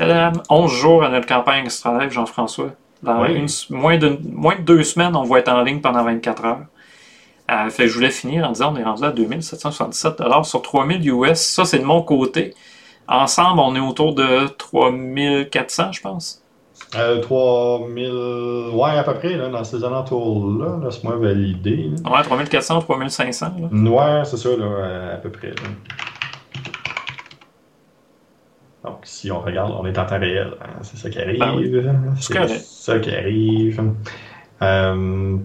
11 0.00 0.72
jours 0.72 1.04
à 1.04 1.08
notre 1.08 1.26
campagne 1.26 1.64
Extra 1.64 1.98
Live, 1.98 2.10
Jean-François. 2.10 2.72
Dans 3.02 3.24
moins, 3.70 3.98
de, 3.98 4.18
moins 4.30 4.56
de 4.56 4.62
deux 4.62 4.84
semaines, 4.84 5.16
on 5.16 5.24
va 5.24 5.40
être 5.40 5.48
en 5.48 5.62
ligne 5.62 5.80
pendant 5.80 6.04
24 6.04 6.44
heures. 6.44 6.60
Euh, 7.50 7.68
fait 7.70 7.88
je 7.88 7.94
voulais 7.94 8.10
finir 8.10 8.46
en 8.46 8.52
disant 8.52 8.72
on 8.72 8.76
est 8.76 8.84
rendu 8.84 9.04
à 9.04 9.10
2777 9.10 10.22
sur 10.44 10.62
3000 10.62 11.08
US. 11.08 11.40
Ça, 11.40 11.64
c'est 11.64 11.80
de 11.80 11.84
mon 11.84 12.02
côté. 12.02 12.54
Ensemble, 13.08 13.60
on 13.60 13.74
est 13.74 13.80
autour 13.80 14.14
de 14.14 14.46
3400, 14.56 15.92
je 15.92 16.00
pense. 16.00 16.42
Euh, 16.94 17.20
3000, 17.20 18.74
ouais, 18.74 18.90
à 18.90 19.02
peu 19.02 19.14
près, 19.14 19.36
là, 19.36 19.48
dans 19.48 19.64
ces 19.64 19.82
alentours-là. 19.82 20.78
Laisse-moi 20.84 21.16
valider. 21.16 21.90
Ouais, 22.04 22.22
3400, 22.22 22.80
3500. 22.82 23.46
Là. 23.46 23.90
Ouais, 23.90 24.24
c'est 24.24 24.36
ça, 24.36 24.50
là, 24.56 25.14
à 25.14 25.16
peu 25.16 25.30
près. 25.30 25.52
Donc, 28.84 28.98
si 29.04 29.30
on 29.30 29.40
regarde, 29.40 29.72
on 29.78 29.86
est 29.86 29.96
en 29.96 30.06
temps 30.06 30.18
réel. 30.18 30.54
Hein, 30.60 30.80
c'est 30.82 30.96
ça 30.96 31.08
qui 31.08 31.18
arrive. 31.20 31.38
Ben 31.38 32.14
c'est 32.18 32.58
ça 32.58 32.98
qui 32.98 33.14
arrive. 33.14 33.92
Euh, 34.60 35.36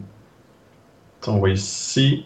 on 1.27 1.37
voit 1.37 1.49
ici, 1.49 2.25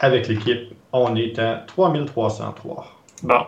avec 0.00 0.28
l'équipe, 0.28 0.74
on 0.92 1.16
est 1.16 1.38
à 1.38 1.64
3303. 1.66 2.86
Bon. 3.22 3.46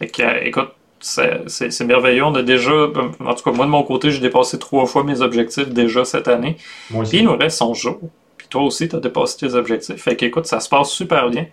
écoute, 0.00 0.70
c'est 1.00 1.84
merveilleux. 1.84 2.24
On 2.24 2.34
a 2.34 2.42
déjà, 2.42 2.72
en 3.20 3.34
tout 3.34 3.42
cas, 3.44 3.52
moi 3.52 3.66
de 3.66 3.70
mon 3.70 3.82
côté, 3.82 4.10
j'ai 4.10 4.20
dépassé 4.20 4.58
trois 4.58 4.86
fois 4.86 5.04
mes 5.04 5.20
objectifs 5.20 5.68
déjà 5.68 6.04
cette 6.04 6.28
année. 6.28 6.56
Moi 6.90 7.02
aussi. 7.02 7.10
Puis 7.10 7.18
il 7.20 7.24
nous 7.24 7.36
reste 7.36 7.60
11 7.60 7.78
jours. 7.78 8.00
Puis 8.36 8.48
toi 8.48 8.62
aussi, 8.62 8.88
tu 8.88 8.96
as 8.96 9.00
dépassé 9.00 9.46
tes 9.46 9.54
objectifs. 9.54 10.02
Fait 10.02 10.16
qu'écoute, 10.16 10.46
ça 10.46 10.60
se 10.60 10.68
passe 10.68 10.90
super 10.90 11.30
bien. 11.30 11.46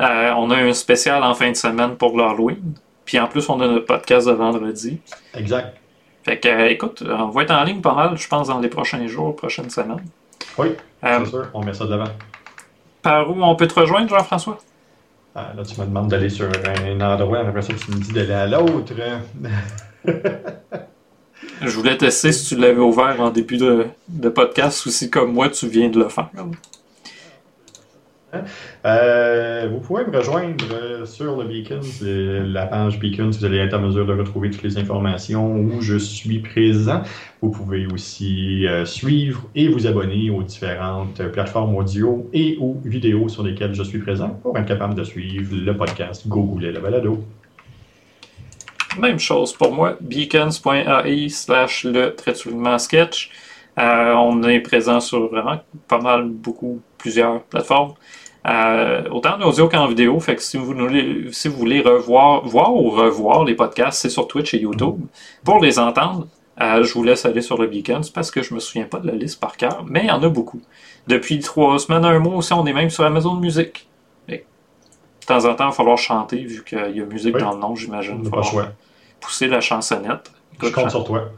Euh, 0.00 0.32
on 0.36 0.50
a 0.50 0.56
un 0.56 0.72
spécial 0.72 1.22
en 1.22 1.34
fin 1.34 1.50
de 1.50 1.56
semaine 1.56 1.96
pour 1.96 2.16
l'Halloween. 2.16 2.74
Puis 3.04 3.18
en 3.18 3.26
plus, 3.26 3.48
on 3.48 3.60
a 3.60 3.66
notre 3.66 3.86
podcast 3.86 4.26
de 4.26 4.32
vendredi. 4.32 5.00
Exact. 5.34 5.76
Fait 6.24 6.38
que, 6.38 6.68
écoute, 6.68 7.02
on 7.06 7.28
va 7.28 7.42
être 7.42 7.50
en 7.50 7.64
ligne 7.64 7.80
pas 7.80 7.94
mal, 7.94 8.16
je 8.16 8.28
pense, 8.28 8.48
dans 8.48 8.60
les 8.60 8.68
prochains 8.68 9.06
jours, 9.06 9.34
prochaines 9.34 9.70
semaines. 9.70 10.04
Oui, 10.56 10.68
euh, 11.04 11.18
c'est 11.24 11.30
sûr, 11.30 11.48
on 11.54 11.64
met 11.64 11.74
ça 11.74 11.84
de 11.84 11.90
l'avant. 11.90 12.10
Par 13.02 13.28
où 13.28 13.42
on 13.42 13.56
peut 13.56 13.66
te 13.66 13.78
rejoindre, 13.78 14.08
Jean-François? 14.08 14.58
Ah, 15.34 15.52
là, 15.56 15.64
tu 15.64 15.80
me 15.80 15.86
demandes 15.86 16.08
d'aller 16.08 16.28
sur 16.28 16.46
un 16.46 17.00
endroit, 17.00 17.40
après 17.40 17.62
ça, 17.62 17.72
tu 17.72 17.90
me 17.90 17.96
dis 17.96 18.12
d'aller 18.12 18.34
à 18.34 18.46
l'autre. 18.46 18.92
Je 21.60 21.70
voulais 21.70 21.96
tester 21.96 22.32
si 22.32 22.54
tu 22.54 22.60
l'avais 22.60 22.80
ouvert 22.80 23.16
en 23.20 23.30
début 23.30 23.56
de, 23.56 23.86
de 24.08 24.28
podcast 24.28 24.86
ou 24.86 24.90
si, 24.90 25.10
comme 25.10 25.32
moi, 25.32 25.48
tu 25.48 25.66
viens 25.68 25.88
de 25.88 25.98
le 25.98 26.08
faire. 26.08 26.28
Euh, 28.86 29.68
vous 29.70 29.80
pouvez 29.80 30.06
me 30.06 30.16
rejoindre 30.16 30.64
euh, 30.72 31.04
sur 31.04 31.36
le 31.36 31.44
Beacon, 31.44 31.82
la 32.00 32.66
page 32.66 32.98
Beacon, 32.98 33.30
vous 33.30 33.44
allez 33.44 33.58
être 33.58 33.74
en 33.74 33.80
mesure 33.80 34.06
de 34.06 34.14
retrouver 34.14 34.50
toutes 34.50 34.62
les 34.62 34.78
informations 34.78 35.54
où 35.54 35.80
je 35.82 35.96
suis 35.96 36.38
présent. 36.38 37.02
Vous 37.42 37.50
pouvez 37.50 37.86
aussi 37.86 38.66
euh, 38.66 38.86
suivre 38.86 39.42
et 39.54 39.68
vous 39.68 39.86
abonner 39.86 40.30
aux 40.30 40.42
différentes 40.42 41.22
plateformes 41.28 41.76
audio 41.76 42.28
et 42.32 42.56
ou 42.58 42.80
vidéo 42.84 43.28
sur 43.28 43.42
lesquelles 43.42 43.74
je 43.74 43.82
suis 43.82 43.98
présent 43.98 44.30
pour 44.42 44.56
être 44.56 44.66
capable 44.66 44.94
de 44.94 45.04
suivre 45.04 45.54
le 45.54 45.76
podcast 45.76 46.26
Google 46.26 46.66
le 46.66 46.80
balado. 46.80 47.22
Même 48.98 49.18
chose 49.18 49.52
pour 49.54 49.72
moi, 49.72 49.96
beacons.ai 50.00 51.28
slash 51.28 51.84
le 51.84 52.14
trait 52.14 52.34
sketch. 52.78 53.30
on 53.76 54.42
est 54.42 54.60
présent 54.60 55.00
sur 55.00 55.28
vraiment 55.28 55.60
pas 55.88 55.98
mal, 55.98 56.28
beaucoup, 56.28 56.82
plusieurs 56.98 57.42
plateformes. 57.44 57.94
Euh, 58.44 59.04
autant 59.10 59.36
en 59.36 59.42
audio 59.42 59.68
qu'en 59.68 59.86
vidéo. 59.86 60.18
Fait 60.18 60.34
que 60.34 60.42
si 60.42 60.56
vous, 60.56 60.66
voulez, 60.66 61.28
si 61.32 61.48
vous 61.48 61.56
voulez 61.56 61.80
revoir, 61.80 62.44
voir 62.44 62.74
ou 62.74 62.90
revoir 62.90 63.44
les 63.44 63.54
podcasts, 63.54 64.00
c'est 64.00 64.10
sur 64.10 64.26
Twitch 64.26 64.54
et 64.54 64.58
YouTube. 64.58 65.00
Pour 65.44 65.60
les 65.60 65.78
entendre, 65.78 66.26
euh, 66.60 66.82
je 66.82 66.92
vous 66.94 67.04
laisse 67.04 67.24
aller 67.24 67.40
sur 67.40 67.56
le 67.56 67.68
Beacons 67.68 68.02
parce 68.12 68.30
que 68.30 68.42
je 68.42 68.52
me 68.54 68.60
souviens 68.60 68.84
pas 68.84 68.98
de 68.98 69.06
la 69.06 69.14
liste 69.14 69.40
par 69.40 69.56
cœur, 69.56 69.84
mais 69.86 70.00
il 70.00 70.08
y 70.08 70.10
en 70.10 70.22
a 70.22 70.28
beaucoup. 70.28 70.60
Depuis 71.06 71.38
trois 71.38 71.78
semaines, 71.78 72.04
un 72.04 72.18
mois 72.18 72.36
aussi, 72.36 72.52
on 72.52 72.66
est 72.66 72.72
même 72.72 72.90
sur 72.90 73.04
Amazon 73.04 73.34
Music. 73.34 73.88
de 74.28 74.38
temps 75.26 75.44
en 75.44 75.54
temps, 75.54 75.66
il 75.66 75.70
va 75.70 75.72
falloir 75.72 75.98
chanter 75.98 76.38
vu 76.38 76.64
qu'il 76.64 76.96
y 76.96 77.00
a 77.00 77.04
musique 77.04 77.36
dans 77.36 77.52
le 77.52 77.58
nom, 77.58 77.76
j'imagine. 77.76 78.20
Il 78.24 78.30
va 78.30 78.42
falloir 78.42 78.72
pousser 79.20 79.46
la 79.46 79.60
chansonnette. 79.60 80.32
je 80.60 80.68
compte 80.68 80.90
sur 80.90 81.04
toi. 81.04 81.30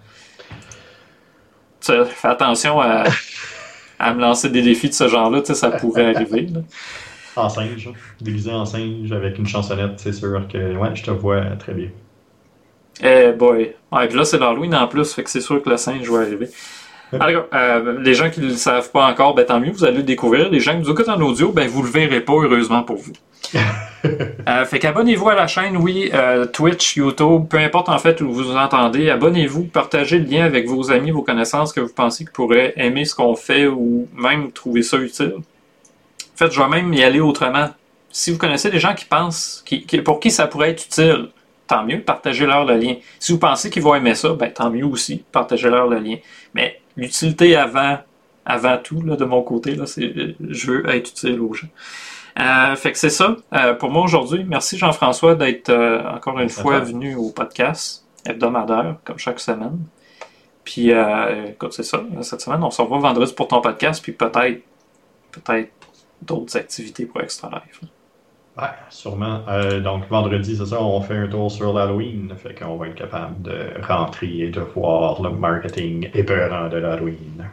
Fais 1.80 2.28
attention 2.28 2.80
à 2.80 3.04
à 3.98 4.14
me 4.14 4.20
lancer 4.20 4.48
des 4.48 4.62
défis 4.62 4.88
de 4.88 4.94
ce 4.94 5.08
genre-là, 5.08 5.42
ça 5.44 5.70
pourrait 5.70 6.14
arriver. 6.14 6.48
En 7.36 7.48
singe, 7.48 7.90
déguisé 8.20 8.50
en 8.52 8.64
singe 8.64 9.10
avec 9.10 9.38
une 9.38 9.46
chansonnette, 9.46 9.94
c'est 9.96 10.12
sûr 10.12 10.46
que 10.48 10.76
ouais, 10.76 10.90
je 10.94 11.02
te 11.02 11.10
vois 11.10 11.42
très 11.58 11.74
bien. 11.74 11.88
Eh 13.02 13.32
boy. 13.32 13.74
Ouais, 13.90 14.06
puis 14.06 14.16
là, 14.16 14.24
c'est 14.24 14.38
l'Halloween 14.38 14.74
en 14.74 14.86
plus, 14.86 15.12
fait 15.12 15.24
que 15.24 15.30
c'est 15.30 15.40
sûr 15.40 15.62
que 15.62 15.68
le 15.68 15.76
singe 15.76 16.08
va 16.08 16.20
arriver. 16.20 16.48
Alors, 17.20 17.46
euh, 17.52 18.00
les 18.00 18.14
gens 18.14 18.30
qui 18.30 18.40
ne 18.40 18.46
le 18.46 18.54
savent 18.54 18.90
pas 18.90 19.06
encore, 19.06 19.34
ben, 19.34 19.44
tant 19.44 19.60
mieux, 19.60 19.70
vous 19.70 19.84
allez 19.84 19.98
le 19.98 20.02
découvrir. 20.02 20.50
Les 20.50 20.60
gens 20.60 20.72
qui 20.72 20.78
nous 20.78 20.90
écoutent 20.90 21.08
en 21.08 21.20
audio, 21.20 21.52
ben, 21.52 21.68
vous 21.68 21.82
le 21.82 21.88
verrez 21.88 22.20
pas, 22.20 22.32
heureusement 22.32 22.82
pour 22.82 22.96
vous. 22.96 23.12
euh, 24.48 24.64
fait 24.64 24.78
qu'abonnez-vous 24.78 25.28
à 25.28 25.34
la 25.34 25.46
chaîne, 25.46 25.76
oui, 25.76 26.10
euh, 26.12 26.46
Twitch, 26.46 26.96
YouTube, 26.96 27.46
peu 27.48 27.58
importe 27.58 27.88
en 27.88 27.98
fait 27.98 28.20
où 28.20 28.32
vous 28.32 28.56
entendez, 28.56 29.10
abonnez-vous, 29.10 29.64
partagez 29.64 30.18
le 30.18 30.26
lien 30.26 30.44
avec 30.44 30.68
vos 30.68 30.90
amis, 30.90 31.10
vos 31.10 31.22
connaissances 31.22 31.72
que 31.72 31.80
vous 31.80 31.92
pensez 31.92 32.24
qui 32.24 32.32
pourraient 32.32 32.74
aimer 32.76 33.04
ce 33.04 33.14
qu'on 33.14 33.34
fait 33.34 33.66
ou 33.66 34.08
même 34.14 34.52
trouver 34.52 34.82
ça 34.82 34.98
utile. 34.98 35.34
En 35.36 36.36
fait, 36.36 36.52
je 36.52 36.60
vais 36.60 36.68
même 36.68 36.92
y 36.92 37.02
aller 37.02 37.20
autrement. 37.20 37.70
Si 38.10 38.30
vous 38.30 38.38
connaissez 38.38 38.70
des 38.70 38.78
gens 38.78 38.94
qui 38.94 39.04
pensent, 39.04 39.62
qui, 39.64 39.80
pour 40.02 40.20
qui 40.20 40.30
ça 40.30 40.46
pourrait 40.46 40.70
être 40.70 40.84
utile, 40.84 41.28
tant 41.66 41.84
mieux, 41.84 42.00
partagez-leur 42.00 42.64
le 42.64 42.76
lien. 42.76 42.96
Si 43.18 43.32
vous 43.32 43.38
pensez 43.38 43.70
qu'ils 43.70 43.82
vont 43.82 43.94
aimer 43.94 44.14
ça, 44.14 44.30
ben, 44.34 44.52
tant 44.52 44.70
mieux 44.70 44.84
aussi, 44.84 45.24
partagez-leur 45.32 45.88
le 45.88 45.98
lien. 45.98 46.16
Mais 46.54 46.80
l'utilité 46.96 47.56
avant, 47.56 47.98
avant 48.44 48.78
tout, 48.78 49.00
de 49.00 49.24
mon 49.24 49.42
côté, 49.42 49.74
là, 49.74 49.86
c'est 49.86 50.36
je 50.40 50.70
veux 50.70 50.88
être 50.90 51.10
utile 51.10 51.40
aux 51.40 51.54
gens. 51.54 51.68
Euh, 52.38 52.74
fait 52.74 52.92
que 52.92 52.98
c'est 52.98 53.10
ça 53.10 53.36
euh, 53.52 53.74
pour 53.74 53.90
moi 53.90 54.02
aujourd'hui. 54.02 54.44
Merci 54.44 54.76
Jean-François 54.76 55.36
d'être 55.36 55.68
euh, 55.70 56.02
encore 56.08 56.38
une 56.40 56.48
fois 56.48 56.80
venu 56.80 57.14
au 57.14 57.30
podcast 57.30 58.04
hebdomadaire, 58.26 58.96
comme 59.04 59.18
chaque 59.18 59.38
semaine. 59.38 59.78
Puis, 60.64 60.90
écoute, 60.90 61.74
c'est 61.74 61.82
ça. 61.82 62.02
Cette 62.22 62.40
semaine, 62.40 62.64
on 62.64 62.70
se 62.70 62.80
revoit 62.80 62.98
vendredi 62.98 63.34
pour 63.34 63.48
ton 63.48 63.60
podcast, 63.60 64.02
puis 64.02 64.12
peut-être, 64.12 64.62
peut-être 65.30 65.70
d'autres 66.22 66.56
activités 66.56 67.04
pour 67.04 67.20
Extra 67.20 67.50
Life. 67.50 67.82
Ouais, 68.56 68.70
sûrement. 68.88 69.40
Donc, 69.82 70.08
vendredi, 70.08 70.56
c'est 70.56 70.64
ça, 70.64 70.82
on 70.82 71.02
fait 71.02 71.18
un 71.18 71.26
tour 71.26 71.50
sur 71.50 71.74
l'Halloween. 71.74 72.32
Fait 72.38 72.54
qu'on 72.54 72.76
va 72.76 72.86
être 72.86 72.94
capable 72.94 73.42
de 73.42 73.72
rentrer 73.86 74.38
et 74.38 74.48
de 74.48 74.60
voir 74.60 75.20
le 75.20 75.28
marketing 75.28 76.08
épeurant 76.14 76.70
de 76.70 76.78
l'Halloween. 76.78 77.46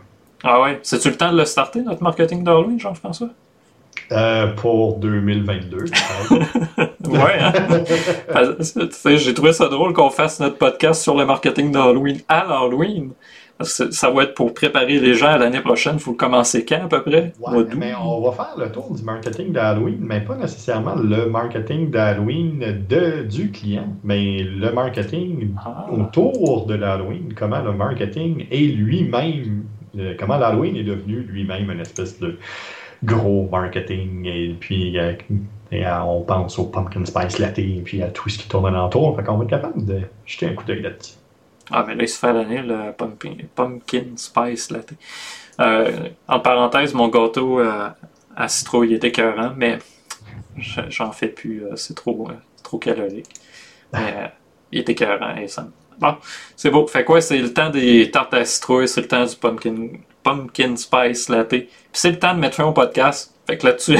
Ah 0.45 0.61
ouais? 0.61 0.79
C'est-tu 0.81 1.09
le 1.09 1.17
temps 1.17 1.33
de 1.33 1.37
le 1.37 1.45
starter, 1.45 1.81
notre 1.81 2.01
marketing 2.01 2.45
d'Halloween, 2.45 2.79
Jean-François? 2.79 3.31
Euh, 4.11 4.47
pour 4.47 4.97
2022. 4.97 5.77
ouais, 7.07 7.39
hein? 7.39 7.53
J'ai 9.05 9.33
trouvé 9.33 9.53
ça 9.53 9.69
drôle 9.69 9.93
qu'on 9.93 10.09
fasse 10.09 10.39
notre 10.41 10.57
podcast 10.57 11.01
sur 11.01 11.15
le 11.15 11.25
marketing 11.25 11.71
d'Halloween 11.71 12.19
à 12.27 12.45
l'Halloween. 12.45 13.11
Ça 13.61 14.09
va 14.09 14.23
être 14.23 14.33
pour 14.33 14.53
préparer 14.53 14.99
les 14.99 15.13
gens 15.13 15.27
à 15.27 15.37
l'année 15.37 15.61
prochaine. 15.61 15.93
Il 15.93 16.01
faut 16.01 16.13
commencer 16.13 16.65
quand 16.65 16.83
à 16.83 16.87
peu 16.87 17.03
près? 17.03 17.31
Ouais, 17.39 17.63
mais 17.77 17.93
on 17.95 18.19
va 18.21 18.31
faire 18.31 18.55
le 18.57 18.69
tour 18.71 18.93
du 18.93 19.03
marketing 19.03 19.53
d'Halloween, 19.53 19.99
mais 20.01 20.19
pas 20.19 20.35
nécessairement 20.35 20.95
le 20.95 21.27
marketing 21.27 21.89
d'Halloween 21.89 22.83
du 23.29 23.51
client, 23.51 23.95
mais 24.03 24.43
le 24.43 24.71
marketing 24.73 25.53
ah. 25.63 25.85
autour 25.91 26.65
de 26.65 26.73
l'Halloween, 26.73 27.33
comment 27.37 27.61
le 27.61 27.71
marketing 27.71 28.47
est 28.51 28.75
lui-même, 28.75 29.63
euh, 29.97 30.15
comment 30.19 30.37
l'Halloween 30.37 30.75
est 30.75 30.83
devenu 30.83 31.19
lui-même 31.21 31.69
une 31.69 31.81
espèce 31.81 32.19
de 32.19 32.37
gros 33.03 33.47
marketing 33.51 34.25
et 34.25 34.55
puis 34.59 34.97
euh, 34.99 35.13
on 36.03 36.21
pense 36.21 36.59
au 36.59 36.65
pumpkin 36.65 37.05
spice 37.05 37.39
latte 37.39 37.59
et 37.59 37.81
puis 37.83 38.01
à 38.03 38.07
tout 38.07 38.29
ce 38.29 38.37
qui 38.37 38.47
tourne 38.47 38.67
alentour. 38.67 39.15
Fait 39.15 39.23
qu'on 39.23 39.37
va 39.37 39.43
être 39.43 39.49
capable 39.49 39.85
de 39.85 40.01
jeter 40.25 40.47
un 40.47 40.53
coup 40.53 40.63
d'œil 40.65 40.81
là-dessus. 40.81 41.15
Ah, 41.71 41.85
mais 41.87 41.95
là, 41.95 42.03
il 42.03 42.09
se 42.09 42.19
fait 42.19 42.33
l'année, 42.33 42.61
le 42.61 42.91
pumpkin, 43.55 44.03
spice 44.15 44.71
latte. 44.71 44.93
Euh, 45.59 46.09
en 46.27 46.39
parenthèse, 46.39 46.93
mon 46.93 47.07
gâteau 47.07 47.59
euh, 47.59 47.89
à 48.35 48.47
citrouille 48.47 48.93
est 48.93 49.03
écœurant, 49.03 49.53
mais 49.55 49.79
j'en 50.57 51.11
fais 51.11 51.29
plus. 51.29 51.63
c'est 51.75 51.95
trop, 51.95 52.29
trop 52.61 52.77
calorique. 52.77 53.33
Mais 53.93 54.31
il 54.71 54.79
est 54.79 54.89
écœurant 54.89 55.35
et 55.35 55.47
ça. 55.47 55.67
Bon, 55.99 56.15
c'est 56.55 56.71
beau. 56.71 56.87
Fait 56.87 57.05
quoi? 57.05 57.21
C'est 57.21 57.37
le 57.37 57.53
temps 57.53 57.69
des 57.69 58.09
tartes 58.09 58.33
à 58.33 58.43
citrouille, 58.43 58.87
c'est 58.87 59.01
le 59.01 59.07
temps 59.07 59.25
du 59.25 59.35
pumpkin, 59.35 59.89
pumpkin 60.23 60.75
spice 60.75 61.29
latte. 61.29 61.49
Puis 61.49 61.69
c'est 61.91 62.11
le 62.11 62.19
temps 62.19 62.33
de 62.33 62.39
mettre 62.39 62.55
fin 62.55 62.65
au 62.65 62.73
podcast. 62.73 63.33
Fait 63.47 63.57
que 63.57 63.67
là-dessus, 63.67 63.97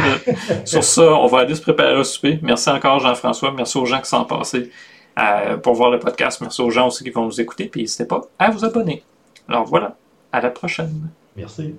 sur 0.64 0.84
ça, 0.84 1.14
on 1.14 1.26
va 1.26 1.40
aller 1.40 1.54
se 1.54 1.62
préparer 1.62 1.96
au 1.96 2.04
souper. 2.04 2.38
Merci 2.42 2.68
encore, 2.70 3.00
Jean-François. 3.00 3.50
Merci 3.52 3.78
aux 3.78 3.86
gens 3.86 4.00
qui 4.00 4.08
sont 4.08 4.24
passés 4.24 4.70
euh, 5.18 5.56
pour 5.56 5.74
voir 5.74 5.90
le 5.90 5.98
podcast. 5.98 6.40
Merci 6.40 6.60
aux 6.60 6.70
gens 6.70 6.88
aussi 6.88 7.02
qui 7.02 7.10
vont 7.10 7.24
nous 7.24 7.40
écouter. 7.40 7.66
Puis 7.66 7.82
n'hésitez 7.82 8.04
pas 8.04 8.20
à 8.38 8.50
vous 8.50 8.64
abonner. 8.64 9.02
Alors 9.48 9.64
voilà, 9.64 9.96
à 10.32 10.40
la 10.40 10.50
prochaine. 10.50 11.08
Merci. 11.36 11.74